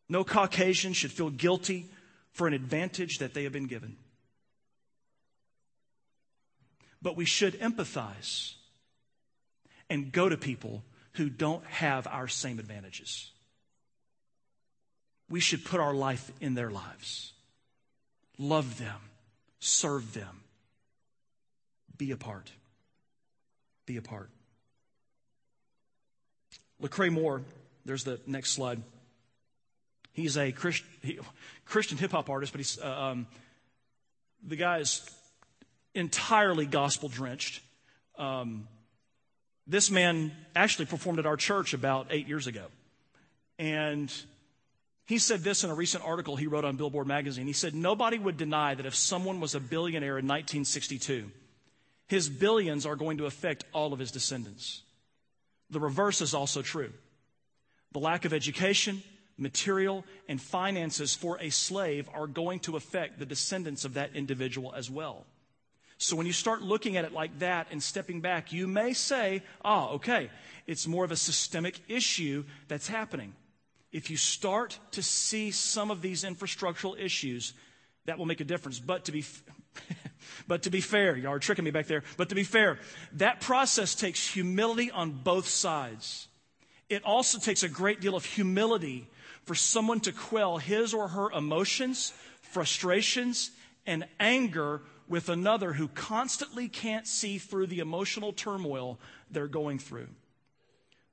No 0.07 0.23
Caucasian 0.23 0.93
should 0.93 1.11
feel 1.11 1.31
guilty 1.31 1.87
for 2.31 2.47
an 2.47 2.53
advantage 2.53 3.17
that 3.17 3.33
they 3.33 3.43
have 3.43 3.51
been 3.51 3.65
given. 3.65 3.97
But 7.01 7.17
we 7.17 7.25
should 7.25 7.59
empathize 7.59 8.53
and 9.89 10.11
go 10.11 10.29
to 10.29 10.37
people 10.37 10.83
who 11.13 11.29
don't 11.29 11.65
have 11.65 12.07
our 12.07 12.27
same 12.27 12.59
advantages. 12.59 13.31
We 15.29 15.39
should 15.39 15.65
put 15.65 15.79
our 15.79 15.93
life 15.93 16.31
in 16.39 16.53
their 16.53 16.69
lives, 16.69 17.33
love 18.37 18.77
them, 18.77 18.99
serve 19.59 20.13
them, 20.13 20.41
be 21.97 22.11
a 22.11 22.17
part. 22.17 22.51
Be 23.85 23.97
a 23.97 24.01
part. 24.01 24.29
Lecrae 26.81 27.11
Moore, 27.11 27.41
there's 27.85 28.03
the 28.03 28.19
next 28.25 28.51
slide. 28.51 28.81
He's 30.11 30.37
a 30.37 30.51
Christ, 30.51 30.83
he, 31.01 31.19
Christian 31.65 31.97
hip 31.97 32.11
hop 32.11 32.29
artist, 32.29 32.51
but 32.53 32.59
he's 32.59 32.79
uh, 32.79 32.87
um, 32.87 33.27
the 34.45 34.55
guy 34.55 34.79
is 34.79 35.07
entirely 35.93 36.65
gospel 36.65 37.09
drenched. 37.09 37.61
Um, 38.17 38.67
this 39.67 39.89
man 39.89 40.31
actually 40.55 40.85
performed 40.85 41.19
at 41.19 41.25
our 41.25 41.37
church 41.37 41.73
about 41.73 42.07
eight 42.11 42.27
years 42.27 42.47
ago, 42.47 42.65
and 43.59 44.11
he 45.05 45.17
said 45.17 45.41
this 45.41 45.63
in 45.63 45.69
a 45.69 45.75
recent 45.75 46.03
article 46.05 46.35
he 46.35 46.47
wrote 46.47 46.65
on 46.65 46.77
Billboard 46.77 47.07
magazine. 47.07 47.45
He 47.45 47.53
said 47.53 47.75
nobody 47.75 48.17
would 48.17 48.37
deny 48.37 48.73
that 48.73 48.85
if 48.85 48.95
someone 48.95 49.39
was 49.39 49.53
a 49.53 49.59
billionaire 49.59 50.17
in 50.17 50.25
1962, 50.25 51.29
his 52.07 52.29
billions 52.29 52.85
are 52.85 52.95
going 52.95 53.17
to 53.17 53.25
affect 53.25 53.65
all 53.73 53.93
of 53.93 53.99
his 53.99 54.11
descendants. 54.11 54.81
The 55.69 55.79
reverse 55.79 56.21
is 56.21 56.33
also 56.33 56.61
true. 56.61 56.93
The 57.91 57.99
lack 57.99 58.25
of 58.25 58.33
education, 58.33 59.03
material, 59.37 60.05
and 60.27 60.41
finances 60.41 61.15
for 61.15 61.37
a 61.39 61.49
slave 61.49 62.09
are 62.13 62.27
going 62.27 62.59
to 62.61 62.75
affect 62.75 63.19
the 63.19 63.25
descendants 63.25 63.85
of 63.85 63.95
that 63.95 64.15
individual 64.15 64.73
as 64.75 64.89
well. 64.89 65.25
So 65.97 66.15
when 66.15 66.27
you 66.27 66.33
start 66.33 66.61
looking 66.61 66.97
at 66.97 67.05
it 67.05 67.13
like 67.13 67.39
that 67.39 67.67
and 67.71 67.81
stepping 67.81 68.19
back, 68.19 68.51
you 68.51 68.67
may 68.67 68.93
say, 68.93 69.43
ah, 69.63 69.89
okay, 69.91 70.29
it's 70.67 70.87
more 70.87 71.05
of 71.05 71.11
a 71.11 71.15
systemic 71.15 71.79
issue 71.87 72.43
that's 72.67 72.87
happening. 72.87 73.33
If 73.91 74.09
you 74.09 74.17
start 74.17 74.77
to 74.91 75.01
see 75.01 75.51
some 75.51 75.89
of 75.89 76.01
these 76.01 76.25
infrastructural 76.25 76.99
issues, 76.99 77.53
that 78.05 78.17
will 78.17 78.25
make 78.25 78.41
a 78.41 78.45
difference. 78.45 78.79
But 78.79 79.05
to 79.05 79.11
be, 79.11 79.25
but 80.47 80.63
to 80.63 80.69
be 80.69 80.81
fair, 80.81 81.17
are 81.27 81.39
tricking 81.39 81.65
me 81.65 81.71
back 81.71 81.87
there. 81.87 82.03
But 82.17 82.29
to 82.29 82.35
be 82.35 82.43
fair, 82.43 82.79
that 83.13 83.41
process 83.41 83.95
takes 83.95 84.27
humility 84.27 84.91
on 84.91 85.11
both 85.11 85.47
sides. 85.47 86.27
It 86.89 87.03
also 87.03 87.39
takes 87.39 87.63
a 87.63 87.69
great 87.69 87.99
deal 87.99 88.15
of 88.15 88.25
humility 88.25 89.07
for 89.43 89.55
someone 89.55 89.99
to 90.01 90.11
quell 90.11 90.57
his 90.57 90.93
or 90.93 91.07
her 91.07 91.31
emotions, 91.31 92.13
frustrations, 92.41 93.51
and 93.85 94.05
anger 94.19 94.81
with 95.07 95.29
another 95.29 95.73
who 95.73 95.87
constantly 95.87 96.67
can't 96.67 97.07
see 97.07 97.37
through 97.37 97.67
the 97.67 97.79
emotional 97.79 98.33
turmoil 98.33 98.99
they're 99.29 99.47
going 99.47 99.77
through. 99.77 100.07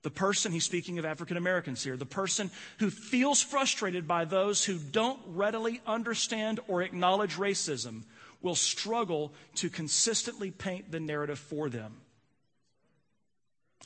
The 0.02 0.10
person, 0.10 0.50
he's 0.50 0.64
speaking 0.64 0.98
of 0.98 1.04
African 1.04 1.36
Americans 1.36 1.84
here, 1.84 1.96
the 1.96 2.04
person 2.04 2.50
who 2.78 2.90
feels 2.90 3.40
frustrated 3.40 4.08
by 4.08 4.24
those 4.24 4.64
who 4.64 4.78
don't 4.78 5.20
readily 5.28 5.80
understand 5.86 6.58
or 6.66 6.82
acknowledge 6.82 7.36
racism 7.36 8.02
will 8.40 8.56
struggle 8.56 9.32
to 9.56 9.70
consistently 9.70 10.50
paint 10.50 10.90
the 10.90 10.98
narrative 10.98 11.38
for 11.38 11.68
them. 11.68 11.94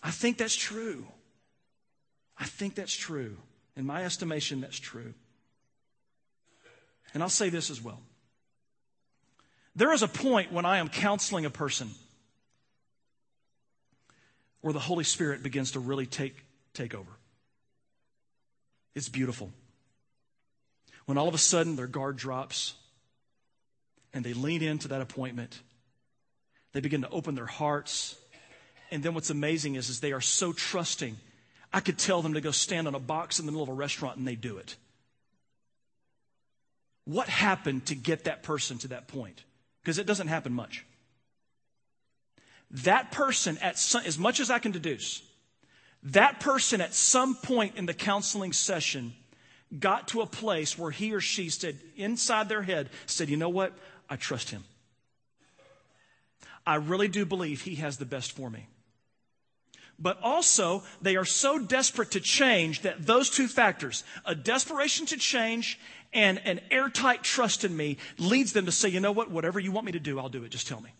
I 0.03 0.11
think 0.11 0.39
that's 0.39 0.57
true. 0.57 1.07
I 2.39 2.45
think 2.45 2.75
that's 2.75 2.95
true. 2.95 3.37
In 3.77 3.85
my 3.85 4.05
estimation, 4.05 4.63
that's 4.63 4.79
true. 4.79 5.13
And 7.13 7.23
I'll 7.23 7.29
say 7.29 7.51
this 7.51 7.71
as 7.71 7.83
well. 7.83 8.01
There 9.75 9.93
is 9.93 10.03
a 10.03 10.09
point 10.09 10.53
when 10.53 10.65
I 10.65 10.79
am 10.79 10.89
counseling 10.89 11.45
a 11.45 11.51
person 11.51 11.91
where 14.67 14.73
the 14.73 14.81
Holy 14.81 15.05
Spirit 15.05 15.45
begins 15.45 15.71
to 15.71 15.79
really 15.79 16.07
take, 16.07 16.35
take 16.75 16.93
over. 16.93 17.13
It's 18.97 19.09
beautiful. 19.09 19.53
When 21.05 21.17
all 21.17 21.29
of 21.29 21.35
a 21.35 21.39
sudden 21.39 21.77
their 21.77 21.87
guard 21.87 22.17
drops 22.17 22.75
and 24.13 24.25
they 24.25 24.33
lean 24.33 24.65
into 24.65 24.89
that 24.89 25.01
appointment, 25.01 25.61
they 26.73 26.81
begin 26.81 27.03
to 27.03 27.09
open 27.11 27.37
their 27.37 27.47
hearts. 27.47 28.17
And 28.91 29.05
then 29.05 29.15
what's 29.15 29.31
amazing 29.31 29.77
is, 29.77 29.89
is 29.89 30.01
they 30.01 30.11
are 30.11 30.21
so 30.21 30.53
trusting. 30.53 31.17
I 31.73 31.79
could 31.79 31.97
tell 31.97 32.21
them 32.21 32.35
to 32.35 32.41
go 32.41 32.51
stand 32.51 32.89
on 32.89 32.97
a 32.97 32.99
box 32.99 33.39
in 33.39 33.47
the 33.47 33.53
middle 33.53 33.63
of 33.63 33.69
a 33.69 33.73
restaurant 33.73 34.17
and 34.17 34.27
they 34.27 34.35
do 34.35 34.57
it. 34.57 34.75
What 37.05 37.29
happened 37.29 37.87
to 37.87 37.95
get 37.95 38.25
that 38.25 38.43
person 38.43 38.79
to 38.79 38.89
that 38.89 39.07
point? 39.07 39.45
Because 39.85 39.99
it 39.99 40.09
doesn't 40.09 40.27
happen 40.27 40.53
much. 40.53 40.85
That 42.71 43.13
person, 43.13 43.59
at 43.59 43.79
some, 43.79 44.03
as 44.05 44.19
much 44.19 44.41
as 44.41 44.51
I 44.51 44.59
can 44.59 44.73
deduce, 44.73 45.23
that 46.03 46.41
person 46.41 46.81
at 46.81 46.95
some 46.95 47.35
point 47.35 47.77
in 47.77 47.87
the 47.87 47.95
counseling 47.95 48.53
session 48.53 49.15
got 49.79 50.09
to 50.09 50.21
a 50.21 50.27
place 50.27 50.79
where 50.79 50.91
he 50.91 51.13
or 51.13 51.21
she 51.21 51.49
said, 51.49 51.79
inside 51.97 52.49
their 52.49 52.63
head, 52.63 52.91
said, 53.07 53.29
You 53.29 53.37
know 53.37 53.49
what? 53.49 53.73
I 54.09 54.17
trust 54.17 54.51
him. 54.51 54.65
I 56.67 56.77
really 56.77 57.09
do 57.09 57.25
believe 57.25 57.63
he 57.63 57.77
has 57.77 57.97
the 57.97 58.05
best 58.05 58.33
for 58.33 58.51
me. 58.51 58.67
But 59.99 60.19
also, 60.23 60.83
they 61.01 61.17
are 61.17 61.25
so 61.25 61.59
desperate 61.59 62.11
to 62.13 62.21
change 62.21 62.83
that 62.83 63.07
those 63.07 63.31
two 63.31 63.49
factors, 63.49 64.05
a 64.25 64.35
desperation 64.35 65.07
to 65.07 65.17
change 65.17 65.79
and 66.13 66.39
an 66.45 66.61
airtight 66.71 67.23
trust 67.23 67.65
in 67.65 67.75
me 67.75 67.97
leads 68.19 68.53
them 68.53 68.67
to 68.67 68.73
say, 68.73 68.89
you 68.89 69.01
know 69.01 69.13
what, 69.13 69.31
whatever 69.31 69.59
you 69.59 69.73
want 69.73 69.87
me 69.87 69.93
to 69.93 70.01
do, 70.01 70.19
I'll 70.19 70.29
do 70.29 70.45
it. 70.45 70.51
Just 70.51 70.69
tell 70.69 70.81
me. 70.81 70.91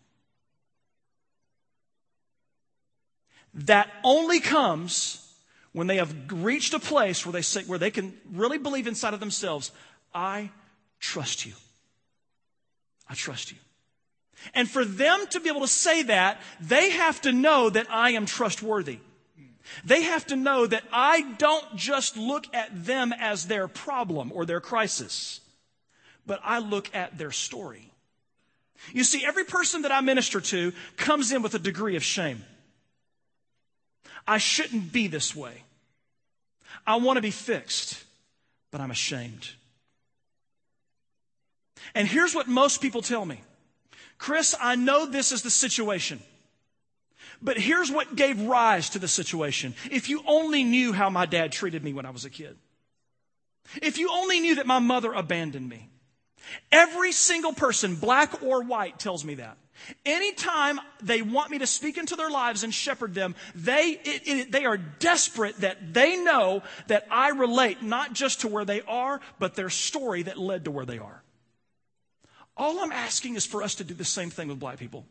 That 3.57 3.91
only 4.05 4.41
comes 4.41 5.23
when 5.73 5.87
they 5.87 5.97
have 5.97 6.15
reached 6.31 6.75
a 6.75 6.79
place 6.79 7.25
where 7.25 7.33
they 7.33 7.43
say, 7.43 7.63
where 7.65 7.79
they 7.79 7.91
can 7.91 8.15
really 8.33 8.59
believe 8.59 8.87
inside 8.87 9.15
of 9.15 9.21
themselves, 9.21 9.73
I 10.15 10.51
trust 11.01 11.47
you. 11.47 11.55
I 13.09 13.15
trust 13.15 13.51
you. 13.51 13.59
And 14.55 14.71
for 14.71 14.85
them 14.85 15.27
to 15.31 15.41
be 15.41 15.49
able 15.49 15.63
to 15.63 15.69
say 15.69 16.03
that, 16.05 16.41
they 16.61 16.91
have 16.91 17.21
to 17.23 17.33
know 17.33 17.71
that 17.71 17.87
I 17.91 18.11
am 18.11 18.27
trustworthy. 18.27 18.99
They 19.85 20.03
have 20.03 20.27
to 20.27 20.37
know 20.37 20.67
that 20.67 20.85
I 20.93 21.23
don't 21.39 21.77
just 21.77 22.17
look 22.17 22.47
at 22.55 22.85
them 22.85 23.13
as 23.19 23.47
their 23.47 23.69
problem 23.69 24.33
or 24.35 24.45
their 24.45 24.61
crisis, 24.61 25.41
but 26.27 26.41
I 26.45 26.59
look 26.59 26.95
at 26.95 27.19
their 27.19 27.33
story. 27.33 27.91
You 28.93 29.03
see, 29.05 29.25
every 29.25 29.45
person 29.45 29.83
that 29.83 29.93
I 29.93 30.01
minister 30.03 30.41
to 30.41 30.73
comes 30.97 31.33
in 31.33 31.43
with 31.43 31.55
a 31.55 31.59
degree 31.59 31.97
of 31.97 32.05
shame. 32.05 32.45
I 34.27 34.39
shouldn't 34.39 34.93
be 34.93 35.07
this 35.07 35.35
way. 35.35 35.63
I 36.87 36.97
want 36.97 37.17
to 37.17 37.23
be 37.23 37.31
fixed, 37.31 38.03
but 38.71 38.81
I'm 38.81 38.91
ashamed. 38.91 39.51
And 41.95 42.09
here's 42.09 42.35
what 42.35 42.49
most 42.49 42.81
people 42.81 43.03
tell 43.03 43.25
me 43.25 43.41
Chris, 44.19 44.55
I 44.61 44.77
know 44.77 45.07
this 45.07 45.33
is 45.33 45.43
the 45.43 45.51
situation. 45.51 46.21
But 47.43 47.59
here's 47.59 47.91
what 47.91 48.17
gave 48.17 48.41
rise 48.41 48.91
to 48.91 48.99
the 48.99 49.09
situation. 49.09 49.75
If 49.91 50.09
you 50.09 50.23
only 50.27 50.65
knew 50.65 50.93
how 50.93 51.11
my 51.11 51.27
dad 51.27 51.53
treated 51.53 51.85
me 51.85 51.93
when 51.93 52.07
I 52.07 52.11
was 52.11 52.25
a 52.25 52.31
kid. 52.31 52.57
If 53.83 53.99
you 53.99 54.11
only 54.11 54.41
knew 54.41 54.55
that 54.55 54.67
my 54.67 54.79
mother 54.79 55.13
abandoned 55.13 55.69
me. 55.69 55.91
Every 56.71 57.13
single 57.13 57.53
person, 57.53 57.97
black 57.97 58.43
or 58.43 58.63
white, 58.63 58.99
tells 58.99 59.25
me 59.25 59.35
that. 59.35 59.59
Anytime 60.05 60.81
they 61.03 61.23
want 61.23 61.51
me 61.51 61.59
to 61.59 61.67
speak 61.67 61.99
into 61.99 62.17
their 62.17 62.31
lives 62.31 62.65
and 62.65 62.73
shepherd 62.73 63.15
them, 63.15 63.35
they, 63.55 64.01
it, 64.05 64.23
it, 64.27 64.53
they 64.53 64.65
are 64.65 64.77
desperate 64.77 65.61
that 65.61 65.93
they 65.95 66.17
know 66.17 66.63
that 66.89 67.07
I 67.11 67.31
relate 67.31 67.83
not 67.83 68.13
just 68.13 68.43
to 68.43 68.49
where 68.49 68.65
they 68.65 68.83
are, 68.83 69.21
but 69.39 69.55
their 69.55 69.71
story 69.71 70.23
that 70.25 70.39
led 70.39 70.65
to 70.65 70.71
where 70.71 70.87
they 70.87 70.99
are. 70.99 71.23
All 72.57 72.81
I'm 72.81 72.93
asking 72.93 73.37
is 73.37 73.45
for 73.45 73.63
us 73.63 73.75
to 73.77 73.85
do 73.85 73.95
the 73.95 74.05
same 74.05 74.31
thing 74.31 74.49
with 74.49 74.59
black 74.59 74.79
people. 74.79 75.07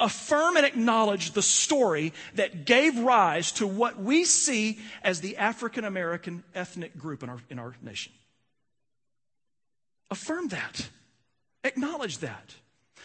affirm 0.00 0.56
and 0.56 0.66
acknowledge 0.66 1.32
the 1.32 1.42
story 1.42 2.12
that 2.34 2.64
gave 2.64 2.98
rise 2.98 3.52
to 3.52 3.66
what 3.66 3.98
we 3.98 4.24
see 4.24 4.78
as 5.02 5.20
the 5.20 5.36
African 5.36 5.84
American 5.84 6.44
ethnic 6.54 6.96
group 6.96 7.22
in 7.22 7.28
our, 7.28 7.38
in 7.48 7.58
our 7.58 7.74
nation. 7.82 8.12
Affirm 10.10 10.48
that. 10.48 10.88
Acknowledge 11.62 12.18
that. 12.18 12.54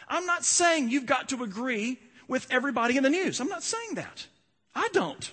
I'm 0.07 0.25
not 0.25 0.43
saying 0.43 0.89
you've 0.89 1.05
got 1.05 1.29
to 1.29 1.43
agree 1.43 1.99
with 2.27 2.47
everybody 2.51 2.97
in 2.97 3.03
the 3.03 3.09
news. 3.09 3.39
I'm 3.39 3.47
not 3.47 3.63
saying 3.63 3.95
that. 3.95 4.27
I 4.75 4.89
don't. 4.91 5.31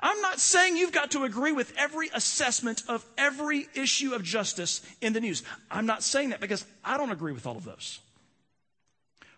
I'm 0.00 0.20
not 0.20 0.38
saying 0.38 0.76
you've 0.76 0.92
got 0.92 1.10
to 1.12 1.24
agree 1.24 1.52
with 1.52 1.72
every 1.76 2.10
assessment 2.14 2.82
of 2.88 3.04
every 3.18 3.66
issue 3.74 4.14
of 4.14 4.22
justice 4.22 4.82
in 5.00 5.12
the 5.12 5.20
news. 5.20 5.42
I'm 5.70 5.86
not 5.86 6.02
saying 6.02 6.30
that 6.30 6.40
because 6.40 6.64
I 6.84 6.96
don't 6.96 7.10
agree 7.10 7.32
with 7.32 7.46
all 7.46 7.56
of 7.56 7.64
those. 7.64 7.98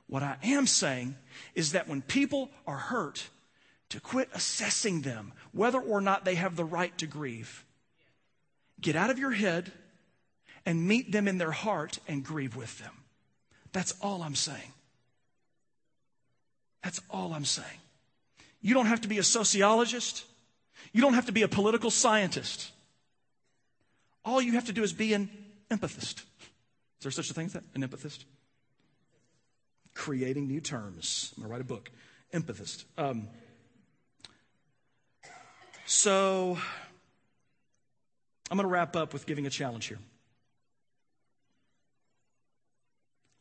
What 0.09 0.23
I 0.23 0.37
am 0.43 0.67
saying 0.67 1.17
is 1.55 1.73
that 1.73 1.89
when 1.89 2.03
people 2.03 2.51
are 2.67 2.77
hurt, 2.77 3.31
to 3.93 4.01
quit 4.01 4.31
assessing 4.33 5.03
them, 5.03 5.35
whether 5.53 5.79
or 5.79 6.01
not 6.01 6.25
they 6.25 6.35
have 6.35 6.57
the 6.57 6.65
right 6.65 6.97
to 6.97 7.07
grieve. 7.07 7.63
Get 8.81 8.97
out 8.97 9.11
of 9.11 9.19
your 9.19 9.33
head 9.33 9.71
and 10.65 10.87
meet 10.87 11.13
them 11.13 11.29
in 11.29 11.39
their 11.39 11.51
heart 11.51 11.99
and 12.09 12.25
grieve 12.25 12.57
with 12.57 12.79
them. 12.79 12.93
That's 13.73 13.95
all 14.01 14.23
I'm 14.23 14.35
saying. 14.35 14.73
That's 16.83 17.01
all 17.11 17.33
I'm 17.33 17.45
saying. 17.45 17.69
You 18.61 18.75
don't 18.75 18.87
have 18.87 19.01
to 19.03 19.09
be 19.09 19.19
a 19.19 19.23
sociologist. 19.23 20.25
You 20.93 21.01
don't 21.01 21.15
have 21.15 21.27
to 21.27 21.33
be 21.33 21.43
a 21.43 21.49
political 21.49 21.91
scientist. 21.91 22.71
All 24.25 24.41
you 24.41 24.53
have 24.53 24.67
to 24.67 24.73
do 24.73 24.83
is 24.83 24.93
be 24.93 25.15
an 25.15 25.31
empathist. 25.71 26.23
Is 26.23 27.03
there 27.03 27.13
such 27.13 27.31
a 27.31 27.35
thing 27.35 27.47
as 27.47 27.55
that? 27.55 27.65
An 27.75 27.83
empathist? 27.83 28.25
creating 29.95 30.49
new 30.49 30.61
terms. 30.61 31.33
I'm 31.37 31.43
going 31.43 31.49
to 31.49 31.53
write 31.53 31.61
a 31.61 31.65
book. 31.65 31.91
Empathist. 32.33 32.85
Um, 32.97 33.29
so 35.85 36.57
I'm 38.51 38.57
going 38.57 38.67
to 38.67 38.73
wrap 38.73 38.97
up 38.97 39.13
with 39.13 39.27
giving 39.27 39.47
a 39.47 39.51
challenge 39.51 39.87
here. 39.87 39.99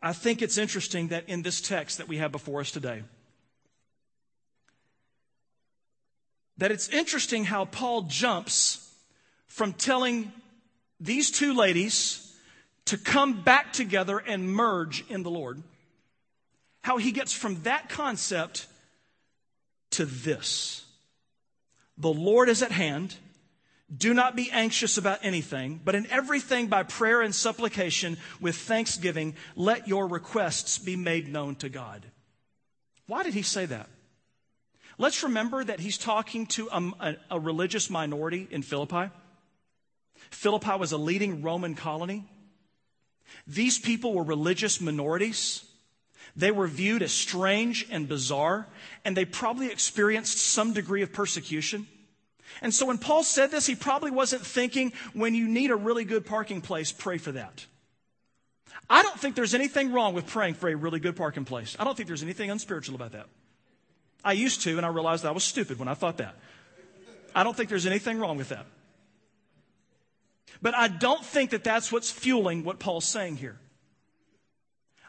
I 0.01 0.13
think 0.13 0.41
it's 0.41 0.57
interesting 0.57 1.09
that 1.09 1.29
in 1.29 1.43
this 1.43 1.61
text 1.61 1.99
that 1.99 2.07
we 2.07 2.17
have 2.17 2.31
before 2.31 2.61
us 2.61 2.71
today, 2.71 3.03
that 6.57 6.71
it's 6.71 6.89
interesting 6.89 7.45
how 7.45 7.65
Paul 7.65 8.03
jumps 8.03 8.87
from 9.47 9.73
telling 9.73 10.31
these 10.99 11.31
two 11.31 11.53
ladies 11.53 12.35
to 12.85 12.97
come 12.97 13.41
back 13.41 13.73
together 13.73 14.17
and 14.17 14.51
merge 14.51 15.03
in 15.09 15.23
the 15.23 15.31
Lord 15.31 15.61
how 16.83 16.97
he 16.97 17.11
gets 17.11 17.31
from 17.31 17.61
that 17.63 17.89
concept 17.89 18.67
to 19.91 20.05
this 20.05 20.83
The 21.97 22.13
Lord 22.13 22.49
is 22.49 22.63
at 22.63 22.71
hand. 22.71 23.15
Do 23.95 24.13
not 24.13 24.35
be 24.35 24.49
anxious 24.51 24.97
about 24.97 25.19
anything, 25.21 25.81
but 25.83 25.95
in 25.95 26.09
everything 26.09 26.67
by 26.67 26.83
prayer 26.83 27.21
and 27.21 27.35
supplication 27.35 28.17
with 28.39 28.55
thanksgiving, 28.55 29.35
let 29.55 29.87
your 29.87 30.07
requests 30.07 30.77
be 30.77 30.95
made 30.95 31.27
known 31.27 31.55
to 31.55 31.67
God. 31.67 32.05
Why 33.07 33.23
did 33.23 33.33
he 33.33 33.41
say 33.41 33.65
that? 33.65 33.89
Let's 34.97 35.23
remember 35.23 35.63
that 35.63 35.81
he's 35.81 35.97
talking 35.97 36.45
to 36.47 36.69
a, 36.71 36.91
a, 36.99 37.15
a 37.31 37.39
religious 37.39 37.89
minority 37.89 38.47
in 38.49 38.61
Philippi. 38.61 39.09
Philippi 40.29 40.77
was 40.77 40.93
a 40.93 40.97
leading 40.97 41.41
Roman 41.41 41.75
colony. 41.75 42.29
These 43.47 43.79
people 43.79 44.13
were 44.13 44.23
religious 44.23 44.79
minorities. 44.79 45.65
They 46.35 46.51
were 46.51 46.67
viewed 46.67 47.01
as 47.01 47.11
strange 47.11 47.87
and 47.91 48.07
bizarre, 48.07 48.67
and 49.03 49.17
they 49.17 49.25
probably 49.25 49.67
experienced 49.67 50.37
some 50.37 50.71
degree 50.71 51.01
of 51.01 51.11
persecution. 51.11 51.87
And 52.61 52.73
so 52.73 52.85
when 52.85 52.97
Paul 52.97 53.23
said 53.23 53.51
this, 53.51 53.65
he 53.65 53.75
probably 53.75 54.11
wasn't 54.11 54.45
thinking, 54.45 54.93
when 55.13 55.35
you 55.35 55.47
need 55.47 55.71
a 55.71 55.75
really 55.75 56.03
good 56.03 56.25
parking 56.25 56.61
place, 56.61 56.91
pray 56.91 57.17
for 57.17 57.31
that. 57.31 57.65
I 58.89 59.03
don't 59.03 59.19
think 59.19 59.35
there's 59.35 59.53
anything 59.53 59.93
wrong 59.93 60.13
with 60.13 60.27
praying 60.27 60.55
for 60.55 60.69
a 60.69 60.75
really 60.75 60.99
good 60.99 61.15
parking 61.15 61.45
place. 61.45 61.75
I 61.79 61.83
don't 61.83 61.95
think 61.95 62.07
there's 62.07 62.23
anything 62.23 62.51
unspiritual 62.51 62.95
about 62.95 63.13
that. 63.13 63.27
I 64.23 64.33
used 64.33 64.61
to, 64.63 64.77
and 64.77 64.85
I 64.85 64.89
realized 64.89 65.25
I 65.25 65.31
was 65.31 65.43
stupid 65.43 65.79
when 65.79 65.87
I 65.87 65.93
thought 65.93 66.17
that. 66.17 66.35
I 67.33 67.43
don't 67.43 67.55
think 67.55 67.69
there's 67.69 67.85
anything 67.85 68.19
wrong 68.19 68.37
with 68.37 68.49
that. 68.49 68.65
But 70.61 70.75
I 70.75 70.89
don't 70.89 71.23
think 71.23 71.51
that 71.51 71.63
that's 71.63 71.91
what's 71.91 72.11
fueling 72.11 72.63
what 72.63 72.79
Paul's 72.79 73.05
saying 73.05 73.37
here. 73.37 73.57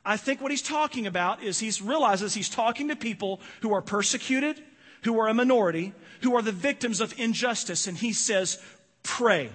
I 0.04 0.16
think 0.16 0.40
what 0.40 0.50
he's 0.50 0.62
talking 0.62 1.06
about 1.06 1.42
is 1.42 1.58
he 1.58 1.72
realizes 1.82 2.34
he's 2.34 2.48
talking 2.48 2.88
to 2.88 2.96
people 2.96 3.40
who 3.60 3.72
are 3.72 3.82
persecuted, 3.82 4.62
who 5.02 5.18
are 5.20 5.28
a 5.28 5.34
minority, 5.34 5.92
who 6.22 6.36
are 6.36 6.42
the 6.42 6.52
victims 6.52 7.00
of 7.00 7.18
injustice. 7.18 7.86
And 7.86 7.96
he 7.96 8.12
says, 8.12 8.58
pray. 9.02 9.50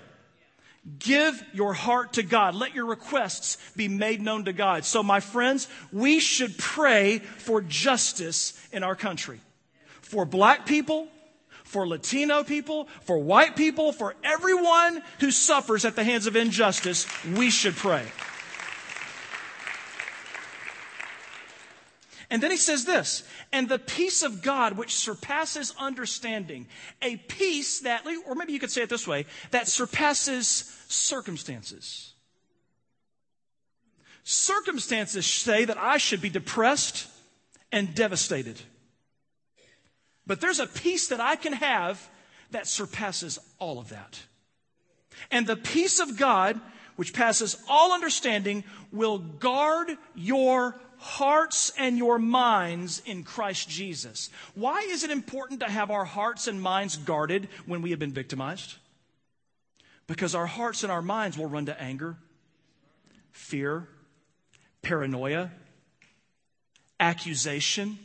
Give 1.00 1.44
your 1.54 1.74
heart 1.74 2.14
to 2.14 2.24
God. 2.24 2.56
Let 2.56 2.74
your 2.74 2.86
requests 2.86 3.58
be 3.76 3.88
made 3.88 4.22
known 4.22 4.46
to 4.46 4.54
God. 4.54 4.86
So, 4.86 5.04
my 5.04 5.20
friends, 5.20 5.68
we 5.92 6.20
should 6.20 6.58
pray 6.58 7.20
for 7.20 7.62
justice 7.62 8.54
in 8.72 8.84
our 8.84 8.96
country. 8.96 9.42
For 10.02 10.26
black 10.26 10.66
people, 10.66 11.10
for 11.66 11.86
Latino 11.86 12.44
people, 12.44 12.88
for 13.02 13.18
white 13.18 13.58
people, 13.58 13.92
for 13.92 14.16
everyone 14.24 15.04
who 15.20 15.32
suffers 15.32 15.84
at 15.84 15.98
the 15.98 16.04
hands 16.06 16.26
of 16.26 16.38
injustice, 16.38 17.06
we 17.36 17.50
should 17.50 17.76
pray. 17.76 18.06
And 22.30 22.44
then 22.44 22.52
he 22.52 22.58
says 22.58 22.84
this, 22.84 23.24
and 23.54 23.70
the 23.70 23.80
peace 23.80 24.22
of 24.22 24.42
God 24.42 24.78
which 24.78 24.94
surpasses 24.94 25.74
understanding, 25.80 26.68
a 27.02 27.16
peace 27.16 27.80
that, 27.82 28.06
or 28.26 28.36
maybe 28.36 28.52
you 28.52 28.60
could 28.60 28.72
say 28.72 28.82
it 28.82 28.90
this 28.90 29.08
way, 29.08 29.26
that 29.52 29.68
surpasses 29.68 30.46
circumstances. 30.90 32.14
Circumstances 34.24 35.26
say 35.26 35.64
that 35.64 35.78
I 35.78 35.98
should 35.98 36.22
be 36.22 36.30
depressed 36.30 37.08
and 37.72 37.96
devastated. 37.96 38.62
But 40.26 40.42
there's 40.42 40.60
a 40.60 40.68
peace 40.68 41.08
that 41.08 41.22
I 41.22 41.38
can 41.38 41.54
have 41.54 42.10
that 42.52 42.68
surpasses 42.68 43.40
all 43.58 43.80
of 43.80 43.90
that. 43.90 44.20
And 45.32 45.48
the 45.48 45.56
peace 45.56 46.02
of 46.02 46.18
God, 46.18 46.60
which 46.98 47.14
passes 47.14 47.56
all 47.70 47.94
understanding, 47.94 48.66
will 48.92 49.18
guard 49.18 49.98
your 50.14 50.78
hearts 51.00 51.72
and 51.78 51.98
your 51.98 52.20
minds 52.20 53.02
in 53.06 53.24
Christ 53.24 53.70
Jesus. 53.70 54.30
Why 54.56 54.80
is 54.90 55.04
it 55.04 55.12
important 55.12 55.60
to 55.60 55.70
have 55.70 55.92
our 55.92 56.06
hearts 56.06 56.48
and 56.48 56.62
minds 56.62 56.98
guarded 56.98 57.50
when 57.66 57.82
we 57.82 57.92
have 57.92 58.00
been 58.00 58.14
victimized? 58.14 58.76
Because 60.08 60.36
our 60.36 60.46
hearts 60.46 60.84
and 60.84 60.92
our 60.92 61.02
minds 61.02 61.38
will 61.38 61.48
run 61.48 61.66
to 61.66 61.82
anger, 61.82 62.18
fear, 63.32 63.88
paranoia, 64.82 65.52
accusation, 67.00 68.00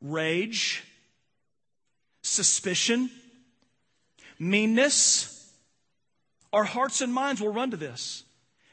rage, 0.00 0.84
suspicion, 2.22 3.10
meanness. 4.38 5.32
Our 6.52 6.64
hearts 6.64 7.00
and 7.00 7.12
minds 7.12 7.40
will 7.40 7.52
run 7.52 7.70
to 7.70 7.76
this. 7.76 8.24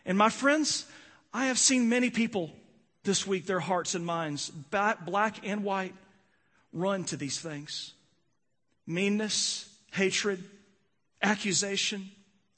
And 0.06 0.18
my 0.18 0.30
friends, 0.30 0.86
I 1.34 1.46
have 1.46 1.58
seen 1.58 1.88
many 1.88 2.10
people 2.10 2.52
this 3.04 3.28
week, 3.28 3.46
their 3.46 3.60
hearts 3.60 3.96
and 3.96 4.06
minds, 4.06 4.50
black 4.50 5.40
and 5.44 5.64
white, 5.64 5.94
run 6.72 7.04
to 7.06 7.18
these 7.18 7.40
things 7.40 7.94
meanness, 8.86 9.70
hatred, 9.92 10.44
accusation, 11.22 12.12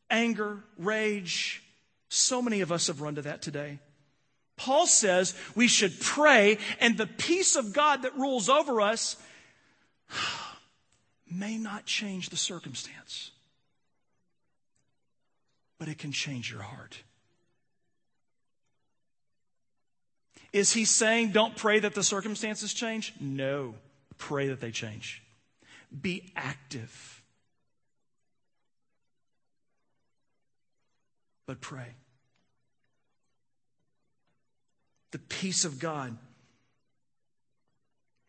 anger, 0.09 0.63
rage. 0.77 1.61
So 2.09 2.41
many 2.41 2.61
of 2.61 2.71
us 2.71 2.87
have 2.87 3.01
run 3.01 3.15
to 3.15 3.23
that 3.23 3.41
today. 3.41 3.79
Paul 4.57 4.87
says 4.87 5.35
we 5.53 5.67
should 5.67 5.99
pray, 5.99 6.57
and 6.79 6.97
the 6.97 7.07
peace 7.07 7.55
of 7.55 7.73
God 7.73 8.03
that 8.03 8.15
rules 8.15 8.49
over 8.49 8.81
us 8.81 9.17
may 11.29 11.57
not 11.57 11.85
change 11.85 12.29
the 12.29 12.37
circumstance, 12.37 13.31
but 15.77 15.89
it 15.89 15.97
can 15.97 16.11
change 16.11 16.51
your 16.51 16.61
heart. 16.61 16.97
Is 20.55 20.71
he 20.71 20.85
saying 20.85 21.33
don't 21.33 21.53
pray 21.53 21.79
that 21.79 21.95
the 21.95 22.01
circumstances 22.01 22.73
change? 22.73 23.13
No. 23.19 23.75
Pray 24.17 24.47
that 24.47 24.61
they 24.61 24.71
change. 24.71 25.21
Be 26.01 26.31
active. 26.33 27.21
But 31.45 31.59
pray. 31.59 31.87
The 35.11 35.19
peace 35.19 35.65
of 35.65 35.77
God 35.77 36.15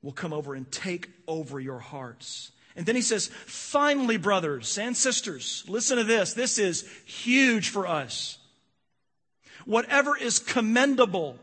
will 0.03 0.11
come 0.11 0.33
over 0.33 0.57
and 0.57 0.69
take 0.73 1.09
over 1.29 1.61
your 1.61 1.79
hearts. 1.79 2.51
And 2.75 2.85
then 2.87 2.97
he 2.97 3.03
says, 3.03 3.29
finally, 3.29 4.17
brothers 4.17 4.77
and 4.79 4.97
sisters, 4.97 5.65
listen 5.69 5.97
to 5.97 6.03
this. 6.03 6.35
This 6.35 6.59
is 6.59 6.89
huge 7.05 7.69
for 7.69 7.87
us. 7.87 8.39
Whatever 9.65 10.17
is 10.17 10.41
commendable, 10.41 11.39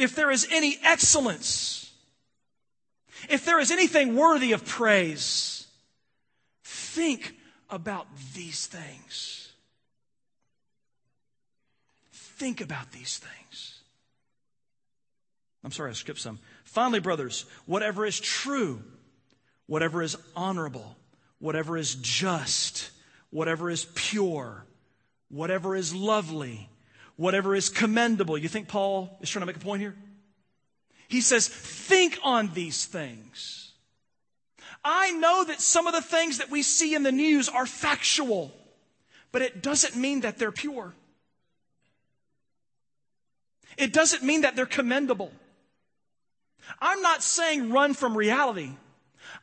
if 0.00 0.14
there 0.14 0.30
is 0.30 0.46
any 0.50 0.78
excellence, 0.82 1.92
if 3.28 3.44
there 3.44 3.60
is 3.60 3.70
anything 3.70 4.16
worthy 4.16 4.52
of 4.52 4.64
praise, 4.64 5.66
think 6.64 7.34
about 7.68 8.06
these 8.34 8.66
things. 8.66 9.52
Think 12.12 12.60
about 12.60 12.90
these 12.92 13.18
things. 13.18 13.80
I'm 15.62 15.72
sorry, 15.72 15.90
I 15.90 15.92
skipped 15.92 16.20
some. 16.20 16.38
Finally, 16.64 17.00
brothers, 17.00 17.44
whatever 17.66 18.06
is 18.06 18.18
true, 18.18 18.82
whatever 19.66 20.02
is 20.02 20.16
honorable, 20.34 20.96
whatever 21.38 21.76
is 21.76 21.96
just, 21.96 22.90
whatever 23.28 23.68
is 23.68 23.86
pure, 23.94 24.64
whatever 25.28 25.76
is 25.76 25.94
lovely, 25.94 26.70
whatever 27.20 27.54
is 27.54 27.68
commendable. 27.68 28.38
You 28.38 28.48
think 28.48 28.66
Paul 28.66 29.18
is 29.20 29.28
trying 29.28 29.42
to 29.42 29.46
make 29.46 29.56
a 29.56 29.60
point 29.60 29.82
here? 29.82 29.94
He 31.06 31.20
says, 31.20 31.48
think 31.48 32.18
on 32.24 32.50
these 32.54 32.86
things. 32.86 33.74
I 34.82 35.10
know 35.10 35.44
that 35.44 35.60
some 35.60 35.86
of 35.86 35.92
the 35.92 36.00
things 36.00 36.38
that 36.38 36.50
we 36.50 36.62
see 36.62 36.94
in 36.94 37.02
the 37.02 37.12
news 37.12 37.50
are 37.50 37.66
factual, 37.66 38.50
but 39.32 39.42
it 39.42 39.62
doesn't 39.62 39.96
mean 39.96 40.22
that 40.22 40.38
they're 40.38 40.50
pure. 40.50 40.94
It 43.76 43.92
doesn't 43.92 44.22
mean 44.22 44.40
that 44.40 44.56
they're 44.56 44.64
commendable. 44.64 45.30
I'm 46.80 47.02
not 47.02 47.22
saying 47.22 47.70
run 47.70 47.92
from 47.92 48.16
reality. 48.16 48.70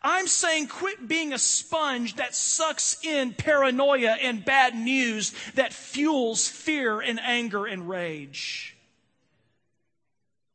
I'm 0.02 0.28
saying 0.28 0.68
quit 0.68 1.08
being 1.08 1.34
a 1.34 1.40
sponge 1.40 2.16
that 2.16 2.36
sucks 2.36 3.04
in 3.04 3.34
paranoia 3.34 4.12
and 4.12 4.46
bad 4.46 4.76
news 4.76 5.34
that 5.56 5.74
fuels 5.74 6.48
fear 6.48 7.02
and 7.02 7.20
anger 7.20 7.66
and 7.66 7.90
rage. 7.90 8.78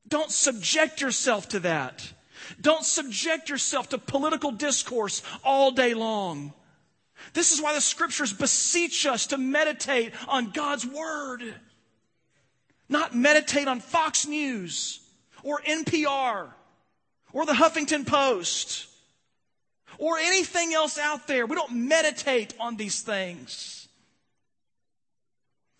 Don't 0.07 0.31
subject 0.31 1.01
yourself 1.01 1.49
to 1.51 1.61
that. 1.61 2.13
Don't 2.61 2.85
subject 2.85 3.49
yourself 3.49 3.89
to 3.91 3.99
political 3.99 4.53
discourse 4.53 5.23
all 5.45 5.71
day 5.71 5.95
long. 5.95 6.53
This 7.35 7.53
is 7.53 7.63
why 7.63 7.75
the 7.75 7.81
scriptures 7.81 8.33
beseech 8.33 9.07
us 9.07 9.29
to 9.29 9.39
meditate 9.39 10.13
on 10.29 10.51
God's 10.51 10.87
word. 10.87 11.43
Not 12.89 13.15
meditate 13.15 13.69
on 13.69 13.81
Fox 13.81 14.27
News 14.27 15.01
or 15.43 15.61
NPR 15.61 16.49
or 17.33 17.47
the 17.47 17.53
Huffington 17.53 18.07
Post 18.07 18.87
or 19.99 20.19
anything 20.19 20.73
else 20.75 20.99
out 20.99 21.27
there. 21.27 21.47
We 21.47 21.57
don't 21.57 21.89
meditate 21.89 22.55
on 22.59 22.77
these 22.77 23.01
things. 23.03 23.89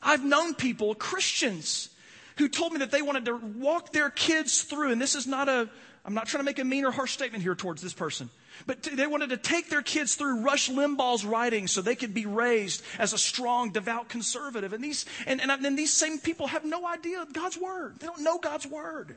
I've 0.03 0.25
known 0.25 0.55
people, 0.55 0.95
Christians, 0.95 1.89
who 2.37 2.49
told 2.49 2.73
me 2.73 2.81
that 2.81 2.91
they 2.91 3.03
wanted 3.03 3.27
to 3.27 3.37
walk 3.37 3.93
their 3.93 4.11
kids 4.11 4.63
through, 4.63 4.91
and 4.91 5.01
this 5.01 5.15
is 5.15 5.27
not 5.27 5.49
a, 5.49 5.69
I'm 6.05 6.15
not 6.15 6.27
trying 6.27 6.41
to 6.41 6.45
make 6.45 6.59
a 6.59 6.65
mean 6.65 6.85
or 6.85 6.91
harsh 6.91 7.13
statement 7.13 7.43
here 7.45 7.55
towards 7.55 7.83
this 7.83 7.93
person, 7.93 8.29
but 8.67 8.83
they 8.83 9.07
wanted 9.07 9.31
to 9.31 9.37
take 9.37 9.71
their 9.71 9.83
kids 9.83 10.15
through 10.15 10.43
Rush 10.43 10.69
Limbaugh's 10.69 11.25
writings 11.25 11.71
so 11.71 11.81
they 11.81 11.95
could 11.95 12.15
be 12.15 12.27
raised 12.27 12.83
as 12.99 13.13
a 13.13 13.19
strong, 13.19 13.71
devout 13.71 14.09
conservative. 14.09 14.73
And 14.73 14.83
these, 14.83 15.07
and, 15.27 15.41
and, 15.41 15.51
and 15.51 15.79
these 15.79 15.93
same 15.93 16.19
people 16.19 16.49
have 16.49 16.65
no 16.65 16.87
idea 16.87 17.23
of 17.23 17.33
God's 17.33 17.57
Word. 17.57 18.01
They 18.01 18.07
don't 18.07 18.23
know 18.23 18.39
God's 18.39 18.67
Word. 18.67 19.17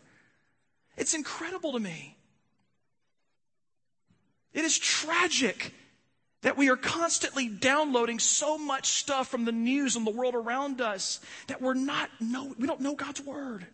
It's 0.98 1.14
incredible 1.14 1.74
to 1.74 1.80
me. 1.80 2.15
It 4.56 4.64
is 4.64 4.80
tragic 4.80 5.74
that 6.42 6.58
we 6.58 6.70
are 6.70 6.78
constantly 6.78 7.50
downloading 7.50 8.20
so 8.20 8.58
much 8.58 8.88
stuff 8.88 9.28
from 9.28 9.44
the 9.44 9.52
news 9.52 9.98
and 9.98 10.08
the 10.08 10.12
world 10.12 10.34
around 10.34 10.80
us 10.80 11.20
that 11.48 11.62
we're 11.62 11.74
not 11.74 12.10
know, 12.22 12.56
we 12.58 12.66
don't 12.66 12.80
know 12.80 12.96
God's 12.96 13.20
word. 13.22 13.68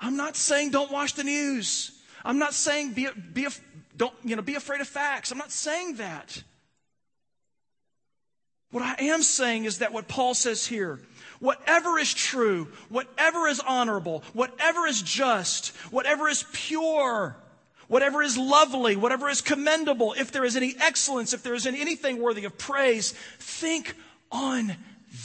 I'm 0.00 0.16
not 0.16 0.34
saying 0.34 0.70
don't 0.70 0.90
watch 0.90 1.12
the 1.12 1.24
news. 1.24 1.92
I'm 2.24 2.38
not 2.38 2.54
saying 2.54 2.94
be, 2.94 3.08
be, 3.34 3.46
don't, 3.96 4.14
you 4.24 4.34
know, 4.34 4.42
be 4.42 4.54
afraid 4.54 4.80
of 4.80 4.88
facts. 4.88 5.30
I'm 5.30 5.38
not 5.38 5.52
saying 5.52 5.96
that. 5.96 6.42
What 8.70 8.82
I 8.82 8.94
am 8.98 9.22
saying 9.22 9.66
is 9.66 9.78
that 9.78 9.92
what 9.92 10.08
Paul 10.08 10.32
says 10.32 10.66
here 10.66 11.00
whatever 11.42 11.98
is 11.98 12.14
true, 12.14 12.68
whatever 12.88 13.48
is 13.48 13.58
honorable, 13.58 14.22
whatever 14.32 14.86
is 14.86 15.02
just, 15.02 15.76
whatever 15.90 16.28
is 16.28 16.44
pure, 16.52 17.36
whatever 17.88 18.22
is 18.22 18.38
lovely, 18.38 18.94
whatever 18.94 19.28
is 19.28 19.40
commendable, 19.40 20.14
if 20.16 20.30
there 20.30 20.44
is 20.44 20.56
any 20.56 20.74
excellence, 20.80 21.32
if 21.32 21.42
there 21.42 21.54
is 21.54 21.66
anything 21.66 22.22
worthy 22.22 22.44
of 22.44 22.56
praise, 22.56 23.12
think 23.40 23.96
on 24.30 24.76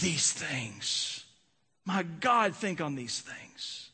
these 0.01 0.33
things. 0.33 1.23
My 1.85 2.01
God, 2.01 2.55
think 2.55 2.81
on 2.81 2.95
these 2.95 3.21
things. 3.21 3.91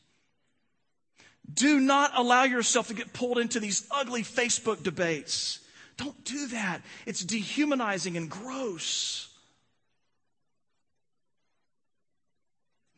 Do 1.53 1.81
not 1.81 2.11
allow 2.15 2.43
yourself 2.43 2.87
to 2.87 2.93
get 2.93 3.11
pulled 3.11 3.37
into 3.37 3.59
these 3.59 3.85
ugly 3.91 4.23
Facebook 4.23 4.81
debates. 4.81 5.59
Don't 5.97 6.23
do 6.23 6.47
that. 6.47 6.81
It's 7.05 7.23
dehumanizing 7.23 8.15
and 8.15 8.29
gross. 8.29 9.27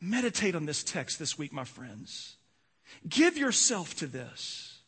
Meditate 0.00 0.54
on 0.54 0.66
this 0.66 0.84
text 0.84 1.18
this 1.18 1.38
week, 1.38 1.52
my 1.52 1.64
friends. 1.64 2.36
Give 3.08 3.36
yourself 3.36 3.96
to 3.96 4.06
this. 4.06 4.78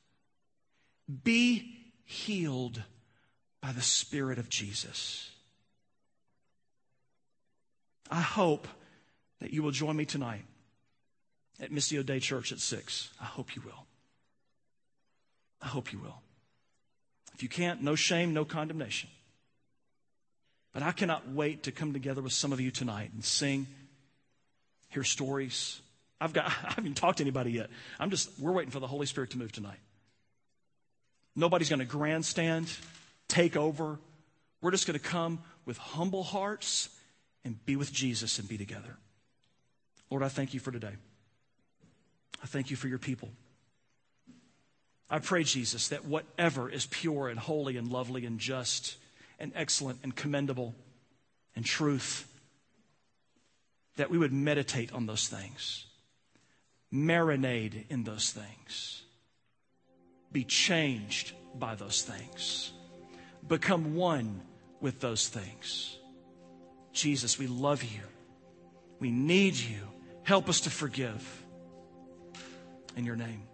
Be 1.24 1.76
healed 2.04 2.82
by 3.61 3.72
the 3.72 3.82
Spirit 3.82 4.38
of 4.38 4.48
Jesus. 4.48 5.30
I 8.11 8.20
hope 8.20 8.68
that 9.40 9.52
you 9.52 9.62
will 9.62 9.70
join 9.70 9.96
me 9.96 10.04
tonight 10.04 10.44
at 11.61 11.70
Missio 11.70 12.04
Dei 12.04 12.20
Church 12.20 12.52
at 12.52 12.61
6. 12.61 13.11
I 13.20 13.24
hope 13.24 13.56
you 13.56 13.62
will. 13.64 13.86
I 15.61 15.66
hope 15.66 15.92
you 15.92 15.98
will. 15.98 16.22
If 17.34 17.42
you 17.42 17.48
can't, 17.48 17.82
no 17.82 17.94
shame, 17.94 18.32
no 18.32 18.44
condemnation. 18.44 19.11
But 20.72 20.82
I 20.82 20.92
cannot 20.92 21.28
wait 21.28 21.64
to 21.64 21.72
come 21.72 21.92
together 21.92 22.22
with 22.22 22.32
some 22.32 22.52
of 22.52 22.61
you 22.61 22.70
tonight 22.70 23.11
and 23.12 23.24
sing, 23.24 23.66
hear 24.89 25.05
stories. 25.05 25.80
I've 26.20 26.32
got, 26.32 26.47
I 26.47 26.51
haven't 26.51 26.84
even 26.84 26.95
talked 26.95 27.18
to 27.18 27.24
anybody 27.24 27.53
yet. 27.53 27.70
I'm 27.99 28.11
just, 28.11 28.30
we're 28.39 28.53
waiting 28.53 28.70
for 28.70 28.80
the 28.80 28.86
Holy 28.86 29.07
Spirit 29.07 29.30
to 29.30 29.39
move 29.39 29.53
tonight. 29.53 29.78
Nobody's 31.36 31.68
going 31.68 31.78
to 31.78 31.84
grandstand, 31.84 32.68
take 33.28 33.57
over. 33.57 33.99
We're 34.61 34.72
just 34.72 34.86
going 34.86 34.99
to 34.99 35.05
come 35.05 35.41
with 35.66 35.78
humble 35.78 36.24
hearts 36.24 36.89
and 37.45 37.64
be 37.64 37.76
with 37.76 37.93
Jesus 37.93 38.39
and 38.39 38.49
be 38.49 38.59
together. 38.59 38.97
Lord, 40.11 40.22
I 40.22 40.28
thank 40.28 40.55
you 40.55 40.61
for 40.61 40.72
today. 40.72 40.95
I 42.43 42.47
thank 42.47 42.70
you 42.70 42.76
for 42.76 42.89
your 42.89 42.99
people. 42.99 43.30
I 45.11 45.18
pray, 45.20 45.45
Jesus, 45.45 45.89
that 45.89 46.05
whatever 46.05 46.68
is 46.68 46.86
pure 46.86 47.28
and 47.28 47.39
holy 47.39 47.76
and 47.76 47.91
lovely 47.91 48.26
and 48.26 48.39
just 48.39 48.97
and 49.39 49.53
excellent 49.55 50.01
and 50.03 50.14
commendable 50.14 50.74
and 51.57 51.64
truth, 51.64 52.28
that 53.99 54.11
we 54.11 54.16
would 54.16 54.32
meditate 54.32 54.92
on 54.92 55.07
those 55.07 55.26
things, 55.26 55.86
marinade 56.92 57.84
in 57.90 58.05
those 58.05 58.30
things, 58.30 59.03
be 60.30 60.44
changed 60.44 61.32
by 61.57 61.74
those 61.74 62.03
things, 62.03 62.72
become 63.46 63.96
one 63.96 64.40
with 64.80 65.01
those 65.01 65.26
things. 65.26 65.96
Jesus, 66.92 67.38
we 67.38 67.49
love 67.49 67.82
you. 67.82 68.03
We 69.01 69.11
need 69.11 69.57
you. 69.57 69.80
Help 70.22 70.49
us 70.49 70.61
to 70.62 70.70
forgive. 70.70 71.44
In 72.96 73.05
your 73.05 73.16
name. 73.16 73.47